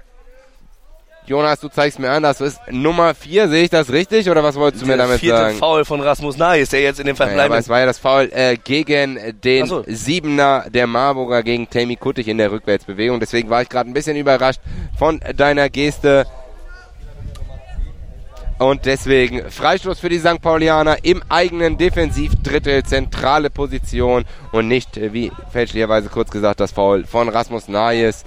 [1.26, 3.48] Jonas, du zeigst mir an, das ist Nummer 4.
[3.48, 5.58] Sehe ich das richtig oder was wolltest du mir damit vierte sagen?
[5.58, 7.98] Foul von Rasmus Nais, der jetzt in dem Naja, aber verbleibenden es war ja das
[7.98, 9.84] Foul äh, gegen den so.
[9.88, 13.22] Siebener der Marburger gegen Tammy Kuttig in der Rückwärtsbewegung.
[13.22, 14.60] Deswegen war ich gerade ein bisschen überrascht
[14.98, 16.26] von deiner Geste.
[18.60, 20.42] Und deswegen Freistoß für die St.
[20.42, 27.30] Paulianer im eigenen Defensivdrittel, zentrale Position und nicht, wie fälschlicherweise kurz gesagt, das Foul von
[27.30, 28.24] Rasmus Nayes.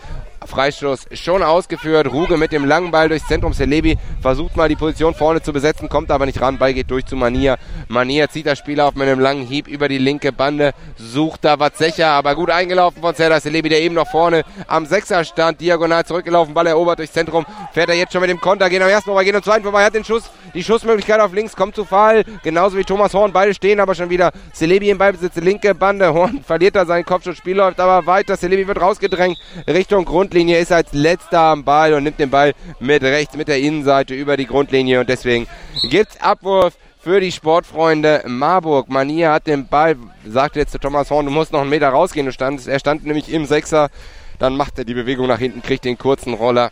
[0.46, 2.12] Freistoß schon ausgeführt.
[2.12, 3.52] Ruge mit dem langen Ball durchs Zentrum.
[3.52, 6.58] Celebi versucht mal die Position vorne zu besetzen, kommt aber nicht ran.
[6.58, 7.56] Ball geht durch zu Mania.
[7.88, 10.72] Mania zieht das Spiel auf mit einem langen Hieb über die linke Bande.
[10.96, 15.24] Sucht da Watzecher, aber gut eingelaufen von Serdar Celebi, der eben noch vorne am Sechser
[15.24, 15.60] stand.
[15.60, 16.54] Diagonal zurückgelaufen.
[16.54, 17.44] Ball erobert durchs Zentrum.
[17.72, 18.68] Fährt er jetzt schon mit dem Konter.
[18.70, 19.84] Geht am ersten vorbei, geht am zweiten vorbei.
[19.84, 21.54] Hat den Schuss, die Schussmöglichkeit auf links.
[21.56, 22.24] Kommt zu Fall.
[22.42, 23.32] Genauso wie Thomas Horn.
[23.32, 24.32] Beide stehen aber schon wieder.
[24.52, 25.36] Celebi im Ballbesitz.
[25.36, 26.12] Linke Bande.
[26.12, 27.36] Horn verliert da seinen Kopfschuss.
[27.36, 28.36] Spiel läuft aber weiter.
[28.36, 29.38] Celebi wird rausgedrängt.
[29.66, 30.04] Richtung
[30.36, 34.12] Grundlinie ist als letzter am Ball und nimmt den Ball mit rechts mit der Innenseite
[34.12, 35.46] über die Grundlinie und deswegen
[35.88, 38.90] gibt's Abwurf für die Sportfreunde Marburg.
[38.90, 42.26] Mania hat den Ball, sagte jetzt zu Thomas Horn, du musst noch einen Meter rausgehen.
[42.26, 43.88] Du standest, er stand nämlich im Sechser.
[44.38, 46.70] Dann macht er die Bewegung nach hinten, kriegt den kurzen Roller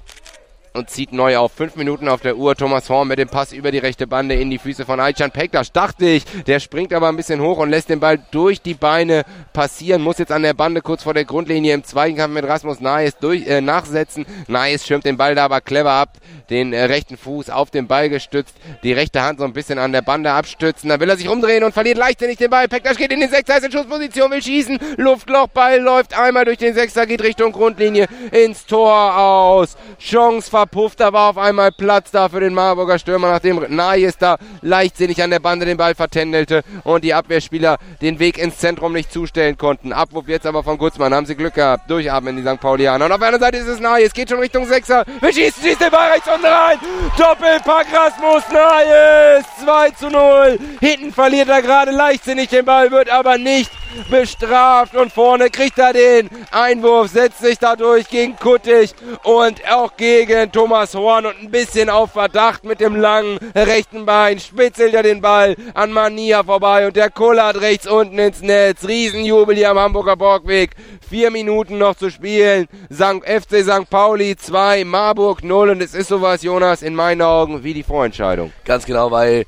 [0.74, 1.52] und zieht neu auf.
[1.52, 2.56] Fünf Minuten auf der Uhr.
[2.56, 5.70] Thomas Horn mit dem Pass über die rechte Bande in die Füße von Aichan Pektas.
[5.70, 9.24] Dachte ich, der springt aber ein bisschen hoch und lässt den Ball durch die Beine
[9.52, 10.02] passieren.
[10.02, 13.46] Muss jetzt an der Bande kurz vor der Grundlinie im Zweikampf mit Rasmus Naes durch,
[13.46, 14.26] äh, nachsetzen.
[14.48, 16.18] Naes schirmt den Ball da aber clever ab.
[16.50, 18.56] Den äh, rechten Fuß auf den Ball gestützt.
[18.82, 20.88] Die rechte Hand so ein bisschen an der Bande abstützen.
[20.88, 22.66] Dann will er sich umdrehen und verliert leichtsinnig den Ball.
[22.66, 24.80] Pektas geht in den Sechser, ist in Schussposition, will schießen.
[24.96, 29.76] Luftloch, Ball läuft einmal durch den Sechser, geht Richtung Grundlinie ins Tor aus.
[30.00, 34.38] Chance verpufft, da war auf einmal Platz da für den Marburger Stürmer, nachdem Nayes da
[34.62, 39.12] leichtsinnig an der Bande den Ball vertändelte und die Abwehrspieler den Weg ins Zentrum nicht
[39.12, 39.92] zustellen konnten.
[39.92, 41.90] Abwurf jetzt aber von Gutzmann, haben sie Glück gehabt.
[41.90, 42.60] Durchatmen die St.
[42.60, 43.04] Paulianer.
[43.04, 45.04] Und auf anderen Seite ist es Nayes, geht schon Richtung Sechser.
[45.20, 46.78] Wir schießen, schießt den Ball rechts unten rein.
[47.18, 50.58] Doppelpack Rasmus Nayes, 2 zu 0.
[50.80, 53.70] Hinten verliert er gerade leichtsinnig den Ball, wird aber nicht
[54.10, 60.50] bestraft und vorne kriegt er den Einwurf, setzt sich dadurch gegen Kuttig und auch gegen
[60.52, 65.20] Thomas Horn und ein bisschen auf Verdacht mit dem langen rechten Bein spitzelt er den
[65.20, 68.86] Ball an Mania vorbei und der kullert rechts unten ins Netz.
[68.86, 70.70] Riesenjubel hier am Hamburger Borgweg.
[71.08, 72.66] Vier Minuten noch zu spielen.
[72.92, 73.24] St.
[73.24, 73.88] FC St.
[73.90, 78.52] Pauli 2, Marburg 0 und es ist sowas, Jonas, in meinen Augen wie die Vorentscheidung.
[78.64, 79.44] Ganz genau, weil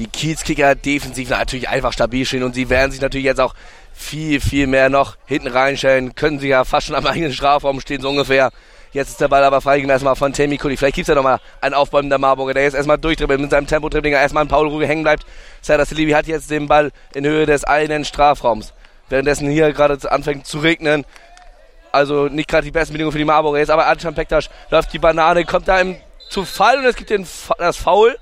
[0.00, 3.54] die Kiezkicker defensiv natürlich einfach stabil stehen und sie werden sich natürlich jetzt auch
[3.92, 6.14] viel, viel mehr noch hinten reinstellen.
[6.14, 8.50] Können sie ja fast schon am eigenen Strafraum stehen, so ungefähr.
[8.92, 10.76] Jetzt ist der Ball aber freigegeben erstmal von Tammy Kuli.
[10.76, 14.14] Vielleicht gibt's ja nochmal einen Aufbäumen der Marburger, der jetzt erstmal durchdribbelt mit seinem Tempo-Dribbling,
[14.14, 15.24] erstmal an Paul Ruge hängen bleibt.
[15.60, 18.72] Serdar Selibi hat jetzt den Ball in Höhe des eigenen Strafraums.
[19.10, 21.04] Währenddessen hier gerade anfängt zu regnen.
[21.92, 24.98] Also nicht gerade die besten Bedingungen für die Marburger jetzt, aber Adjan Pektas läuft die
[24.98, 25.96] Banane, kommt da im,
[26.30, 27.26] zu Fall und es gibt den,
[27.58, 28.16] das Foul.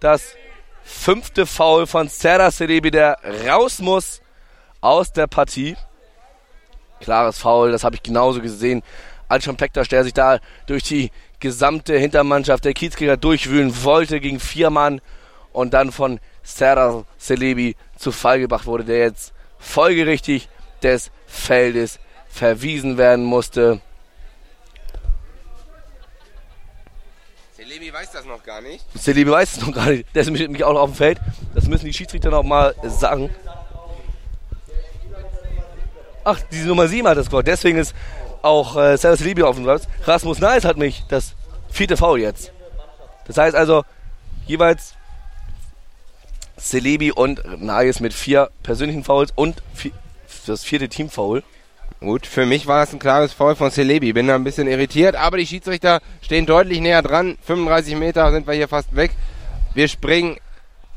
[0.00, 0.34] Das
[0.84, 4.20] fünfte Foul von Serdar Selibi, der raus muss
[4.80, 5.76] aus der Partie.
[7.00, 8.82] Klares Foul, das habe ich genauso gesehen.
[9.28, 11.10] Alshon Pektas, der sich da durch die
[11.40, 15.00] gesamte Hintermannschaft der Kiezkrieger durchwühlen wollte gegen vier Mann
[15.52, 20.48] und dann von Serdar Selebi zu Fall gebracht wurde, der jetzt folgerichtig
[20.82, 23.80] des Feldes verwiesen werden musste.
[27.72, 28.84] Celebi weiß das noch gar nicht.
[28.94, 30.06] Selebi weiß es noch gar nicht.
[30.14, 31.18] Der ist nämlich auch noch auf dem Feld.
[31.54, 33.30] Das müssen die Schiedsrichter noch mal sagen.
[36.22, 37.42] Ach, diese Nummer 7 hat das Goal.
[37.42, 37.94] Deswegen ist
[38.42, 39.88] auch äh, Serdar Selebi auf dem Platz.
[40.04, 41.32] Rasmus Neis hat mich das
[41.70, 42.52] vierte Foul jetzt.
[43.26, 43.84] Das heißt also
[44.46, 44.94] jeweils
[46.58, 49.92] Celebi und Nagis mit vier persönlichen Fouls und vi-
[50.46, 51.42] das vierte Teamfoul.
[52.02, 54.12] Gut, für mich war es ein klares Foul von Celebi.
[54.12, 57.38] Bin da ein bisschen irritiert, aber die Schiedsrichter stehen deutlich näher dran.
[57.42, 59.12] 35 Meter sind wir hier fast weg.
[59.74, 60.36] Wir springen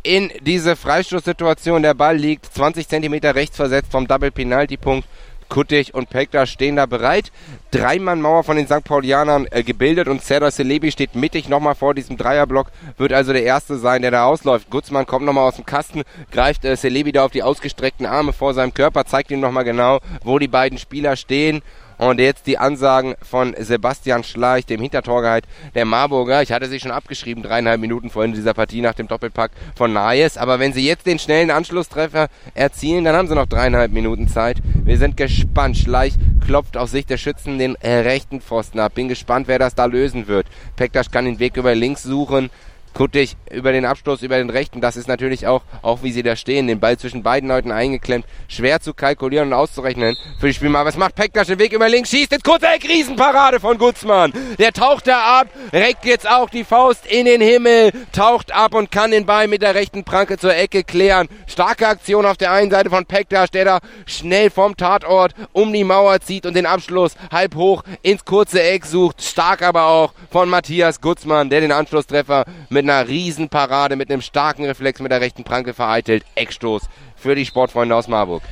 [0.01, 1.83] in diese Freistoßsituation.
[1.83, 5.07] Der Ball liegt 20 Zentimeter rechts versetzt vom Double-Penalty-Punkt.
[5.49, 7.31] Kuttig und Pekta stehen da bereit.
[7.71, 8.83] Dreimann-Mauer von den St.
[8.83, 12.71] Paulianern äh, gebildet und Serdar Celebi steht mittig nochmal vor diesem Dreierblock.
[12.97, 14.69] Wird also der Erste sein, der da ausläuft.
[14.69, 18.53] Gutzmann kommt nochmal aus dem Kasten, greift äh, Celebi da auf die ausgestreckten Arme vor
[18.53, 21.61] seinem Körper, zeigt ihm nochmal genau, wo die beiden Spieler stehen.
[21.97, 26.41] Und jetzt die Ansagen von Sebastian Schleich, dem Hintertorgehalt der Marburger.
[26.41, 29.93] Ich hatte sie schon abgeschrieben, dreieinhalb Minuten vor Ende dieser Partie nach dem Doppelpack von
[29.93, 30.37] Nayes.
[30.37, 34.57] Aber wenn sie jetzt den schnellen Anschlusstreffer erzielen, dann haben sie noch dreieinhalb Minuten Zeit.
[34.83, 35.77] Wir sind gespannt.
[35.77, 36.13] Schleich
[36.45, 38.93] klopft aus Sicht der Schützen den äh, rechten Pfosten ab.
[38.95, 40.47] Bin gespannt, wer das da lösen wird.
[40.75, 42.49] Pektas kann den Weg über links suchen.
[42.95, 44.79] Kuttig über den Abstoß, über den rechten.
[44.79, 48.25] Das ist natürlich auch, auch wie sie da stehen, den Ball zwischen beiden Leuten eingeklemmt.
[48.47, 50.85] Schwer zu kalkulieren und auszurechnen für die Spielmacher.
[50.85, 52.11] Was macht Pektas den Weg über links?
[52.11, 52.87] Schießt jetzt weg.
[52.87, 54.31] Riesenparade von Gutzmann.
[54.59, 58.91] Der taucht da ab, reckt jetzt auch die Faust in den Himmel, taucht ab und
[58.91, 61.27] kann den Ball mit der rechten Pranke zur Ecke klären.
[61.47, 65.83] Starke Aktion auf der einen Seite von Pektas, der da schnell vom Tatort um die
[65.83, 69.21] Mauer zieht und den Abschluss halb hoch ins kurze Eck sucht.
[69.21, 74.65] Stark aber auch von Matthias Gutzmann, der den Anschlusstreffer mit einer Riesenparade, mit einem starken
[74.65, 76.23] Reflex mit der rechten Pranke vereitelt.
[76.35, 76.83] Eckstoß
[77.15, 78.43] für die Sportfreunde aus Marburg.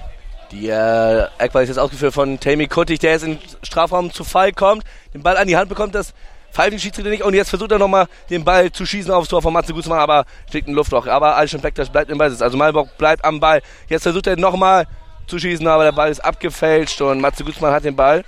[0.52, 4.84] Die äh, ist jetzt ausgeführt von Tammy Kuttig, der jetzt den Strafraum zu Fall kommt,
[5.14, 6.14] den Ball an die Hand bekommt, das
[6.52, 9.42] pfeift den Schiedsrichter nicht und jetzt versucht er nochmal den Ball zu schießen aufs Tor
[9.42, 11.08] von Matze Gutzmann, aber schlägt in Luftloch.
[11.08, 13.62] Aber Alschen Plektas bleibt im Ballsitz, also Malbock bleibt am Ball.
[13.90, 14.86] Jetzt versucht er nochmal
[15.26, 18.24] zu schießen, aber der Ball ist abgefälscht und Matze Gutzmann hat den Ball.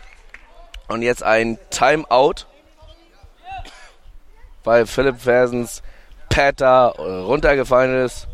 [0.87, 2.45] Und jetzt ein Timeout,
[4.63, 5.83] weil Philipp Versens
[6.35, 8.27] Pater runtergefallen ist.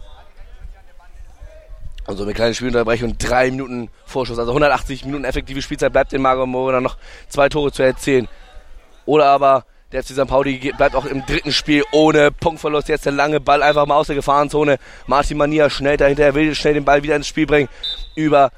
[2.08, 6.48] Also eine kleine Spielunterbrechung, drei Minuten Vorschuss, also 180 Minuten effektive Spielzeit bleibt in Mario
[6.48, 6.98] Morena noch
[7.30, 8.28] zwei Tore zu erzielen.
[9.06, 10.26] Oder aber der FC St.
[10.26, 12.90] Pauli bleibt auch im dritten Spiel ohne Punktverlust.
[12.90, 14.80] Jetzt der lange Ball einfach mal aus der Gefahrenzone.
[15.06, 17.70] Martin Mania schnell dahinter, er will schnell den Ball wieder ins Spiel bringen.
[18.16, 18.50] Über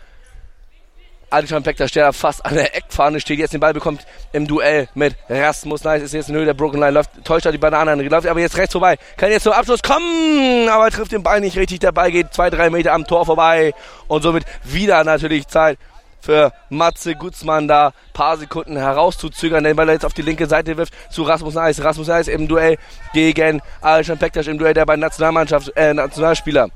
[1.34, 5.16] Alexander Pektas, der fast an der Eckfahne steht, jetzt den Ball bekommt im Duell mit
[5.28, 8.00] Rasmus Nice, ist jetzt in Höhe der Broken Line, läuft, täuscht er die Banane an,
[8.00, 11.58] läuft aber jetzt rechts vorbei, kann jetzt zum Abschluss kommen, aber trifft den Ball nicht
[11.58, 13.74] richtig, der Ball geht zwei, drei Meter am Tor vorbei
[14.08, 15.80] und somit wieder natürlich Zeit
[16.22, 20.94] für Matze Gutzmann da paar Sekunden herauszuzögern, den Ball jetzt auf die linke Seite wirft
[21.12, 21.84] zu Rasmus Nice.
[21.84, 22.78] Rasmus Nice im Duell
[23.14, 26.70] gegen Alexander Pektas im Duell der beiden Nationalmannschaft, äh, Nationalspieler.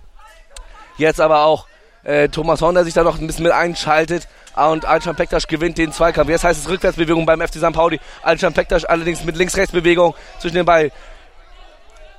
[0.97, 1.67] Jetzt aber auch
[2.03, 4.27] äh, Thomas Horn, der sich da noch ein bisschen mit einschaltet
[4.65, 6.29] und Alcan Pektas gewinnt den Zweikampf.
[6.29, 7.73] Jetzt heißt es Rückwärtsbewegung beim FC St.
[7.73, 7.99] Pauli.
[8.23, 10.91] Alcan Pektas allerdings mit Links-Rechts-Bewegung zwischen den Ball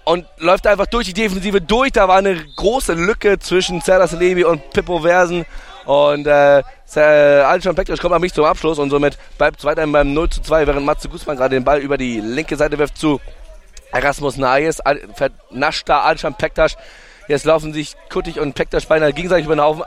[0.04, 1.92] und läuft einfach durch die Defensive durch.
[1.92, 5.44] Da war eine große Lücke zwischen Serdas Levi und Pippo Versen.
[5.84, 6.62] Und äh,
[6.96, 10.40] Alcan Pektas kommt aber nicht zum Abschluss und somit bleibt es weiterhin beim 0 zu
[10.40, 13.20] 2, während Matze Guzman gerade den Ball über die linke Seite wirft zu
[13.92, 14.80] Erasmus Nayes.
[15.14, 16.76] Vernascht da Alcan Pektas.
[17.26, 19.82] Jetzt laufen sich Kuttig und Pektas beinahe gegenseitig über den Haufen.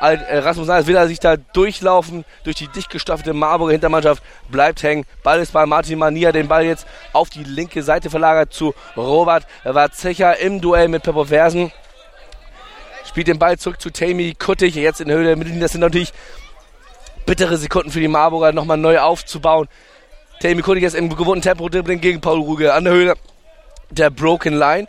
[0.00, 4.82] Äh, Rasmus Nahles will er sich da durchlaufen durch die dicht gestaffelte Marburger Hintermannschaft, bleibt
[4.82, 5.06] hängen.
[5.22, 9.46] Ball ist bei Martin Mania, den Ball jetzt auf die linke Seite verlagert zu Robert
[9.64, 11.72] Warzecher im Duell mit Peppo Versen.
[13.06, 15.62] Spielt den Ball zurück zu Tammy Kuttig, jetzt in der Höhe der Mittellinie.
[15.62, 16.12] Das sind natürlich
[17.24, 19.68] bittere Sekunden für die Marburger, nochmal neu aufzubauen.
[20.40, 23.14] Tammy Kuttig jetzt im gewohnten Tempo dribbling gegen Paul Ruge an der Höhe
[23.90, 24.88] der Broken Line.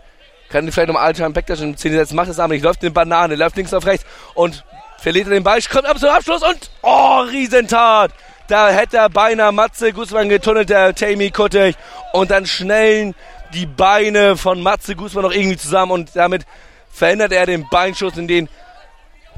[0.49, 2.63] Kann vielleicht nochmal Altan Bektas in 10 setzen, macht es aber nicht.
[2.63, 4.63] Läuft in Banane, läuft links auf rechts und
[4.99, 8.11] verliert er den Ball, kommt ab zum Abschluss und oh, Riesentat!
[8.47, 11.75] Da hätte er beinahe Matze Guzman getunnelt, der Tammy Kuttig.
[12.13, 13.13] Und dann schnellen
[13.53, 16.45] die Beine von Matze Guzman noch irgendwie zusammen und damit
[16.91, 18.47] verändert er den Beinschuss in den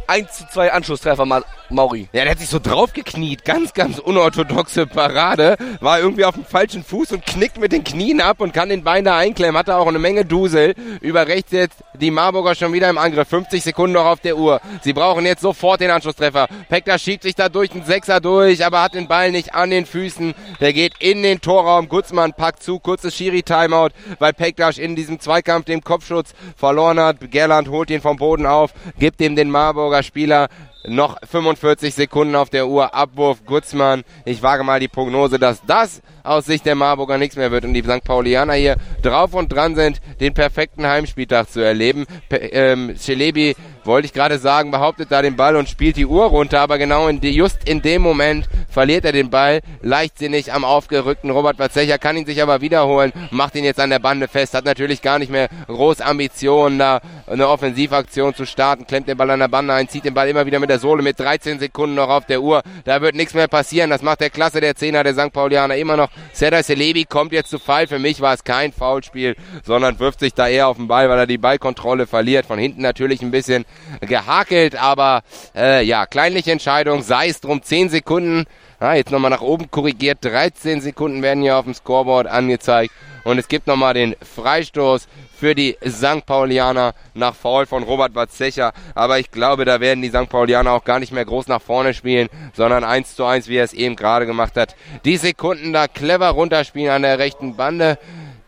[0.09, 2.09] 1 zu 2 Anschlusstreffer, Mauri.
[2.13, 3.45] Ja, der hat sich so draufgekniet.
[3.45, 5.55] Ganz, ganz unorthodoxe Parade.
[5.81, 8.83] War irgendwie auf dem falschen Fuß und knickt mit den Knien ab und kann den
[8.83, 9.55] Bein da einklemmen.
[9.55, 10.73] Hatte auch eine Menge Dusel.
[11.01, 13.27] Über rechts jetzt die Marburger schon wieder im Angriff.
[13.27, 14.59] 50 Sekunden noch auf der Uhr.
[14.81, 16.47] Sie brauchen jetzt sofort den Anschlusstreffer.
[16.69, 19.85] Pekta schiebt sich da durch den Sechser durch, aber hat den Ball nicht an den
[19.85, 20.33] Füßen.
[20.59, 21.87] Der geht in den Torraum.
[21.87, 22.79] Gutzmann packt zu.
[22.79, 27.17] Kurzes Schiri-Timeout, weil Pektasch in diesem Zweikampf den Kopfschutz verloren hat.
[27.29, 30.49] Gerland holt ihn vom Boden auf, gibt ihm den Marburger Spieler
[30.87, 32.93] noch 45 Sekunden auf der Uhr.
[32.93, 34.03] Abwurf Gutzmann.
[34.25, 37.73] Ich wage mal die Prognose, dass das aus Sicht der Marburger nichts mehr wird und
[37.73, 38.03] die St.
[38.03, 42.05] Paulianer hier drauf und dran sind, den perfekten Heimspieltag zu erleben.
[42.29, 43.55] Pe ähm, Celebi,
[43.89, 47.07] wollte ich gerade sagen, behauptet da den Ball und spielt die Uhr runter, aber genau
[47.07, 51.97] in die, just in dem Moment verliert er den Ball, leichtsinnig am aufgerückten Robert Verzecher,
[51.97, 55.19] kann ihn sich aber wiederholen, macht ihn jetzt an der Bande fest, hat natürlich gar
[55.19, 59.73] nicht mehr groß Ambitionen, da eine Offensivaktion zu starten, klemmt den Ball an der Bande
[59.73, 62.41] ein, zieht den Ball immer wieder mit der Sohle mit 13 Sekunden noch auf der
[62.41, 65.33] Uhr, da wird nichts mehr passieren, das macht der Klasse der Zehner der St.
[65.33, 67.87] Paulianer immer noch Serdar Selebi kommt jetzt zu Fall.
[67.87, 69.35] Für mich war es kein Foulspiel,
[69.65, 72.45] sondern wirft sich da eher auf den Ball, weil er die Ballkontrolle verliert.
[72.45, 73.65] Von hinten natürlich ein bisschen
[74.01, 75.21] gehakelt, aber
[75.55, 78.45] äh, ja, kleinliche Entscheidung, sei es drum, 10 Sekunden.
[78.79, 82.93] Ah, jetzt nochmal nach oben korrigiert, 13 Sekunden werden hier auf dem Scoreboard angezeigt.
[83.25, 85.07] Und es gibt nochmal den Freistoß
[85.37, 86.25] für die St.
[86.25, 88.73] Paulianer nach Foul von Robert Watzecher.
[88.95, 90.29] Aber ich glaube, da werden die St.
[90.29, 93.65] Paulianer auch gar nicht mehr groß nach vorne spielen, sondern 1 zu 1, wie er
[93.65, 94.75] es eben gerade gemacht hat.
[95.05, 97.97] Die Sekunden da clever runterspielen an der rechten Bande.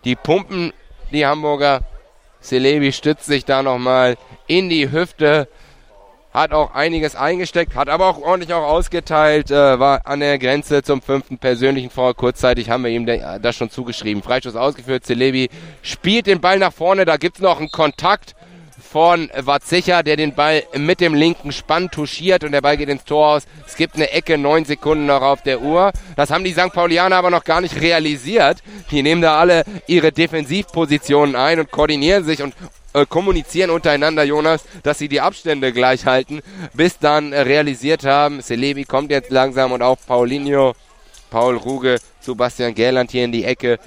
[0.03, 0.73] Die pumpen
[1.11, 1.82] die Hamburger.
[2.41, 4.17] Celebi stützt sich da nochmal
[4.51, 5.47] in die Hüfte.
[6.33, 10.81] hat auch einiges eingesteckt, hat aber auch ordentlich auch ausgeteilt, äh, war an der Grenze
[10.81, 12.13] zum fünften persönlichen Foul.
[12.13, 14.23] Kurzzeitig haben wir ihm das schon zugeschrieben.
[14.23, 15.49] Freistoß ausgeführt, Celebi
[15.81, 18.36] spielt den Ball nach vorne, da gibt's noch einen Kontakt
[18.91, 23.05] von Watzicher, der den Ball mit dem linken Spann touchiert und der Ball geht ins
[23.05, 23.43] Tor aus.
[23.65, 25.91] Es gibt eine Ecke, neun Sekunden noch auf der Uhr.
[26.17, 26.73] Das haben die St.
[26.73, 28.57] Paulianer aber noch gar nicht realisiert.
[28.89, 32.53] Die nehmen da alle ihre Defensivpositionen ein und koordinieren sich und
[32.93, 36.42] äh, kommunizieren untereinander, Jonas, dass sie die Abstände gleich halten,
[36.74, 40.74] bis dann äh, realisiert haben, Celebi kommt jetzt langsam und auch Paulinho,
[41.30, 43.80] Paul Ruge zu Bastian Gäland hier in die Ecke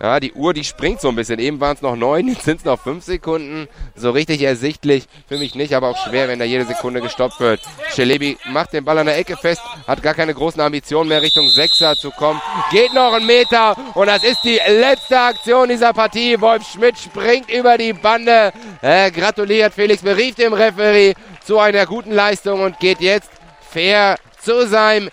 [0.00, 1.38] ja, die Uhr, die springt so ein bisschen.
[1.38, 3.66] Eben waren es noch neun, jetzt sind es noch fünf Sekunden.
[3.94, 7.60] So richtig ersichtlich für mich nicht, aber auch schwer, wenn da jede Sekunde gestoppt wird.
[7.94, 11.48] Schelebi macht den Ball an der Ecke fest, hat gar keine großen Ambitionen mehr Richtung
[11.48, 12.42] Sechser zu kommen.
[12.70, 16.38] Geht noch einen Meter und das ist die letzte Aktion dieser Partie.
[16.42, 18.52] Wolf Schmidt springt über die Bande.
[18.82, 23.30] Äh, gratuliert Felix berief dem Referee zu einer guten Leistung und geht jetzt
[23.70, 25.08] fair zu seinem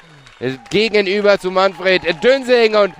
[0.69, 2.93] Gegenüber zu Manfred Dünsing und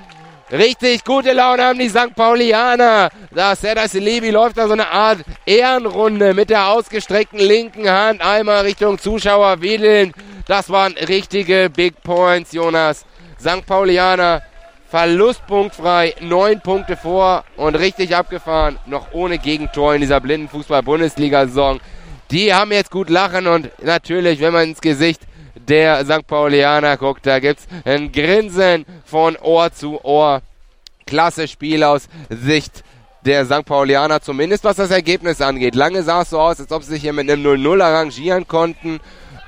[0.54, 2.14] Richtig gute Laune haben die St.
[2.16, 3.10] Paulianer.
[3.32, 5.18] Da Serdar Selebi läuft da so eine Art
[5.48, 10.14] Ehrenrunde mit der ausgestreckten linken Hand einmal Richtung Zuschauer wedeln.
[10.46, 13.04] Das waren richtige Big Points, Jonas.
[13.40, 13.66] St.
[13.66, 14.44] Paulianer
[14.90, 21.80] verlustpunktfrei, neun Punkte vor und richtig abgefahren, noch ohne Gegentor in dieser blinden Fußball-Bundesliga-Saison.
[22.30, 25.22] Die haben jetzt gut lachen und natürlich, wenn man ins Gesicht
[25.68, 26.27] der St.
[26.27, 27.26] Paulianer guckt.
[27.26, 30.41] Da gibt's ein Grinsen von Ohr zu Ohr.
[31.06, 32.84] Klasse Spiel aus Sicht
[33.26, 33.65] der St.
[33.65, 35.76] Paulianer, zumindest was das Ergebnis angeht.
[35.76, 38.99] Lange sah es so aus, als ob sie sich hier mit einem 0-0 arrangieren konnten.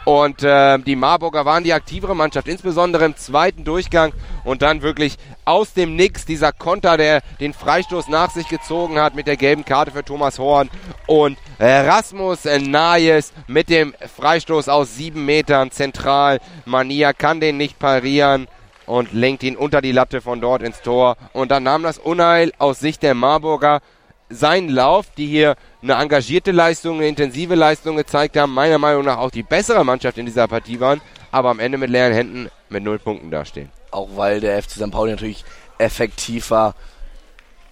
[0.06, 4.14] Und äh, die Marburger waren die aktivere Mannschaft, insbesondere im zweiten Durchgang.
[4.44, 9.15] Und dann wirklich aus dem Nix dieser Konter, der den Freistoß nach sich gezogen hat
[9.15, 10.69] mit der gelben Karte für Thomas Horn.
[11.07, 16.40] Und Rasmus Nayes mit dem Freistoß aus sieben Metern zentral.
[16.65, 18.48] Mania kann den nicht parieren
[18.86, 21.18] und lenkt ihn unter die Latte von dort ins Tor.
[21.34, 23.82] Und dann nahm das Unheil aus Sicht der Marburger
[24.30, 25.56] seinen Lauf, die hier
[25.86, 30.18] eine engagierte Leistung, eine intensive Leistung gezeigt haben, meiner Meinung nach auch die bessere Mannschaft
[30.18, 30.99] in dieser Partie waren,
[31.32, 33.70] aber am Ende mit leeren Händen mit null Punkten dastehen.
[33.91, 34.91] Auch weil der FC St.
[34.91, 35.45] Pauli natürlich
[35.78, 36.74] effektiv war.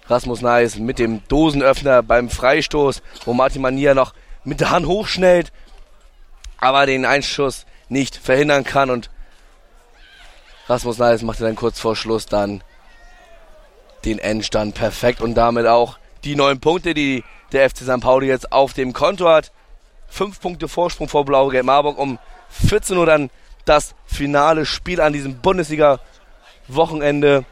[0.07, 4.13] Rasmus Neis mit dem Dosenöffner beim Freistoß, wo Martin Manier noch
[4.43, 5.51] mit der Hand hochschnellt,
[6.59, 9.09] aber den Einschuss nicht verhindern kann und
[10.67, 12.63] Rasmus Neis machte dann kurz vor Schluss dann
[14.05, 17.23] den Endstand perfekt und damit auch die neun Punkte, die
[17.53, 18.01] der FC St.
[18.01, 19.51] Pauli jetzt auf dem Konto hat.
[20.07, 21.97] Fünf Punkte Vorsprung vor Blau-Gelb Marburg.
[21.97, 22.19] Um
[22.49, 23.29] 14 Uhr dann
[23.65, 27.45] das finale Spiel an diesem Bundesliga-Wochenende.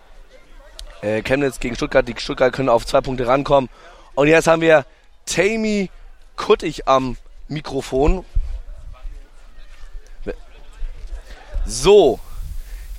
[1.02, 2.08] Äh, Chemnitz gegen Stuttgart.
[2.08, 3.70] Die Stuttgart können auf zwei Punkte rankommen.
[4.14, 4.86] Und jetzt haben wir
[5.26, 5.90] Tammy
[6.36, 7.18] Kuttig am
[7.48, 8.24] Mikrofon.
[11.66, 12.20] So,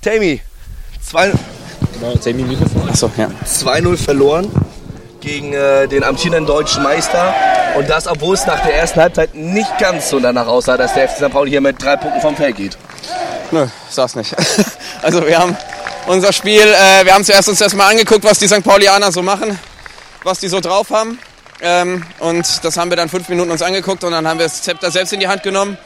[0.01, 0.41] Tammy,
[3.45, 3.97] 2-0 ja.
[3.97, 4.51] verloren
[5.23, 7.33] gegen äh, den amtierenden deutschen Meister.
[7.75, 11.07] Und das, obwohl es nach der ersten Halbzeit nicht ganz so danach aussah, dass der
[11.07, 11.31] FC St.
[11.31, 12.77] Pauli hier mit drei Punkten vom Feld geht.
[13.51, 14.35] Nö, sag's nicht.
[15.01, 15.57] also wir haben
[16.07, 18.63] unser Spiel, äh, wir haben zuerst uns erstmal angeguckt, was die St.
[18.63, 19.57] Paulianer so machen,
[20.23, 21.17] was die so drauf haben.
[21.61, 24.61] Ähm, und das haben wir dann fünf Minuten uns angeguckt und dann haben wir das
[24.61, 25.77] Zepter selbst in die Hand genommen.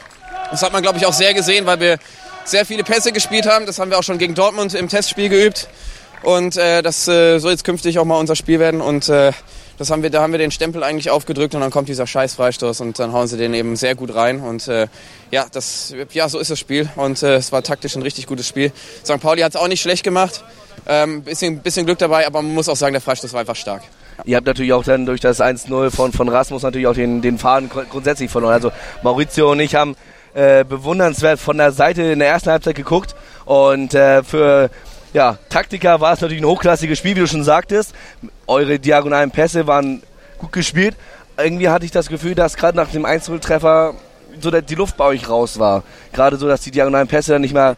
[0.50, 1.98] Das hat man, glaube ich, auch sehr gesehen, weil wir
[2.44, 3.66] sehr viele Pässe gespielt haben.
[3.66, 5.68] Das haben wir auch schon gegen Dortmund im Testspiel geübt.
[6.22, 8.80] Und äh, das äh, soll jetzt künftig auch mal unser Spiel werden.
[8.80, 9.32] Und äh,
[9.78, 12.34] das haben wir, da haben wir den Stempel eigentlich aufgedrückt und dann kommt dieser scheiß
[12.34, 14.40] Freistoß und dann hauen sie den eben sehr gut rein.
[14.40, 14.88] Und äh,
[15.30, 16.88] ja, das, ja, so ist das Spiel.
[16.96, 18.72] Und äh, es war taktisch ein richtig gutes Spiel.
[19.04, 19.20] St.
[19.20, 20.42] Pauli hat es auch nicht schlecht gemacht.
[20.86, 23.82] Ähm, bisschen, bisschen Glück dabei, aber man muss auch sagen, der Freistoß war einfach stark.
[24.24, 27.38] Ihr habt natürlich auch dann durch das 1-0 von, von Rasmus natürlich auch den, den
[27.38, 28.54] Faden grundsätzlich verloren.
[28.54, 28.72] Also
[29.02, 29.96] Maurizio und ich haben
[30.34, 33.14] äh, bewundernswert von der Seite in der ersten Halbzeit geguckt
[33.44, 34.70] und äh, für
[35.12, 37.94] ja, Taktiker war es natürlich ein hochklassiges Spiel, wie du schon sagtest.
[38.46, 40.02] Eure diagonalen Pässe waren
[40.38, 40.96] gut gespielt.
[41.36, 43.94] Irgendwie hatte ich das Gefühl, dass gerade nach dem 1-0-Treffer
[44.40, 45.82] so die Luft bei euch raus war.
[46.12, 47.76] Gerade so, dass die diagonalen Pässe dann nicht mehr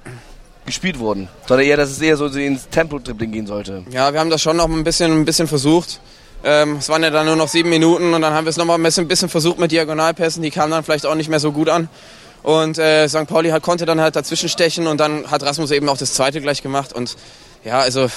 [0.66, 3.84] gespielt wurden, sondern eher, dass es eher so ins Tempo-Dribbling gehen sollte.
[3.90, 6.00] Ja, wir haben das schon noch ein bisschen, ein bisschen versucht.
[6.42, 8.78] Ähm, es waren ja dann nur noch sieben Minuten und dann haben wir es nochmal
[8.78, 10.42] ein ein bisschen versucht mit Diagonalpässen.
[10.42, 11.88] Die kamen dann vielleicht auch nicht mehr so gut an.
[12.42, 13.26] Und äh, St.
[13.26, 16.40] Pauli hat, konnte dann halt dazwischen stechen und dann hat Rasmus eben auch das zweite
[16.40, 16.92] gleich gemacht.
[16.92, 17.16] Und
[17.64, 18.08] ja, also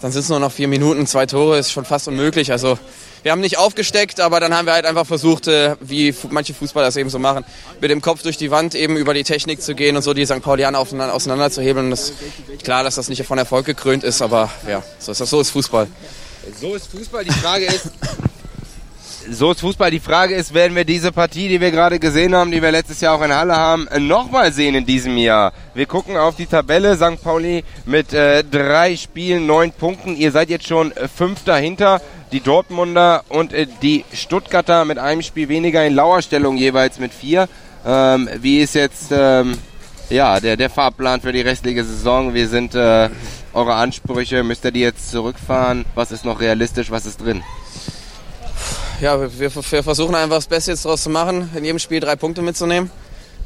[0.00, 2.52] dann sind es nur noch vier Minuten, zwei Tore, ist schon fast unmöglich.
[2.52, 2.78] Also
[3.22, 6.86] wir haben nicht aufgesteckt, aber dann haben wir halt einfach versucht, äh, wie manche Fußballer
[6.86, 7.44] das eben so machen,
[7.80, 10.26] mit dem Kopf durch die Wand eben über die Technik zu gehen und so die
[10.26, 10.42] St.
[10.42, 11.90] Paulianer auseinanderzuhebeln.
[11.90, 12.12] Das,
[12.62, 15.30] klar, dass das nicht von Erfolg gekrönt ist, aber ja, so ist das.
[15.30, 15.88] So ist Fußball.
[16.60, 17.24] So ist Fußball.
[17.24, 17.90] Die Frage ist,
[19.30, 19.90] so ist Fußball.
[19.90, 23.00] Die Frage ist, werden wir diese Partie, die wir gerade gesehen haben, die wir letztes
[23.00, 25.52] Jahr auch in Halle haben, nochmal sehen in diesem Jahr?
[25.74, 26.96] Wir gucken auf die Tabelle.
[26.96, 27.22] St.
[27.22, 30.16] Pauli mit äh, drei Spielen, neun Punkten.
[30.16, 32.00] Ihr seid jetzt schon fünf dahinter.
[32.32, 37.48] Die Dortmunder und äh, die Stuttgarter mit einem Spiel weniger in Lauerstellung jeweils mit vier.
[37.86, 39.56] Ähm, wie ist jetzt ähm,
[40.10, 42.34] ja, der, der Fahrplan für die restliche Saison?
[42.34, 43.08] Wie sind äh,
[43.52, 44.42] eure Ansprüche?
[44.42, 45.84] Müsst ihr die jetzt zurückfahren?
[45.94, 46.90] Was ist noch realistisch?
[46.90, 47.42] Was ist drin?
[49.00, 52.16] Ja, wir, wir versuchen einfach das Beste jetzt daraus zu machen, in jedem Spiel drei
[52.16, 52.90] Punkte mitzunehmen.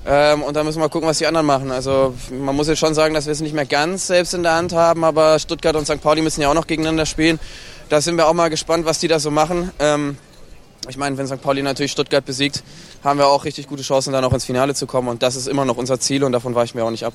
[0.06, 1.72] Ähm, und dann müssen wir mal gucken, was die anderen machen.
[1.72, 4.54] Also man muss jetzt schon sagen, dass wir es nicht mehr ganz selbst in der
[4.54, 6.00] Hand haben, aber Stuttgart und St.
[6.00, 7.40] Pauli müssen ja auch noch gegeneinander spielen.
[7.88, 9.72] Da sind wir auch mal gespannt, was die da so machen.
[9.80, 10.16] Ähm,
[10.88, 11.42] ich meine, wenn St.
[11.42, 12.62] Pauli natürlich Stuttgart besiegt,
[13.02, 15.08] haben wir auch richtig gute Chancen, dann auch ins Finale zu kommen.
[15.08, 17.12] Und das ist immer noch unser Ziel und davon weichen wir auch nicht ab.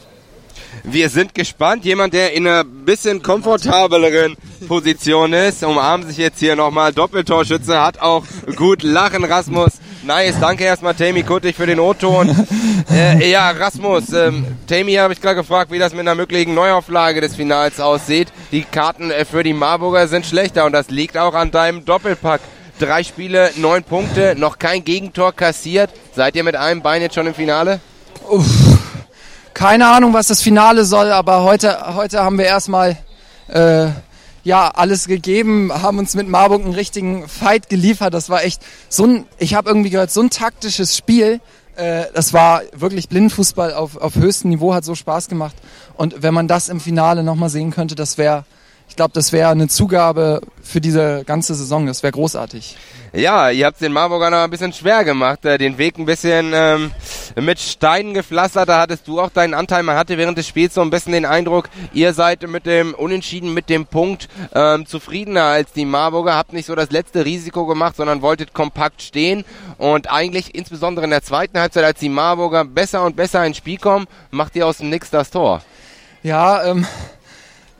[0.84, 1.86] Wir sind gespannt.
[1.86, 4.36] Jemand, der in einer bisschen komfortableren
[4.68, 6.94] Position ist, umarmt sich jetzt hier nochmal.
[6.94, 8.23] Doppeltorschütze, hat auch
[8.56, 9.73] gut lachen, Rasmus.
[10.03, 12.36] Nice, danke erstmal Tammy Kuttig für den O-Ton.
[12.91, 17.19] Äh, ja, Rasmus, ähm, Tammy habe ich gerade gefragt, wie das mit einer möglichen Neuauflage
[17.19, 18.27] des Finals aussieht.
[18.52, 22.41] Die Karten äh, für die Marburger sind schlechter und das liegt auch an deinem Doppelpack.
[22.77, 25.90] Drei Spiele, neun Punkte, noch kein Gegentor kassiert.
[26.14, 27.80] Seid ihr mit einem Bein jetzt schon im Finale?
[28.30, 28.74] Uff.
[29.56, 32.98] Keine Ahnung, was das Finale soll, aber heute, heute haben wir erstmal
[33.48, 33.88] äh,
[34.44, 38.14] ja alles gegeben, haben uns mit Marburg einen richtigen Fight geliefert.
[38.14, 41.40] Das war echt so ein, ich habe irgendwie gehört, so ein taktisches Spiel.
[41.77, 45.56] Äh, das war wirklich Blindenfußball auf, auf höchstem Niveau, hat so Spaß gemacht.
[45.95, 48.44] Und wenn man das im Finale nochmal sehen könnte, das wäre
[48.88, 51.86] ich glaube, das wäre eine Zugabe für diese ganze Saison.
[51.86, 52.77] Das wäre großartig.
[53.16, 56.52] Ja, ihr habt den Marburger noch ein bisschen schwer gemacht, äh, den Weg ein bisschen
[56.54, 56.92] ähm,
[57.38, 58.68] mit Steinen gepflastert.
[58.68, 59.84] Da hattest du auch deinen Anteil.
[59.84, 63.54] Man hatte während des Spiels so ein bisschen den Eindruck, ihr seid mit dem Unentschieden,
[63.54, 66.36] mit dem Punkt ähm, zufriedener als die Marburger.
[66.36, 69.46] Habt nicht so das letzte Risiko gemacht, sondern wolltet kompakt stehen.
[69.78, 73.78] Und eigentlich, insbesondere in der zweiten Halbzeit, als die Marburger besser und besser ins Spiel
[73.78, 75.62] kommen, macht ihr aus dem Nix das Tor.
[76.22, 76.86] Ja, ähm,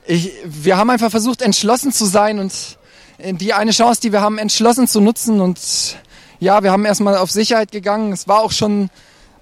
[0.06, 2.78] ich, wir haben einfach versucht, entschlossen zu sein und
[3.18, 5.40] die eine Chance, die wir haben, entschlossen zu nutzen.
[5.40, 5.96] Und
[6.38, 8.12] ja, wir haben erstmal auf Sicherheit gegangen.
[8.12, 8.90] Es war auch schon,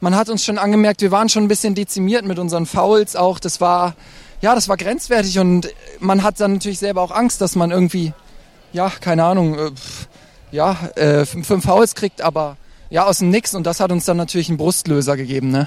[0.01, 3.39] man hat uns schon angemerkt, wir waren schon ein bisschen dezimiert mit unseren Fouls auch.
[3.39, 3.95] Das war,
[4.41, 5.69] ja, das war grenzwertig und
[6.01, 8.13] man hat dann natürlich selber auch Angst, dass man irgendwie,
[8.73, 9.71] ja, keine Ahnung, äh,
[10.53, 12.57] ja, äh, fünf Fouls kriegt, aber
[12.95, 15.67] ja, aus dem Nix und das hat uns dann natürlich einen Brustlöser gegeben, ne?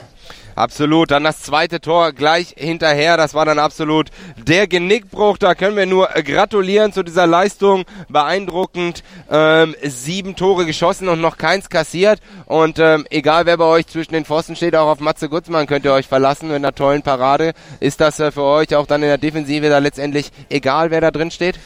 [0.55, 1.11] Absolut.
[1.11, 3.17] Dann das zweite Tor gleich hinterher.
[3.17, 5.37] Das war dann absolut der Genickbruch.
[5.37, 7.83] Da können wir nur gratulieren zu dieser Leistung.
[8.07, 9.03] Beeindruckend.
[9.29, 12.21] Ähm, sieben Tore geschossen und noch keins kassiert.
[12.45, 15.83] Und ähm, egal wer bei euch zwischen den Pfosten steht, auch auf Matze Gutzmann könnt
[15.83, 17.51] ihr euch verlassen mit einer tollen Parade.
[17.81, 21.11] Ist das äh, für euch auch dann in der Defensive da letztendlich egal, wer da
[21.11, 21.59] drin steht?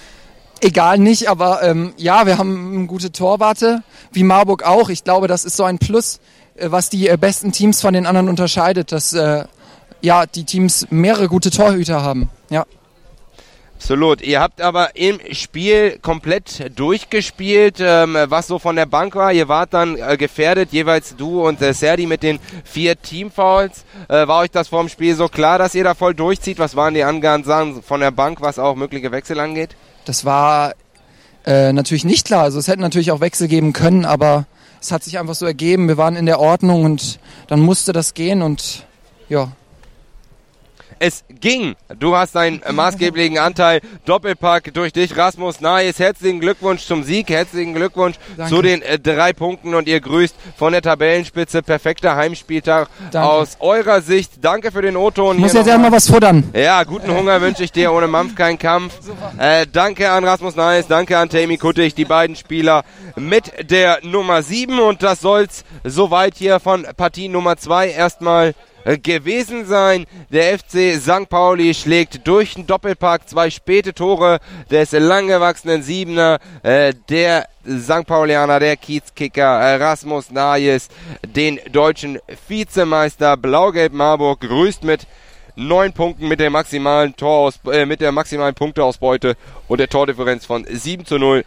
[0.62, 4.90] Egal nicht, aber ähm, ja, wir haben gute Torwarte, wie Marburg auch.
[4.90, 6.20] Ich glaube, das ist so ein Plus,
[6.56, 9.46] äh, was die äh, besten Teams von den anderen unterscheidet, dass äh,
[10.02, 12.30] ja die Teams mehrere gute Torhüter haben.
[12.50, 12.66] Ja.
[13.82, 14.22] Absolut.
[14.22, 19.34] Ihr habt aber im Spiel komplett durchgespielt, ähm, was so von der Bank war.
[19.34, 23.84] Ihr wart dann äh, gefährdet, jeweils du und äh, Serdi mit den vier Teamfouls.
[24.08, 26.60] Äh, war euch das vor dem Spiel so klar, dass ihr da voll durchzieht?
[26.60, 29.72] Was waren die Angaben von der Bank, was auch mögliche Wechsel angeht?
[30.06, 30.74] Das war
[31.46, 32.44] äh, natürlich nicht klar.
[32.44, 34.46] Also es hätte natürlich auch Wechsel geben können, aber
[34.82, 35.88] es hat sich einfach so ergeben.
[35.88, 38.86] Wir waren in der Ordnung und dann musste das gehen und
[39.30, 39.52] ja.
[41.04, 41.76] Es ging.
[41.98, 43.82] Du hast einen maßgeblichen Anteil.
[44.06, 45.98] Doppelpack durch dich, Rasmus Nayes.
[45.98, 47.28] Herzlichen Glückwunsch zum Sieg.
[47.32, 48.54] Herzlichen Glückwunsch Danke.
[48.54, 51.64] zu den äh, drei Punkten und ihr grüßt von der Tabellenspitze.
[51.64, 53.28] Perfekter Heimspieltag Danke.
[53.28, 54.34] aus eurer Sicht.
[54.46, 55.38] Danke für den O-Ton.
[55.38, 56.44] Ich muss jetzt erstmal was futtern.
[56.54, 57.92] Ja, guten Hunger wünsche ich dir.
[57.92, 58.94] Ohne Mampf kein Kampf.
[59.40, 60.86] Äh, danke an Rasmus Nayes.
[60.86, 62.84] Danke an Tammy Kuttig, die beiden Spieler
[63.16, 64.78] mit der Nummer 7.
[64.78, 68.54] Und das soll's soweit hier von Partie Nummer 2 erstmal
[68.86, 70.06] gewesen sein.
[70.30, 71.30] Der FC St.
[71.30, 74.40] Pauli schlägt durch den Doppelpack zwei späte Tore
[74.70, 78.08] des langgewachsenen Siebener, äh, der St.
[78.08, 80.90] Paulianer, der Kiezkicker Rasmus Nayes,
[81.36, 85.06] den deutschen Vizemeister Blau-Gelb Marburg grüßt mit
[85.56, 89.36] neun Punkten mit der maximalen Toraus, äh, mit der maximalen Punkteausbeute
[89.68, 91.46] und der Tordifferenz von 7 zu 0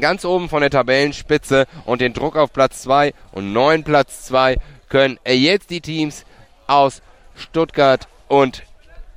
[0.00, 4.56] ganz oben von der Tabellenspitze und den Druck auf Platz 2 und neun Platz 2
[4.88, 6.24] können jetzt die Teams
[6.68, 7.02] aus
[7.34, 8.62] Stuttgart und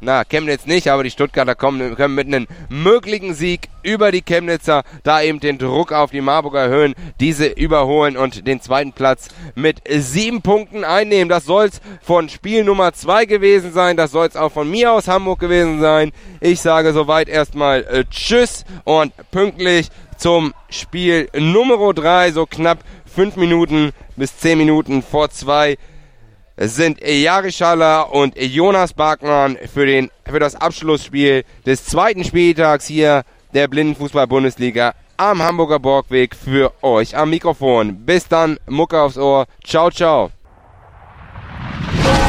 [0.03, 4.83] na, Chemnitz nicht, aber die Stuttgarter kommen, können mit einem möglichen Sieg über die Chemnitzer
[5.03, 9.81] da eben den Druck auf die Marburger erhöhen, diese überholen und den zweiten Platz mit
[9.87, 11.29] sieben Punkten einnehmen.
[11.29, 13.95] Das soll's von Spiel Nummer zwei gewesen sein.
[13.95, 16.11] Das soll's auch von mir aus Hamburg gewesen sein.
[16.39, 22.79] Ich sage soweit erstmal äh, Tschüss und pünktlich zum Spiel Nummer 3, so knapp
[23.13, 25.77] 5 Minuten bis 10 Minuten vor 2
[26.57, 33.23] sind Jari Schaller und Jonas Barkmann für, den, für das Abschlussspiel des zweiten Spieltags hier
[33.53, 38.05] der Blindenfußball-Bundesliga am Hamburger Borgweg für euch am Mikrofon.
[38.05, 39.45] Bis dann, Mucke aufs Ohr.
[39.63, 40.31] Ciao, ciao.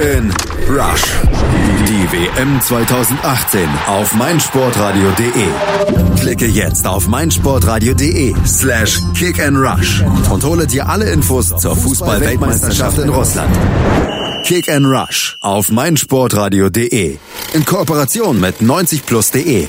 [0.00, 0.32] in
[0.68, 1.02] Rush.
[1.86, 5.48] Die WM 2018 auf meinsportradio.de.
[6.20, 12.98] Klicke jetzt auf meinsportradio.de slash kick and rush und hole dir alle Infos zur Fußball-Weltmeisterschaft
[12.98, 13.54] in Russland.
[14.44, 17.18] Kick and Rush auf meinsportradio.de
[17.52, 19.68] in Kooperation mit 90plus.de